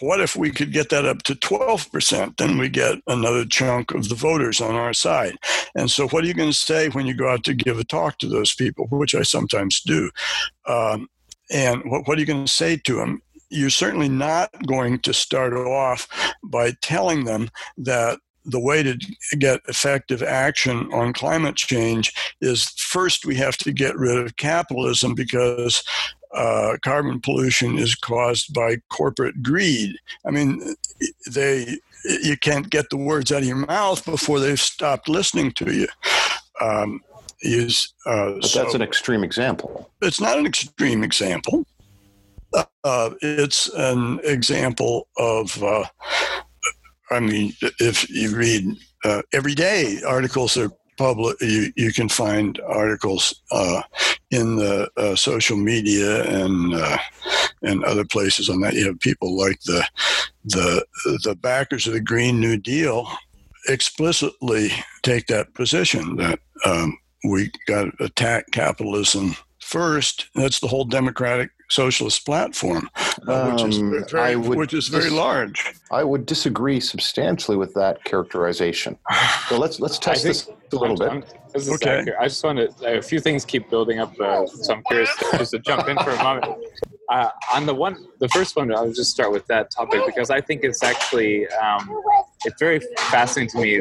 What 0.00 0.20
if 0.20 0.36
we 0.36 0.50
could 0.50 0.72
get 0.72 0.90
that 0.90 1.04
up 1.04 1.22
to 1.24 1.34
12%? 1.34 2.36
Then 2.36 2.58
we 2.58 2.68
get 2.68 2.98
another 3.08 3.44
chunk 3.44 3.92
of 3.92 4.08
the 4.08 4.14
voters 4.14 4.60
on 4.60 4.76
our 4.76 4.92
side. 4.92 5.36
And 5.74 5.90
so, 5.90 6.06
what 6.08 6.22
are 6.22 6.26
you 6.28 6.34
going 6.34 6.52
to 6.52 6.56
say 6.56 6.88
when 6.90 7.06
you 7.06 7.14
go 7.14 7.28
out 7.28 7.42
to 7.44 7.54
give 7.54 7.80
a 7.80 7.84
talk 7.84 8.18
to 8.18 8.28
those 8.28 8.54
people, 8.54 8.86
which 8.90 9.16
I 9.16 9.22
sometimes 9.22 9.80
do? 9.80 10.10
Um, 10.68 11.08
and 11.50 11.82
what, 11.84 12.06
what 12.06 12.16
are 12.16 12.20
you 12.20 12.26
going 12.26 12.44
to 12.44 12.52
say 12.52 12.76
to 12.76 12.94
them? 12.94 13.22
You're 13.52 13.70
certainly 13.70 14.08
not 14.08 14.50
going 14.66 14.98
to 15.00 15.12
start 15.12 15.52
off 15.52 16.08
by 16.42 16.72
telling 16.82 17.24
them 17.24 17.50
that 17.76 18.18
the 18.44 18.60
way 18.60 18.82
to 18.82 18.98
get 19.38 19.60
effective 19.68 20.22
action 20.22 20.92
on 20.92 21.12
climate 21.12 21.56
change 21.56 22.12
is 22.40 22.70
first 22.76 23.24
we 23.24 23.36
have 23.36 23.56
to 23.58 23.72
get 23.72 23.96
rid 23.96 24.18
of 24.18 24.36
capitalism 24.36 25.14
because 25.14 25.84
uh, 26.34 26.76
carbon 26.82 27.20
pollution 27.20 27.78
is 27.78 27.94
caused 27.94 28.52
by 28.54 28.78
corporate 28.90 29.42
greed. 29.42 29.94
I 30.26 30.30
mean, 30.30 30.74
they 31.30 31.78
you 32.04 32.36
can't 32.36 32.68
get 32.70 32.90
the 32.90 32.96
words 32.96 33.30
out 33.30 33.42
of 33.42 33.48
your 33.48 33.56
mouth 33.56 34.04
before 34.04 34.40
they've 34.40 34.58
stopped 34.58 35.08
listening 35.08 35.52
to 35.52 35.72
you. 35.72 35.88
Um, 36.60 37.00
is 37.42 37.92
uh, 38.06 38.34
but 38.34 38.44
so, 38.44 38.62
that's 38.62 38.74
an 38.74 38.82
extreme 38.82 39.24
example. 39.24 39.90
It's 40.00 40.20
not 40.20 40.38
an 40.38 40.46
extreme 40.46 41.02
example. 41.04 41.66
Uh, 42.84 43.10
it's 43.20 43.68
an 43.74 44.20
example 44.24 45.08
of. 45.16 45.62
Uh, 45.62 45.84
I 47.10 47.20
mean, 47.20 47.52
if 47.78 48.08
you 48.08 48.34
read 48.34 48.64
uh, 49.04 49.22
every 49.34 49.54
day, 49.54 50.00
articles 50.06 50.56
are 50.56 50.70
public. 50.96 51.36
You, 51.40 51.72
you 51.76 51.92
can 51.92 52.08
find 52.08 52.60
articles 52.66 53.42
uh, 53.50 53.82
in 54.30 54.56
the 54.56 54.88
uh, 54.96 55.14
social 55.16 55.56
media 55.56 56.24
and 56.24 56.74
uh, 56.74 56.98
and 57.62 57.84
other 57.84 58.04
places 58.04 58.48
on 58.48 58.60
that. 58.60 58.74
You 58.74 58.86
have 58.86 59.00
people 59.00 59.36
like 59.36 59.60
the 59.62 59.84
the 60.44 60.84
the 61.24 61.34
backers 61.34 61.86
of 61.86 61.92
the 61.92 62.00
Green 62.00 62.40
New 62.40 62.56
Deal 62.56 63.08
explicitly 63.68 64.70
take 65.02 65.26
that 65.28 65.54
position 65.54 66.16
that 66.16 66.40
um, 66.64 66.98
we 67.24 67.50
got 67.68 67.84
to 67.84 68.04
attack 68.04 68.50
capitalism 68.50 69.36
first. 69.60 70.28
That's 70.34 70.60
the 70.60 70.66
whole 70.66 70.84
democratic 70.84 71.50
socialist 71.72 72.24
platform, 72.26 72.88
uh, 73.26 73.50
which, 73.50 73.64
is 73.64 73.78
Um, 73.78 74.04
very, 74.10 74.22
I 74.32 74.34
would 74.36 74.58
which 74.58 74.74
is 74.74 74.88
very 74.88 75.04
dis- 75.04 75.12
large. 75.12 75.72
I 75.90 76.04
would 76.04 76.26
disagree 76.26 76.80
substantially 76.80 77.56
with 77.56 77.72
that 77.74 78.04
characterization. 78.04 78.98
So 79.48 79.58
let's 79.58 79.80
let's 79.80 79.98
test 79.98 80.22
think- 80.22 80.34
this 80.34 80.48
a 80.72 80.76
little 80.76 80.96
bit. 80.96 81.08
I'm- 81.10 81.24
This 81.54 81.66
is 81.68 81.74
Okay. 81.74 81.98
accurate. 81.98 82.18
I 82.18 82.26
just 82.28 82.42
wanted 82.44 82.70
a 82.82 83.02
few 83.02 83.20
things 83.20 83.44
keep 83.44 83.68
building 83.68 83.98
up, 84.04 84.12
uh, 84.18 84.46
so 84.46 84.72
I'm 84.72 84.82
curious 84.88 85.10
to, 85.18 85.24
just 85.38 85.50
to 85.50 85.58
jump 85.58 85.86
in 85.86 85.98
for 85.98 86.10
a 86.18 86.22
moment. 86.22 86.46
Uh, 87.10 87.28
on 87.52 87.66
the 87.66 87.74
one, 87.74 87.94
the 88.20 88.28
first 88.30 88.56
one, 88.56 88.74
I'll 88.74 88.90
just 88.90 89.10
start 89.10 89.30
with 89.36 89.46
that 89.48 89.70
topic 89.70 90.00
because 90.06 90.30
I 90.30 90.40
think 90.40 90.58
it's 90.64 90.82
actually 90.82 91.46
um, 91.66 91.82
it's 92.46 92.58
very 92.58 92.80
fascinating 93.14 93.50
to 93.54 93.58
me. 93.66 93.72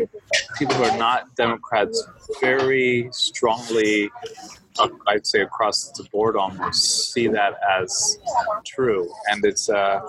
People 0.60 0.76
who 0.76 0.84
are 0.84 0.98
not 0.98 1.34
Democrats 1.38 1.98
very 2.42 3.08
strongly, 3.14 4.10
I'd 5.08 5.26
say 5.26 5.42
across 5.42 5.92
the 5.92 6.04
board, 6.12 6.36
almost 6.36 7.12
see 7.12 7.28
that 7.28 7.56
as 7.80 8.20
true, 8.66 9.12
and 9.30 9.44
it's 9.46 9.70
uh, 9.70 10.02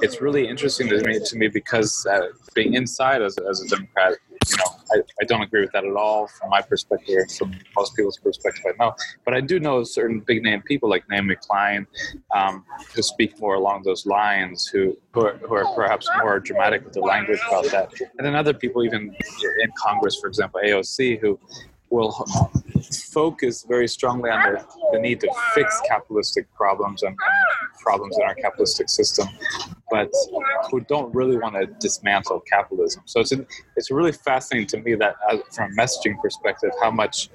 it's 0.00 0.20
really 0.20 0.48
interesting 0.48 0.88
to 0.88 1.02
me 1.06 1.20
to 1.24 1.36
me 1.36 1.48
because 1.48 2.06
uh, 2.06 2.28
being 2.54 2.74
inside 2.74 3.22
as, 3.22 3.36
as 3.38 3.62
a 3.62 3.68
Democrat, 3.68 4.14
you 4.48 4.56
know, 4.56 4.64
I, 4.92 4.96
I 5.20 5.24
don't 5.24 5.42
agree 5.42 5.60
with 5.60 5.72
that 5.72 5.84
at 5.84 5.92
all 5.94 6.26
from 6.26 6.50
my 6.50 6.60
perspective, 6.60 7.30
from 7.36 7.54
most 7.76 7.94
people's 7.96 8.18
perspective. 8.18 8.64
I 8.66 8.84
know, 8.84 8.94
but 9.24 9.34
I 9.34 9.40
do 9.40 9.60
know 9.60 9.84
certain 9.84 10.20
big 10.20 10.42
name 10.42 10.62
people 10.62 10.88
like 10.88 11.08
Naomi 11.08 11.36
Klein 11.36 11.86
um, 12.34 12.64
who 12.94 13.02
speak 13.02 13.38
more 13.40 13.54
along 13.54 13.82
those 13.82 14.06
lines, 14.06 14.66
who 14.66 14.96
who 15.12 15.26
are, 15.26 15.36
who 15.38 15.54
are 15.54 15.74
perhaps 15.74 16.08
more 16.22 16.40
dramatic 16.40 16.84
with 16.84 16.94
the 16.94 17.00
language 17.00 17.40
about 17.48 17.66
that, 17.66 17.92
and 18.00 18.26
then 18.26 18.34
other 18.34 18.54
people 18.54 18.84
even 18.84 19.14
in 19.62 19.72
Congress, 19.76 20.18
for 20.20 20.26
example, 20.26 20.60
AOC, 20.64 21.20
who 21.20 21.38
will 21.90 22.26
focus 22.96 23.64
very 23.68 23.88
strongly 23.88 24.30
on 24.30 24.52
the, 24.52 24.66
the 24.92 24.98
need 24.98 25.20
to 25.20 25.30
fix 25.54 25.80
capitalistic 25.86 26.52
problems 26.54 27.02
and, 27.02 27.10
and 27.10 27.80
problems 27.80 28.16
in 28.16 28.22
our 28.24 28.34
capitalistic 28.34 28.88
system, 28.88 29.28
but 29.90 30.10
who 30.70 30.80
don't 30.80 31.14
really 31.14 31.36
want 31.36 31.54
to 31.54 31.66
dismantle 31.80 32.40
capitalism. 32.40 33.02
So 33.06 33.20
it's 33.20 33.32
it's 33.76 33.90
really 33.90 34.12
fascinating 34.12 34.66
to 34.68 34.80
me 34.80 34.94
that 34.96 35.16
uh, 35.30 35.38
from 35.50 35.72
a 35.72 35.74
messaging 35.74 36.20
perspective, 36.20 36.70
how 36.80 36.90
much 36.90 37.28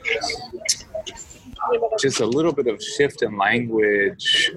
just 1.99 2.19
a 2.19 2.25
little 2.25 2.53
bit 2.53 2.67
of 2.67 2.81
shift 2.81 3.21
in 3.23 3.37
language 3.37 4.51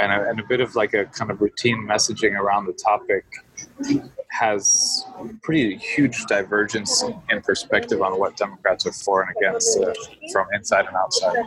and 0.00 0.12
a, 0.12 0.28
and 0.28 0.40
a 0.40 0.44
bit 0.44 0.60
of 0.60 0.76
like 0.76 0.94
a 0.94 1.04
kind 1.06 1.30
of 1.30 1.40
routine 1.40 1.86
messaging 1.86 2.38
around 2.38 2.66
the 2.66 2.72
topic 2.72 3.24
has 4.40 5.04
pretty 5.42 5.76
huge 5.76 6.24
divergence 6.24 7.04
in 7.28 7.42
perspective 7.42 8.00
on 8.00 8.18
what 8.18 8.36
Democrats 8.38 8.86
are 8.86 8.92
for 8.92 9.22
and 9.22 9.36
against 9.36 9.78
uh, 9.78 9.92
from 10.32 10.46
inside 10.54 10.86
and 10.86 10.96
outside. 10.96 11.44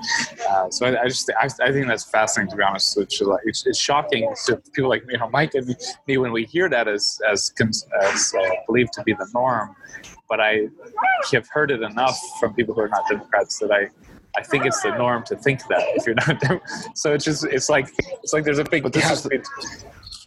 Uh, 0.48 0.70
so 0.70 0.86
I, 0.86 1.02
I 1.02 1.08
just 1.08 1.32
I, 1.40 1.46
I 1.64 1.72
think 1.72 1.88
that's 1.88 2.04
fascinating 2.04 2.52
to 2.52 2.58
be 2.58 2.64
honest. 2.64 2.96
It's, 3.00 3.20
it's, 3.46 3.66
it's 3.66 3.80
shocking 3.80 4.32
to 4.46 4.58
people 4.74 4.90
like 4.92 5.04
you 5.10 5.18
know 5.18 5.28
Mike 5.30 5.56
and 5.56 5.76
me 6.08 6.18
when 6.18 6.32
we 6.32 6.46
hear 6.46 6.70
that 6.70 6.88
as 6.88 7.20
as, 7.30 7.52
as 8.04 8.34
uh, 8.40 8.50
believed 8.68 8.94
to 8.94 9.04
be 9.04 9.14
the 9.14 9.28
norm. 9.34 9.76
But 10.30 10.40
I 10.40 10.68
have 11.32 11.48
heard 11.50 11.72
it 11.72 11.82
enough 11.82 12.20
from 12.40 12.54
people 12.54 12.76
who 12.76 12.82
are 12.82 12.90
not 12.90 13.10
Democrats 13.10 13.58
that 13.58 13.72
I 13.72 13.90
I 14.38 14.44
think 14.44 14.66
it's 14.66 14.82
the 14.84 14.96
norm 14.96 15.24
to 15.26 15.36
think 15.36 15.62
that 15.68 15.82
if 15.96 16.06
you're 16.06 16.16
not. 16.16 16.40
Dem- 16.42 16.62
so 16.96 17.14
it's 17.14 17.26
just 17.26 17.44
it's 17.46 17.70
like 17.70 17.88
it's 18.22 18.34
like 18.34 18.44
there's 18.44 18.60
a 18.60 18.64
big 18.64 18.84
But 18.84 18.94
this 18.94 19.10
is 19.10 19.24
the- 19.24 19.44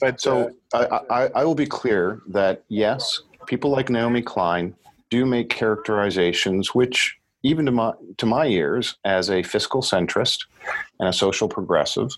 but 0.01 0.21
So 0.21 0.51
uh, 0.75 1.01
I, 1.11 1.23
I, 1.25 1.31
I 1.37 1.45
will 1.45 1.55
be 1.55 1.67
clear 1.67 2.21
that 2.29 2.65
yes, 2.69 3.23
people 3.47 3.71
like 3.71 3.91
Naomi 3.91 4.23
Klein 4.23 4.75
do 5.11 5.25
make 5.27 5.49
characterizations 5.51 6.75
which, 6.75 7.17
even 7.43 7.67
to 7.67 7.73
my 7.73 7.93
to 8.19 8.27
my 8.27 8.47
ears, 8.47 8.97
as 9.05 9.31
a 9.31 9.43
fiscal 9.43 9.83
centrist 9.83 10.47
and 10.99 11.09
a 11.09 11.13
social 11.13 11.49
progressive, 11.49 12.11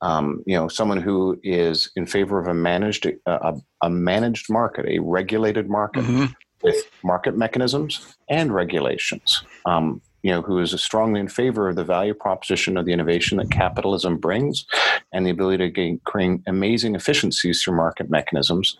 um, 0.00 0.42
you 0.46 0.56
know, 0.56 0.68
someone 0.68 1.00
who 1.00 1.38
is 1.42 1.90
in 1.96 2.06
favor 2.06 2.38
of 2.40 2.48
a 2.48 2.54
managed 2.54 3.06
a, 3.26 3.54
a 3.82 3.90
managed 3.90 4.50
market, 4.50 4.86
a 4.86 4.98
regulated 5.00 5.68
market 5.68 6.04
Mhm. 6.04 6.34
with 6.62 6.76
market 7.04 7.36
mechanisms 7.36 8.16
and 8.28 8.54
regulations. 8.54 9.44
Um, 9.66 10.00
you 10.22 10.30
know, 10.30 10.42
who 10.42 10.58
is 10.58 10.70
strongly 10.80 11.20
in 11.20 11.28
favor 11.28 11.68
of 11.68 11.76
the 11.76 11.84
value 11.84 12.14
proposition 12.14 12.76
of 12.76 12.86
the 12.86 12.92
innovation 12.92 13.38
that 13.38 13.50
capitalism 13.50 14.16
brings, 14.16 14.64
and 15.12 15.26
the 15.26 15.30
ability 15.30 15.58
to 15.58 15.70
gain, 15.70 16.00
create 16.04 16.40
amazing 16.46 16.94
efficiencies 16.94 17.62
through 17.62 17.76
market 17.76 18.08
mechanisms. 18.08 18.78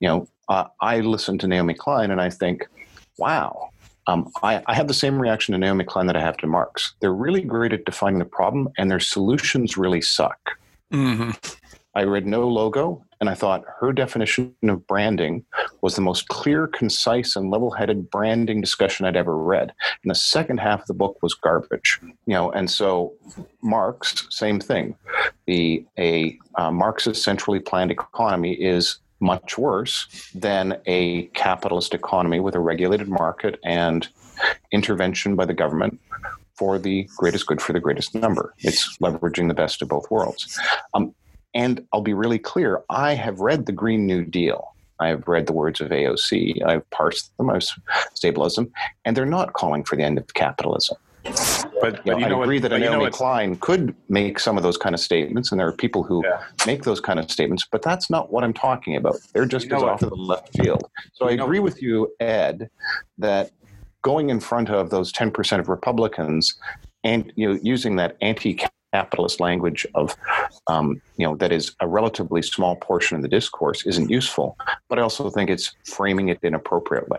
You 0.00 0.08
know, 0.08 0.28
uh, 0.48 0.64
I 0.80 1.00
listen 1.00 1.38
to 1.38 1.46
Naomi 1.46 1.74
Klein 1.74 2.10
and 2.10 2.20
I 2.20 2.30
think, 2.30 2.66
wow. 3.18 3.70
Um, 4.06 4.30
I, 4.42 4.62
I 4.66 4.74
have 4.74 4.86
the 4.86 4.94
same 4.94 5.18
reaction 5.18 5.52
to 5.52 5.58
Naomi 5.58 5.84
Klein 5.84 6.06
that 6.08 6.16
I 6.16 6.20
have 6.20 6.36
to 6.38 6.46
Marx. 6.46 6.94
They're 7.00 7.14
really 7.14 7.40
great 7.40 7.72
at 7.72 7.86
defining 7.86 8.18
the 8.18 8.26
problem, 8.26 8.68
and 8.76 8.90
their 8.90 9.00
solutions 9.00 9.78
really 9.78 10.02
suck. 10.02 10.58
Mhm. 10.92 11.56
I 11.94 12.02
read 12.02 12.26
No 12.26 12.48
Logo, 12.48 13.04
and 13.20 13.30
I 13.30 13.34
thought 13.34 13.64
her 13.80 13.92
definition 13.92 14.54
of 14.64 14.86
branding 14.86 15.44
was 15.80 15.94
the 15.94 16.02
most 16.02 16.28
clear, 16.28 16.66
concise, 16.66 17.36
and 17.36 17.50
level-headed 17.50 18.10
branding 18.10 18.60
discussion 18.60 19.06
I'd 19.06 19.16
ever 19.16 19.36
read. 19.36 19.72
And 20.02 20.10
the 20.10 20.14
second 20.14 20.58
half 20.58 20.82
of 20.82 20.86
the 20.86 20.94
book 20.94 21.18
was 21.22 21.34
garbage. 21.34 21.98
You 22.02 22.34
know, 22.34 22.50
and 22.50 22.70
so 22.70 23.14
Marx, 23.62 24.26
same 24.30 24.60
thing. 24.60 24.96
The 25.46 25.84
a 25.98 26.38
uh, 26.56 26.70
Marxist 26.70 27.22
centrally 27.22 27.60
planned 27.60 27.90
economy 27.90 28.54
is 28.54 28.98
much 29.20 29.56
worse 29.56 30.30
than 30.34 30.80
a 30.86 31.26
capitalist 31.28 31.94
economy 31.94 32.40
with 32.40 32.54
a 32.54 32.60
regulated 32.60 33.08
market 33.08 33.58
and 33.64 34.08
intervention 34.72 35.36
by 35.36 35.44
the 35.44 35.54
government 35.54 35.98
for 36.56 36.78
the 36.78 37.08
greatest 37.16 37.46
good 37.46 37.60
for 37.60 37.72
the 37.72 37.80
greatest 37.80 38.14
number. 38.14 38.54
It's 38.58 38.98
leveraging 38.98 39.48
the 39.48 39.54
best 39.54 39.82
of 39.82 39.88
both 39.88 40.10
worlds. 40.10 40.58
Um, 40.92 41.14
and 41.54 41.84
I'll 41.92 42.00
be 42.02 42.14
really 42.14 42.38
clear 42.38 42.82
I 42.90 43.14
have 43.14 43.40
read 43.40 43.66
the 43.66 43.72
Green 43.72 44.06
New 44.06 44.24
Deal. 44.24 44.74
I 45.00 45.08
have 45.08 45.26
read 45.26 45.46
the 45.46 45.52
words 45.52 45.80
of 45.80 45.88
AOC. 45.90 46.64
I've 46.64 46.88
parsed 46.90 47.36
them, 47.36 47.50
I've 47.50 47.64
stabilized 48.14 48.56
them, 48.56 48.72
and 49.04 49.16
they're 49.16 49.26
not 49.26 49.52
calling 49.52 49.82
for 49.84 49.96
the 49.96 50.02
end 50.02 50.18
of 50.18 50.32
capitalism. 50.34 50.96
but, 51.80 52.04
You 52.06 52.12
know, 52.12 52.18
you 52.18 52.26
know 52.28 52.34
I 52.36 52.38
what? 52.38 52.44
agree 52.44 52.58
that 52.60 52.70
you 52.72 52.78
know 52.80 52.90
Naomi 52.98 53.10
Klein 53.10 53.56
could 53.56 53.94
make 54.08 54.38
some 54.38 54.56
of 54.56 54.62
those 54.62 54.76
kind 54.76 54.94
of 54.94 55.00
statements, 55.00 55.50
and 55.50 55.58
there 55.60 55.66
are 55.66 55.72
people 55.72 56.02
who 56.02 56.22
Yeah. 56.24 56.42
make 56.66 56.84
those 56.84 57.00
kind 57.00 57.18
of 57.18 57.30
statements, 57.30 57.66
but 57.70 57.82
that's 57.82 58.08
not 58.10 58.30
what 58.30 58.44
I'm 58.44 58.52
talking 58.52 58.94
about. 58.96 59.16
They're 59.32 59.46
just 59.46 59.66
You 59.66 59.72
know 59.72 59.88
off 59.88 60.00
to 60.00 60.06
the 60.06 60.14
left 60.16 60.56
field. 60.58 60.84
So 61.14 61.26
I 61.26 61.30
You 61.30 61.36
know- 61.38 61.44
agree 61.44 61.60
with 61.60 61.82
you, 61.82 62.12
Ed, 62.20 62.68
that 63.18 63.50
going 64.02 64.28
in 64.30 64.38
front 64.38 64.68
of 64.70 64.90
those 64.90 65.12
10% 65.12 65.60
of 65.60 65.68
Republicans 65.70 66.54
and 67.04 67.32
you 67.36 67.48
know 67.52 67.58
using 67.62 67.96
that 67.96 68.16
anti-capitalist 68.94 69.40
language 69.40 69.86
of 69.94 70.16
um, 70.66 71.00
you 71.16 71.26
know 71.26 71.36
that 71.36 71.52
is 71.52 71.74
a 71.80 71.86
relatively 71.86 72.42
small 72.42 72.76
portion 72.76 73.16
of 73.16 73.22
the 73.22 73.28
discourse 73.28 73.86
isn't 73.86 74.10
useful. 74.10 74.56
But 74.88 74.98
I 74.98 75.02
also 75.02 75.30
think 75.30 75.50
it's 75.50 75.74
framing 75.84 76.28
it 76.28 76.38
inappropriately. 76.42 77.18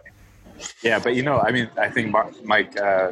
Yeah, 0.82 1.00
but 1.00 1.16
you 1.16 1.22
know, 1.22 1.40
I 1.40 1.52
mean, 1.52 1.70
I 1.78 1.90
think 1.90 2.16
Mike. 2.44 2.80
Uh, 2.80 3.12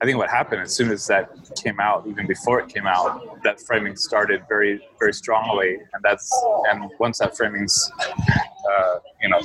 I 0.00 0.04
think 0.04 0.18
what 0.18 0.28
happened 0.28 0.60
as 0.60 0.74
soon 0.74 0.90
as 0.90 1.06
that 1.06 1.30
came 1.62 1.80
out, 1.80 2.06
even 2.06 2.26
before 2.26 2.60
it 2.60 2.68
came 2.68 2.86
out, 2.86 3.42
that 3.44 3.60
framing 3.60 3.96
started 3.96 4.42
very, 4.46 4.86
very 4.98 5.14
strongly, 5.14 5.78
and 5.94 6.02
that's 6.02 6.30
and 6.70 6.90
once 6.98 7.18
that 7.18 7.34
framing's, 7.36 7.90
uh, 8.00 8.98
you 9.22 9.30
know, 9.30 9.40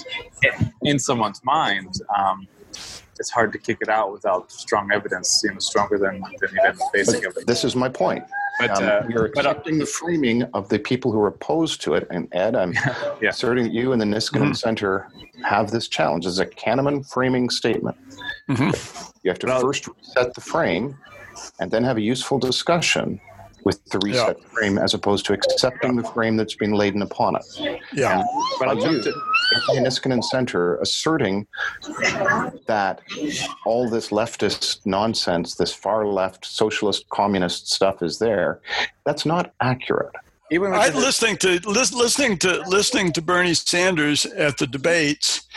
in 0.84 1.00
someone's 1.00 1.42
mind, 1.46 1.94
um, 2.18 2.48
it's 3.20 3.30
hard 3.30 3.52
to 3.54 3.58
kick 3.58 3.78
it 3.82 3.90
out 3.90 4.12
without 4.12 4.52
strong 4.52 4.92
evidence, 4.92 5.42
you 5.44 5.52
know, 5.52 5.60
stronger 5.60 5.98
than, 5.98 6.22
than 6.40 6.50
even 6.64 6.78
basic 6.94 7.22
But 7.22 7.26
evidence. 7.28 7.46
this 7.46 7.64
is 7.64 7.76
my 7.76 7.90
point. 7.90 8.24
But, 8.60 8.72
Um, 8.72 8.84
uh, 8.84 9.08
you're 9.10 9.30
but 9.36 9.46
uh, 9.46 9.50
accepting 9.52 9.78
the 9.78 9.86
framing 9.86 10.44
of 10.54 10.68
the 10.70 10.80
people 10.80 11.12
who 11.12 11.20
are 11.20 11.28
opposed 11.28 11.82
to 11.82 11.94
it. 11.94 12.08
And 12.10 12.28
Ed, 12.32 12.56
I'm 12.56 12.74
Yeah. 13.22 13.30
asserting 13.30 13.66
that 13.66 13.74
you 13.74 13.92
and 13.92 14.02
the 14.02 14.06
Niskanen 14.06 14.56
Center 14.56 15.08
have 15.44 15.70
this 15.72 15.88
challenge. 15.88 16.26
This 16.26 16.34
is 16.34 16.40
a 16.40 16.46
Kahneman 16.46 17.08
framing 17.12 17.50
statement. 17.50 17.98
Mhm. 18.50 19.12
You 19.24 19.30
have 19.32 19.40
to 19.40 19.48
Well- 19.48 19.62
first 19.62 19.88
set 20.02 20.34
the 20.34 20.42
frame 20.42 20.98
and 21.60 21.70
then 21.70 21.84
have 21.84 21.98
a 21.98 22.02
useful 22.02 22.40
discussion 22.40 23.20
with 23.64 23.84
the 23.90 24.00
reset 24.00 24.38
frame 24.50 24.78
as 24.78 24.94
opposed 24.94 25.26
to 25.26 25.34
accepting 25.34 25.96
the 25.98 26.04
frame 26.04 26.38
that's 26.38 26.56
been 26.56 26.72
laden 26.72 27.02
upon 27.02 27.36
it. 27.36 27.44
Yeah. 27.94 28.24
but 28.60 28.70
I 28.70 28.76
By 28.76 28.82
you, 29.52 29.58
jumped 29.58 29.68
to, 29.68 29.76
the 29.76 29.88
Niskanen 29.88 30.24
Center 30.24 30.78
asserting 30.78 31.48
that 32.68 33.02
all 33.66 33.90
this 33.90 34.10
leftist 34.10 34.86
nonsense, 34.86 35.56
this 35.56 35.74
far 35.74 36.06
left 36.06 36.46
socialist 36.46 37.08
communist 37.10 37.72
stuff 37.72 38.02
is 38.02 38.20
there, 38.20 38.62
that's 39.06 39.26
not 39.26 39.54
accurate. 39.62 40.14
even 40.52 40.74
I 40.74 40.88
within 40.88 41.02
listening 41.02 41.38
to 41.38 41.60
lis- 41.70 41.94
listening 41.94 42.38
to 42.40 42.64
listening 42.68 43.12
to 43.14 43.22
Bernie 43.22 43.54
Sanders 43.54 44.26
at 44.26 44.58
the 44.58 44.68
debates. 44.68 45.48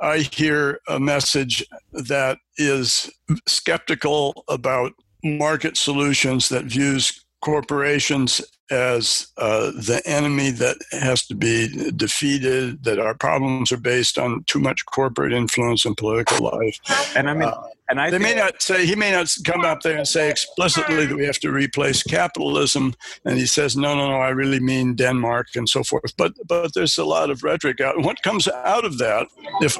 I 0.00 0.18
hear 0.18 0.80
a 0.88 0.98
message 0.98 1.64
that 1.92 2.38
is 2.56 3.10
skeptical 3.46 4.44
about 4.48 4.92
market 5.22 5.76
solutions 5.76 6.48
that 6.48 6.64
views 6.64 7.22
corporations 7.40 8.40
as 8.70 9.28
uh, 9.36 9.72
the 9.72 10.00
enemy 10.06 10.50
that 10.50 10.76
has 10.92 11.26
to 11.26 11.34
be 11.34 11.90
defeated. 11.92 12.84
That 12.84 12.98
our 12.98 13.14
problems 13.14 13.72
are 13.72 13.76
based 13.76 14.18
on 14.18 14.44
too 14.44 14.60
much 14.60 14.86
corporate 14.86 15.32
influence 15.32 15.84
in 15.84 15.94
political 15.94 16.44
life. 16.44 16.78
and 17.16 17.28
I 17.28 17.34
mean, 17.34 17.48
uh, 17.48 17.62
and 17.90 18.00
I 18.00 18.10
They 18.10 18.18
may 18.18 18.34
not 18.34 18.62
say 18.62 18.86
he 18.86 18.94
may 18.94 19.10
not 19.10 19.34
come 19.44 19.62
up 19.62 19.82
there 19.82 19.96
and 19.96 20.06
say 20.06 20.30
explicitly 20.30 21.06
that 21.06 21.16
we 21.16 21.26
have 21.26 21.40
to 21.40 21.50
replace 21.50 22.02
capitalism, 22.02 22.94
and 23.24 23.38
he 23.38 23.46
says 23.46 23.76
no, 23.76 23.94
no, 23.94 24.08
no, 24.08 24.16
I 24.16 24.30
really 24.30 24.60
mean 24.60 24.94
Denmark 24.94 25.48
and 25.56 25.68
so 25.68 25.82
forth. 25.82 26.16
But 26.16 26.32
but 26.46 26.72
there's 26.74 26.96
a 26.98 27.04
lot 27.04 27.30
of 27.30 27.42
rhetoric 27.42 27.80
out. 27.80 28.02
What 28.02 28.22
comes 28.22 28.48
out 28.48 28.84
of 28.84 28.98
that, 28.98 29.26
if 29.60 29.76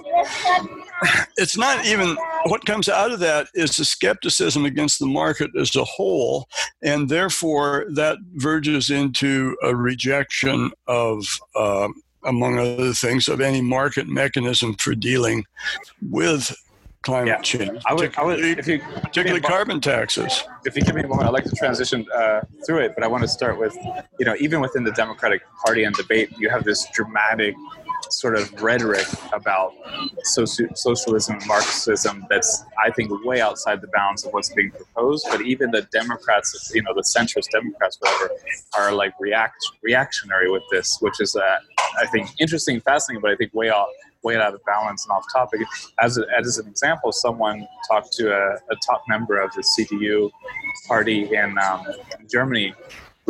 it's 1.39 1.57
not 1.57 1.87
even 1.87 2.17
what 2.47 2.67
comes 2.67 2.89
out 2.89 3.13
of 3.13 3.21
that 3.21 3.49
is 3.55 3.77
the 3.77 3.85
skepticism 3.85 4.65
against 4.65 4.99
the 4.99 5.07
market 5.07 5.51
as 5.59 5.75
a 5.77 5.85
whole, 5.85 6.49
and 6.83 7.09
therefore 7.09 7.87
that 7.95 8.19
verges 8.35 8.91
into 8.91 9.57
a 9.63 9.75
rejection 9.75 10.73
of. 10.87 11.25
Um, 11.57 11.95
among 12.27 12.59
other 12.59 12.93
things, 12.93 13.29
of 13.29 13.41
any 13.41 13.63
market 13.63 14.07
mechanism 14.07 14.75
for 14.75 14.95
dealing 14.95 15.43
with 16.03 16.55
climate 17.03 17.29
Yeah. 17.29 17.41
change, 17.41 17.83
I 17.87 17.95
would, 17.95 18.17
I 18.19 18.23
would, 18.25 18.39
particularly, 18.39 18.59
if 18.59 18.69
you 18.69 18.79
particularly 19.01 19.41
carbon 19.41 19.81
taxes. 19.81 20.45
if 20.65 20.77
you 20.77 20.83
give 20.83 20.95
me 20.95 21.03
a 21.03 21.09
moment, 21.09 21.29
I'd 21.29 21.33
like 21.33 21.45
to 21.45 21.57
transition 21.57 22.07
uh, 22.15 22.41
through 22.67 22.79
it, 22.81 22.93
but 22.95 23.05
I 23.05 23.07
want 23.07 23.23
to 23.23 23.29
start 23.29 23.59
with, 23.59 23.77
you 24.19 24.27
know, 24.27 24.35
even 24.39 24.61
within 24.61 24.85
the 24.85 24.93
Democratic 24.93 25.43
Party 25.65 25.85
and 25.85 25.95
debate, 25.95 26.31
you 26.39 26.51
have 26.51 26.65
this 26.65 26.87
dramatic 26.93 27.55
sort 28.11 28.35
of 28.37 28.53
rhetoric 28.63 29.07
about 29.33 29.73
soci- 30.37 30.77
socialism 30.77 31.37
and 31.37 31.47
Marxism 31.47 32.27
that's, 32.29 32.65
I 32.85 32.91
think, 32.91 33.11
way 33.25 33.41
outside 33.41 33.81
the 33.81 33.89
bounds 33.95 34.25
of 34.25 34.33
what's 34.33 34.53
being 34.53 34.71
proposed. 34.71 35.27
But 35.31 35.43
even 35.43 35.71
the 35.71 35.83
Democrats, 35.93 36.71
you 36.75 36.83
know, 36.83 36.93
the 36.93 37.03
centrist 37.03 37.51
Democrats, 37.51 37.99
whatever, 38.01 38.31
are 38.77 38.93
like 38.93 39.15
react 39.21 39.57
reactionary 39.83 40.51
with 40.51 40.63
this, 40.71 40.99
which 41.01 41.21
is, 41.21 41.37
uh, 41.37 41.59
I 42.01 42.07
think, 42.07 42.31
interesting, 42.41 42.75
and 42.77 42.85
fascinating, 42.85 43.23
but 43.23 43.31
I 43.31 43.37
think 43.37 43.55
way 43.55 43.71
off. 43.71 43.89
Way 44.23 44.37
out 44.37 44.55
of 44.55 44.65
balance 44.65 45.05
and 45.05 45.13
off 45.13 45.25
topic. 45.33 45.61
As, 45.99 46.19
a, 46.19 46.25
as 46.37 46.59
an 46.59 46.67
example, 46.67 47.13
someone 47.13 47.67
talked 47.89 48.13
to 48.15 48.33
a, 48.33 48.55
a 48.55 48.77
top 48.87 49.03
member 49.09 49.41
of 49.41 49.51
the 49.53 49.63
CDU 49.63 50.31
party 50.87 51.35
in 51.35 51.57
um, 51.59 51.87
Germany 52.31 52.75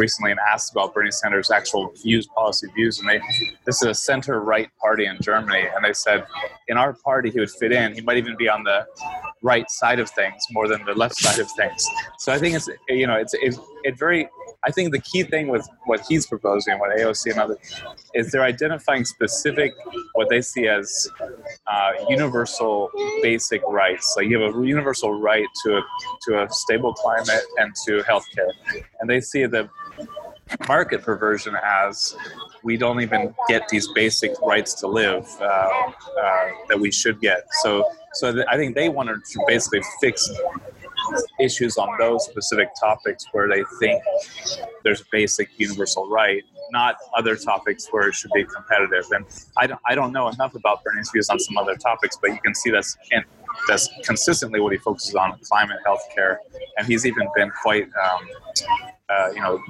recently 0.00 0.30
and 0.30 0.40
asked 0.50 0.72
about 0.72 0.94
Bernie 0.94 1.10
Sanders' 1.10 1.50
actual 1.50 1.92
views, 2.02 2.26
policy 2.26 2.68
views, 2.74 2.98
and 3.00 3.08
they 3.08 3.20
this 3.66 3.82
is 3.82 3.88
a 3.88 3.94
center-right 3.94 4.70
party 4.80 5.06
in 5.06 5.18
Germany, 5.20 5.64
and 5.74 5.84
they 5.84 5.92
said 5.92 6.26
in 6.68 6.76
our 6.76 6.92
party 6.92 7.30
he 7.30 7.38
would 7.38 7.50
fit 7.50 7.72
in. 7.72 7.94
He 7.94 8.00
might 8.00 8.16
even 8.16 8.36
be 8.36 8.48
on 8.48 8.64
the 8.64 8.86
right 9.42 9.70
side 9.70 10.00
of 10.00 10.08
things 10.10 10.42
more 10.50 10.68
than 10.68 10.84
the 10.84 10.94
left 10.94 11.16
side 11.16 11.38
of 11.38 11.48
things. 11.52 11.86
So 12.18 12.32
I 12.32 12.38
think 12.38 12.56
it's 12.56 12.68
you 12.88 13.06
know 13.06 13.16
it's 13.16 13.34
it, 13.34 13.54
it 13.84 13.98
very. 13.98 14.28
I 14.62 14.70
think 14.70 14.92
the 14.92 14.98
key 14.98 15.22
thing 15.22 15.48
with 15.48 15.66
what 15.86 16.00
he's 16.06 16.26
proposing, 16.26 16.78
what 16.78 16.96
AOC 16.96 17.30
and 17.30 17.40
others, 17.40 17.58
is 18.14 18.30
they're 18.30 18.44
identifying 18.44 19.04
specific 19.04 19.72
what 20.14 20.28
they 20.28 20.42
see 20.42 20.68
as 20.68 21.08
uh, 21.66 21.92
universal 22.08 22.90
basic 23.22 23.62
rights. 23.68 24.12
So 24.14 24.20
you 24.20 24.40
have 24.40 24.54
a 24.54 24.66
universal 24.66 25.18
right 25.18 25.46
to 25.64 25.78
a 25.78 25.82
to 26.28 26.42
a 26.42 26.50
stable 26.50 26.92
climate 26.92 27.44
and 27.58 27.74
to 27.86 28.02
healthcare, 28.02 28.50
and 29.00 29.08
they 29.08 29.20
see 29.20 29.46
the 29.46 29.68
market 30.68 31.02
perversion 31.02 31.56
as 31.64 32.16
we 32.62 32.76
don't 32.76 33.00
even 33.00 33.34
get 33.48 33.68
these 33.68 33.88
basic 33.94 34.32
rights 34.42 34.74
to 34.74 34.86
live 34.86 35.26
uh, 35.40 35.44
uh, 35.44 35.92
that 36.68 36.78
we 36.78 36.90
should 36.90 37.20
get. 37.20 37.44
So, 37.62 37.88
so 38.14 38.32
th- 38.32 38.46
I 38.50 38.56
think 38.56 38.74
they 38.74 38.88
wanted 38.88 39.24
to 39.24 39.44
basically 39.46 39.80
fix 40.00 40.28
issues 41.40 41.76
on 41.76 41.88
those 41.98 42.24
specific 42.24 42.68
topics 42.78 43.24
where 43.32 43.48
they 43.48 43.62
think 43.78 44.02
there's 44.84 45.02
basic 45.10 45.48
universal 45.58 46.08
right, 46.08 46.42
not 46.72 46.96
other 47.16 47.36
topics 47.36 47.88
where 47.90 48.08
it 48.08 48.14
should 48.14 48.30
be 48.34 48.44
competitive. 48.44 49.04
And 49.12 49.24
I 49.56 49.66
don't, 49.66 49.80
I 49.86 49.94
don't 49.94 50.12
know 50.12 50.28
enough 50.28 50.54
about 50.54 50.82
Bernie's 50.84 51.10
views 51.10 51.28
on 51.28 51.38
some 51.38 51.58
other 51.58 51.76
topics, 51.76 52.18
but 52.20 52.30
you 52.30 52.40
can 52.40 52.54
see 52.54 52.70
that's 52.70 52.96
that's 53.68 53.88
consistently 54.04 54.60
what 54.60 54.72
he 54.72 54.78
focuses 54.78 55.14
on: 55.14 55.38
climate, 55.44 55.78
healthcare, 55.86 56.36
and 56.76 56.86
he's 56.86 57.06
even 57.06 57.28
been 57.34 57.50
quite. 57.62 57.84
Um, 57.84 58.28
uh, 59.10 59.28
you 59.34 59.40
know, 59.40 59.60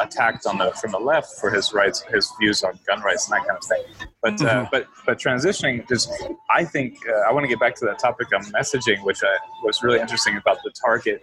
attacked 0.00 0.44
on 0.46 0.58
the 0.58 0.70
from 0.72 0.90
the 0.90 0.98
left 0.98 1.38
for 1.40 1.50
his 1.50 1.72
rights, 1.72 2.02
his 2.12 2.30
views 2.38 2.62
on 2.62 2.78
gun 2.86 3.00
rights 3.00 3.30
and 3.30 3.40
that 3.40 3.46
kind 3.46 3.56
of 3.56 3.64
thing. 3.64 4.08
But 4.22 4.42
uh, 4.42 4.66
but 4.70 4.86
but 5.06 5.18
transitioning, 5.18 5.88
just 5.88 6.12
I 6.50 6.64
think 6.64 6.98
uh, 7.08 7.28
I 7.28 7.32
want 7.32 7.44
to 7.44 7.48
get 7.48 7.58
back 7.58 7.74
to 7.76 7.86
that 7.86 7.98
topic 7.98 8.28
of 8.34 8.42
messaging, 8.52 9.02
which 9.04 9.22
I, 9.24 9.34
was 9.64 9.82
really 9.82 10.00
interesting 10.00 10.36
about 10.36 10.58
the 10.64 10.70
target 10.84 11.22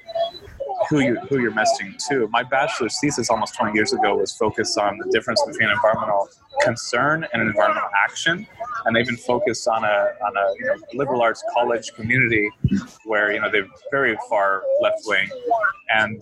who 0.89 0.99
you 0.99 1.19
who 1.29 1.39
you're 1.39 1.51
messaging 1.51 1.97
to. 2.09 2.27
My 2.29 2.43
bachelor's 2.43 2.99
thesis 2.99 3.29
almost 3.29 3.55
20 3.55 3.73
years 3.73 3.93
ago 3.93 4.17
was 4.17 4.35
focused 4.35 4.77
on 4.77 4.97
the 4.97 5.09
difference 5.11 5.41
between 5.45 5.69
environmental 5.69 6.29
concern 6.61 7.25
and 7.33 7.41
environmental 7.41 7.89
action, 8.03 8.47
and 8.85 8.95
they've 8.95 9.05
been 9.05 9.17
focused 9.17 9.67
on 9.67 9.83
a 9.83 9.87
on 9.87 10.37
a 10.37 10.53
you 10.59 10.65
know, 10.65 10.75
liberal 10.93 11.21
arts 11.21 11.43
college 11.53 11.93
community 11.93 12.49
where 13.05 13.31
you 13.31 13.39
know 13.39 13.49
they're 13.51 13.67
very 13.91 14.17
far 14.29 14.63
left 14.81 15.01
wing, 15.05 15.29
and 15.89 16.21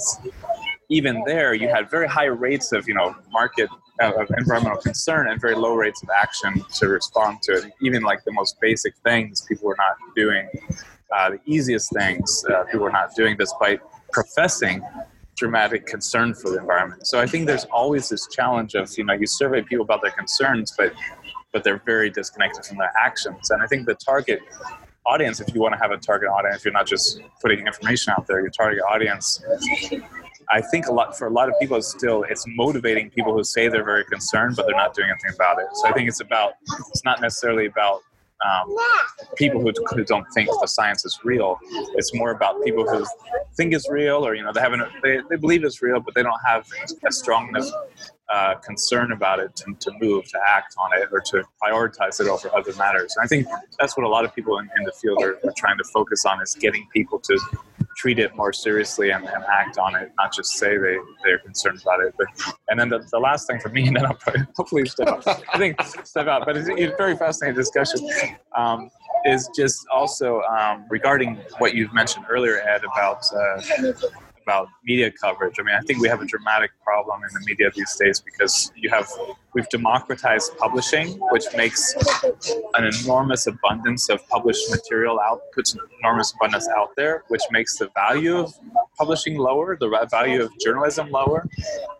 even 0.89 1.23
there 1.25 1.53
you 1.53 1.67
had 1.67 1.89
very 1.89 2.07
high 2.07 2.25
rates 2.25 2.71
of 2.71 2.87
you 2.87 2.93
know 2.93 3.15
market 3.31 3.69
uh, 4.01 4.11
of 4.19 4.29
environmental 4.37 4.81
concern 4.81 5.29
and 5.29 5.39
very 5.39 5.55
low 5.55 5.73
rates 5.73 6.01
of 6.03 6.09
action 6.09 6.63
to 6.73 6.87
respond 6.87 7.41
to 7.43 7.53
it. 7.53 7.71
Even 7.81 8.03
like 8.03 8.23
the 8.25 8.31
most 8.31 8.59
basic 8.59 8.95
things, 9.05 9.41
people 9.47 9.67
were 9.67 9.77
not 9.77 9.95
doing. 10.15 10.49
Uh, 11.15 11.29
the 11.29 11.39
easiest 11.45 11.93
things 11.93 12.43
uh, 12.49 12.63
people 12.63 12.81
were 12.81 12.91
not 12.91 13.15
doing, 13.15 13.37
despite 13.37 13.79
professing 14.15 14.81
dramatic 15.35 15.85
concern 15.85 16.33
for 16.33 16.49
the 16.49 16.57
environment. 16.57 17.05
So 17.05 17.19
I 17.19 17.27
think 17.27 17.45
there's 17.45 17.65
always 17.65 18.07
this 18.07 18.25
challenge 18.27 18.73
of 18.73 18.89
you 18.97 19.03
know 19.03 19.13
you 19.13 19.27
survey 19.27 19.61
people 19.61 19.83
about 19.83 20.01
their 20.01 20.15
concerns, 20.21 20.73
but 20.77 20.93
but 21.51 21.63
they're 21.65 21.81
very 21.85 22.09
disconnected 22.09 22.65
from 22.65 22.77
their 22.77 22.93
actions. 22.97 23.51
And 23.51 23.61
I 23.61 23.67
think 23.67 23.85
the 23.85 23.95
target 23.95 24.39
audience, 25.05 25.41
if 25.41 25.53
you 25.53 25.59
want 25.61 25.73
to 25.73 25.79
have 25.79 25.91
a 25.91 25.97
target 25.97 26.29
audience, 26.29 26.63
you're 26.63 26.73
not 26.73 26.87
just 26.87 27.21
putting 27.41 27.67
information 27.67 28.13
out 28.17 28.25
there. 28.25 28.39
Your 28.39 28.49
target 28.49 28.81
audience 28.89 29.43
I 30.49 30.61
think 30.61 30.87
a 30.87 30.93
lot 30.93 31.17
for 31.17 31.27
a 31.27 31.31
lot 31.31 31.49
of 31.49 31.55
people, 31.59 31.77
it's 31.77 31.89
still 31.89 32.23
it's 32.29 32.45
motivating 32.47 33.09
people 33.09 33.33
who 33.33 33.43
say 33.43 33.67
they're 33.67 33.83
very 33.83 34.05
concerned, 34.05 34.55
but 34.55 34.65
they're 34.65 34.75
not 34.85 34.93
doing 34.93 35.09
anything 35.09 35.33
about 35.35 35.59
it. 35.59 35.67
So 35.73 35.87
I 35.87 35.91
think 35.91 36.07
it's 36.07 36.21
about 36.21 36.53
it's 36.89 37.03
not 37.03 37.19
necessarily 37.21 37.65
about 37.65 38.01
um, 38.43 38.75
people 39.35 39.61
who, 39.61 39.71
who 39.93 40.03
don't 40.03 40.25
think 40.33 40.49
the 40.61 40.67
science 40.67 41.05
is 41.05 41.19
real. 41.23 41.57
It's 41.95 42.13
more 42.13 42.31
about 42.31 42.63
people 42.63 42.87
who 42.87 43.05
think 43.55 43.73
it's 43.73 43.89
real, 43.89 44.25
or 44.25 44.35
you 44.35 44.43
know 44.43 44.51
they 44.53 44.61
haven't 44.61 44.83
they, 45.03 45.19
they 45.29 45.35
believe 45.37 45.63
it's 45.63 45.81
real, 45.81 45.99
but 45.99 46.13
they 46.15 46.23
don't 46.23 46.39
have 46.45 46.67
a 47.07 47.11
strong 47.11 47.49
enough 47.49 47.69
uh, 48.33 48.55
concern 48.55 49.11
about 49.11 49.39
it 49.39 49.55
to, 49.55 49.75
to 49.79 49.91
move, 50.01 50.25
to 50.25 50.39
act 50.47 50.75
on 50.77 50.91
it, 50.99 51.09
or 51.11 51.21
to 51.21 51.43
prioritize 51.63 52.19
it 52.19 52.27
over 52.27 52.53
other 52.55 52.73
matters. 52.73 53.13
And 53.15 53.23
I 53.23 53.27
think 53.27 53.47
that's 53.79 53.95
what 53.95 54.05
a 54.05 54.09
lot 54.09 54.25
of 54.25 54.33
people 54.33 54.57
in, 54.57 54.69
in 54.77 54.83
the 54.83 54.91
field 54.91 55.21
are, 55.21 55.35
are 55.45 55.53
trying 55.55 55.77
to 55.77 55.83
focus 55.83 56.25
on 56.25 56.41
is 56.41 56.55
getting 56.55 56.87
people 56.93 57.19
to 57.19 57.39
treat 57.95 58.19
it 58.19 58.35
more 58.35 58.51
seriously 58.51 59.11
and, 59.11 59.25
and 59.25 59.43
act 59.45 59.77
on 59.77 59.95
it, 59.95 60.11
not 60.17 60.33
just 60.33 60.51
say 60.53 60.77
they, 60.77 60.97
they're 61.23 61.39
concerned 61.39 61.81
about 61.81 62.01
it. 62.01 62.13
But 62.17 62.27
and 62.69 62.79
then 62.79 62.89
the, 62.89 63.07
the 63.11 63.19
last 63.19 63.47
thing 63.47 63.59
for 63.59 63.69
me, 63.69 63.87
and 63.87 63.95
then 63.95 64.05
I'll 64.05 64.15
probably, 64.15 64.45
hopefully 64.55 64.85
step 64.85 65.07
out. 65.07 65.27
I 65.27 65.57
think 65.57 65.81
step 66.03 66.27
out, 66.27 66.45
but 66.45 66.57
it's, 66.57 66.69
it's 66.69 66.93
a 66.93 66.97
very 66.97 67.15
fascinating 67.15 67.55
discussion. 67.57 68.09
Um, 68.55 68.89
is 69.25 69.49
just 69.55 69.87
also 69.91 70.41
um, 70.41 70.85
regarding 70.89 71.35
what 71.57 71.73
you've 71.73 71.93
mentioned 71.93 72.25
earlier, 72.29 72.59
Ed, 72.59 72.83
about 72.83 73.25
uh, 73.33 73.93
about 74.45 74.67
media 74.83 75.11
coverage. 75.11 75.55
I 75.59 75.63
mean, 75.63 75.75
I 75.75 75.81
think 75.81 75.99
we 75.99 76.07
have 76.07 76.21
a 76.21 76.25
dramatic 76.25 76.71
problem 76.83 77.21
in 77.23 77.33
the 77.33 77.45
media 77.45 77.71
these 77.75 77.95
days 77.95 78.19
because 78.19 78.71
you 78.75 78.89
have 78.89 79.09
we've 79.53 79.67
democratized 79.69 80.57
publishing, 80.57 81.07
which 81.31 81.45
makes 81.55 81.95
an 82.75 82.83
enormous 82.85 83.47
abundance 83.47 84.09
of 84.09 84.27
published 84.27 84.69
material 84.69 85.19
out, 85.19 85.39
puts 85.53 85.73
an 85.73 85.79
enormous 85.99 86.33
abundance 86.33 86.67
out 86.77 86.95
there, 86.95 87.23
which 87.29 87.41
makes 87.51 87.77
the 87.77 87.89
value 87.95 88.37
of 88.37 88.53
publishing 88.97 89.37
lower, 89.37 89.77
the 89.77 90.07
value 90.11 90.43
of 90.43 90.51
journalism 90.59 91.09
lower, 91.09 91.47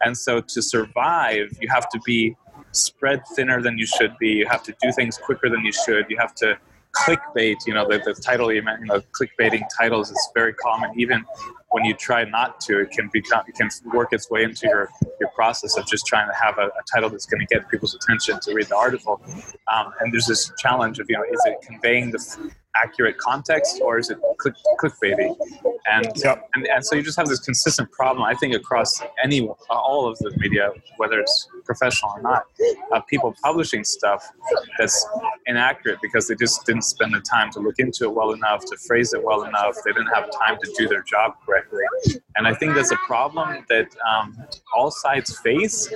and 0.02 0.16
so 0.16 0.40
to 0.40 0.62
survive, 0.62 1.48
you 1.62 1.68
have 1.70 1.90
to 1.90 2.00
be 2.06 2.36
spread 2.72 3.22
thinner 3.36 3.62
than 3.62 3.78
you 3.78 3.86
should 3.86 4.16
be. 4.20 4.30
You 4.30 4.48
have 4.48 4.64
to 4.64 4.76
do 4.82 4.92
things 4.92 5.18
quicker 5.18 5.50
than 5.50 5.66
you 5.66 5.72
should. 5.72 6.06
You 6.10 6.18
have 6.18 6.36
to 6.36 6.58
clickbait. 6.96 7.58
You 7.68 7.74
know, 7.74 7.88
the, 7.88 8.00
the 8.04 8.14
title 8.14 8.52
you 8.52 8.62
meant, 8.62 8.82
you 8.82 8.88
know, 8.88 9.02
clickbaiting 9.12 9.64
titles 9.78 10.12
is 10.12 10.30
very 10.34 10.54
common, 10.54 10.92
even 11.00 11.24
when 11.76 11.84
you 11.84 11.94
try 11.94 12.24
not 12.24 12.62
to, 12.62 12.80
it 12.80 12.92
can 12.92 13.10
become 13.12 13.44
it 13.50 13.56
can 13.56 13.70
work 13.94 14.14
its 14.14 14.30
way 14.32 14.44
into 14.44 14.66
your 14.66 14.90
your 15.20 15.30
process 15.36 15.76
of 15.78 15.86
just 15.86 16.06
trying 16.08 16.26
to 16.26 16.34
have 16.34 16.58
a, 16.58 16.68
a 16.68 16.84
title 16.94 17.10
that's 17.10 17.26
going 17.26 17.46
to 17.46 17.54
get 17.54 17.68
people's 17.68 17.94
attention 17.94 18.40
to 18.44 18.54
read 18.54 18.68
the 18.68 18.78
article. 18.78 19.22
Um, 19.74 19.92
and 20.00 20.14
there's 20.14 20.26
this 20.26 20.54
challenge 20.58 21.00
of 21.00 21.08
you 21.10 21.18
know, 21.18 21.24
is 21.24 21.42
it 21.46 21.58
conveying 21.62 22.12
the 22.12 22.54
accurate 22.78 23.18
context 23.18 23.82
or 23.84 23.98
is 23.98 24.10
it 24.10 24.18
click, 24.38 24.54
clickbaity? 24.82 25.36
And, 25.92 26.08
Yep. 26.16 26.50
and 26.56 26.68
and 26.68 26.86
so 26.86 26.96
you 26.96 27.04
just 27.04 27.18
have 27.18 27.28
this 27.28 27.40
consistent 27.40 27.92
problem. 27.92 28.24
I 28.24 28.36
think 28.36 28.56
across 28.56 29.02
any 29.22 29.48
all 29.70 30.08
of 30.08 30.18
the 30.20 30.32
media, 30.38 30.72
whether 30.98 31.20
it's 31.20 31.48
professional 31.66 32.12
or 32.16 32.22
not, 32.22 32.44
of 32.94 33.06
people 33.08 33.36
publishing 33.44 33.84
stuff 33.84 34.32
that's 34.78 35.06
inaccurate 35.46 36.00
because 36.02 36.28
they 36.28 36.36
just 36.36 36.66
didn't 36.66 36.84
spend 36.84 37.14
the 37.14 37.20
time 37.22 37.52
to 37.52 37.60
look 37.60 37.80
into 37.80 38.06
it 38.06 38.14
well 38.14 38.32
enough, 38.32 38.64
to 38.66 38.78
phrase 38.88 39.14
it 39.14 39.24
well 39.24 39.44
enough. 39.44 39.76
They 39.86 39.92
didn't 39.92 40.14
have 40.14 40.30
time 40.44 40.58
to 40.64 40.74
do 40.78 40.88
their 40.88 41.04
job 41.04 41.34
correctly. 41.70 42.22
And 42.36 42.48
I 42.48 42.54
think 42.54 42.76
that's 42.76 42.92
a 42.92 42.98
problem 43.08 43.66
that 43.70 43.88
um, 44.10 44.38
all 44.76 44.92
sides 44.92 45.40
face. 45.40 45.92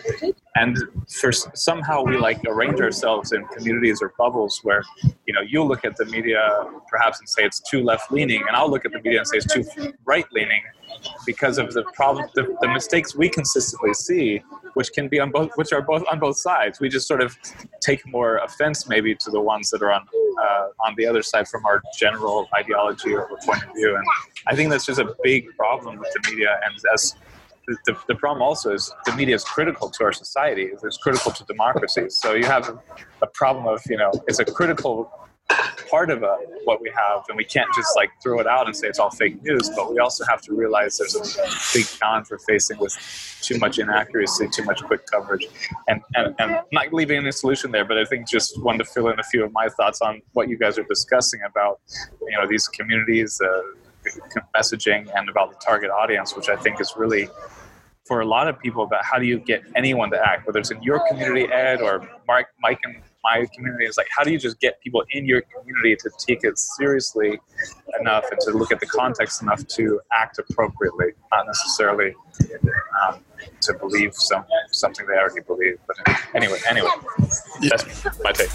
And 0.55 0.77
for 1.09 1.31
somehow 1.31 2.03
we 2.03 2.17
like 2.17 2.39
arrange 2.47 2.79
ourselves 2.81 3.31
in 3.31 3.45
communities 3.47 4.01
or 4.01 4.13
bubbles 4.17 4.59
where, 4.63 4.83
you 5.25 5.33
know, 5.33 5.41
you'll 5.41 5.67
look 5.67 5.85
at 5.85 5.95
the 5.97 6.05
media 6.05 6.65
perhaps 6.89 7.19
and 7.19 7.29
say 7.29 7.43
it's 7.43 7.61
too 7.69 7.83
left 7.83 8.11
leaning, 8.11 8.43
and 8.47 8.55
I'll 8.55 8.69
look 8.69 8.85
at 8.85 8.91
the 8.91 9.01
media 9.01 9.19
and 9.19 9.27
say 9.27 9.37
it's 9.37 9.53
too 9.53 9.93
right 10.05 10.25
leaning 10.31 10.61
because 11.25 11.57
of 11.57 11.73
the 11.73 11.83
problem, 11.93 12.27
the, 12.35 12.55
the 12.61 12.67
mistakes 12.67 13.15
we 13.15 13.29
consistently 13.29 13.93
see, 13.93 14.41
which 14.73 14.91
can 14.91 15.07
be 15.07 15.19
on 15.19 15.31
both, 15.31 15.51
which 15.55 15.71
are 15.71 15.81
both 15.81 16.03
on 16.11 16.19
both 16.19 16.37
sides. 16.37 16.79
We 16.79 16.89
just 16.89 17.07
sort 17.07 17.21
of 17.21 17.37
take 17.81 18.05
more 18.07 18.37
offense 18.37 18.87
maybe 18.87 19.15
to 19.15 19.31
the 19.31 19.39
ones 19.39 19.69
that 19.69 19.81
are 19.81 19.91
on 19.91 20.05
uh, 20.41 20.85
on 20.85 20.95
the 20.97 21.05
other 21.05 21.21
side 21.21 21.47
from 21.47 21.65
our 21.65 21.81
general 21.97 22.47
ideology 22.55 23.13
or 23.13 23.27
point 23.45 23.63
of 23.63 23.73
view, 23.73 23.95
and 23.95 24.05
I 24.47 24.55
think 24.55 24.69
that's 24.69 24.85
just 24.85 24.99
a 24.99 25.15
big 25.23 25.55
problem 25.57 25.97
with 25.97 26.09
the 26.13 26.29
media. 26.29 26.59
And 26.65 26.75
as 26.93 27.15
the, 27.85 27.95
the, 28.07 28.15
problem 28.15 28.41
also 28.41 28.73
is 28.73 28.91
the 29.05 29.15
media 29.15 29.35
is 29.35 29.43
critical 29.43 29.89
to 29.89 30.03
our 30.03 30.13
society. 30.13 30.69
It's 30.83 30.97
critical 30.97 31.31
to 31.31 31.43
democracy. 31.45 32.09
So 32.09 32.33
you 32.33 32.45
have 32.45 32.79
a 33.21 33.27
problem 33.27 33.67
of 33.67 33.81
you 33.89 33.97
know 33.97 34.11
it's 34.27 34.39
a 34.39 34.45
critical 34.45 35.11
part 35.89 36.09
of 36.09 36.23
uh, 36.23 36.37
what 36.63 36.81
we 36.81 36.91
have, 36.95 37.23
and 37.29 37.37
we 37.37 37.43
can't 37.43 37.69
just 37.75 37.95
like 37.95 38.09
throw 38.21 38.39
it 38.39 38.47
out 38.47 38.67
and 38.67 38.75
say 38.75 38.87
it's 38.87 38.99
all 38.99 39.09
fake 39.09 39.41
news. 39.43 39.69
But 39.75 39.91
we 39.91 39.99
also 39.99 40.23
have 40.25 40.41
to 40.43 40.53
realize 40.53 40.97
there's 40.97 41.15
a 41.15 41.77
big 41.77 41.85
challenge 41.85 42.27
we're 42.29 42.37
facing 42.39 42.77
with 42.79 42.95
too 43.41 43.57
much 43.57 43.79
inaccuracy, 43.79 44.47
too 44.49 44.63
much 44.63 44.83
quick 44.83 45.05
coverage, 45.07 45.47
and 45.87 46.01
and, 46.15 46.35
and 46.39 46.59
not 46.71 46.93
leaving 46.93 47.17
any 47.17 47.31
solution 47.31 47.71
there. 47.71 47.85
But 47.85 47.97
I 47.97 48.05
think 48.05 48.27
just 48.27 48.61
wanted 48.61 48.79
to 48.79 48.85
fill 48.85 49.09
in 49.09 49.19
a 49.19 49.23
few 49.23 49.43
of 49.43 49.51
my 49.51 49.69
thoughts 49.69 50.01
on 50.01 50.21
what 50.33 50.49
you 50.49 50.57
guys 50.57 50.77
are 50.77 50.83
discussing 50.83 51.41
about 51.45 51.79
you 52.21 52.37
know 52.37 52.47
these 52.47 52.67
communities. 52.67 53.41
Uh, 53.41 53.61
messaging 54.55 55.11
and 55.13 55.27
about 55.27 55.51
the 55.51 55.57
target 55.57 55.91
audience, 55.91 56.33
which 56.33 56.47
I 56.47 56.55
think 56.55 56.79
is 56.79 56.93
really 56.95 57.27
for 58.05 58.21
a 58.21 58.25
lot 58.25 58.47
of 58.47 58.57
people 58.57 58.83
about 58.83 59.03
how 59.05 59.19
do 59.19 59.25
you 59.25 59.37
get 59.37 59.61
anyone 59.75 60.09
to 60.09 60.19
act, 60.19 60.47
whether 60.47 60.57
it's 60.57 60.71
in 60.71 60.81
your 60.81 61.05
community, 61.07 61.51
Ed, 61.51 61.81
or 61.81 62.09
Mark, 62.27 62.47
Mike, 62.59 62.79
and 62.83 62.95
my 63.23 63.45
community. 63.53 63.85
Is 63.85 63.97
like 63.97 64.07
how 64.15 64.23
do 64.23 64.31
you 64.31 64.39
just 64.39 64.59
get 64.59 64.81
people 64.81 65.03
in 65.11 65.25
your 65.25 65.41
community 65.41 65.95
to 65.97 66.09
take 66.17 66.43
it 66.43 66.57
seriously 66.57 67.39
enough 67.99 68.25
and 68.31 68.39
to 68.41 68.51
look 68.51 68.71
at 68.71 68.79
the 68.79 68.85
context 68.85 69.41
enough 69.41 69.65
to 69.67 69.99
act 70.11 70.39
appropriately, 70.39 71.13
not 71.31 71.45
necessarily 71.45 72.15
um, 73.07 73.19
to 73.61 73.73
believe 73.73 74.13
some 74.13 74.45
something 74.71 75.05
they 75.05 75.13
already 75.13 75.41
believe. 75.41 75.77
But 75.87 75.97
anyway, 76.33 76.59
anyway, 76.67 76.89
that's 77.69 78.05
my 78.23 78.31
take. 78.31 78.49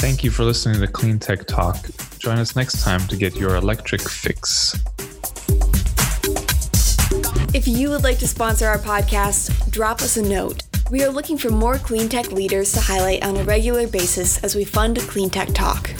Thank 0.00 0.24
you 0.24 0.30
for 0.30 0.44
listening 0.44 0.80
to 0.80 0.86
Clean 0.86 1.18
Tech 1.18 1.46
Talk. 1.46 1.76
Join 2.18 2.38
us 2.38 2.56
next 2.56 2.82
time 2.82 3.06
to 3.08 3.16
get 3.16 3.36
your 3.36 3.56
electric 3.56 4.02
fix. 4.02 4.78
If 7.52 7.66
you 7.66 7.90
would 7.90 8.04
like 8.04 8.20
to 8.20 8.28
sponsor 8.28 8.68
our 8.68 8.78
podcast, 8.78 9.72
drop 9.72 10.02
us 10.02 10.16
a 10.16 10.22
note. 10.22 10.62
We 10.88 11.02
are 11.02 11.10
looking 11.10 11.36
for 11.36 11.50
more 11.50 11.78
clean 11.78 12.08
tech 12.08 12.30
leaders 12.30 12.70
to 12.74 12.80
highlight 12.80 13.24
on 13.24 13.36
a 13.36 13.42
regular 13.42 13.88
basis 13.88 14.38
as 14.44 14.54
we 14.54 14.64
fund 14.64 15.00
Clean 15.00 15.28
Tech 15.28 15.48
Talk. 15.52 15.90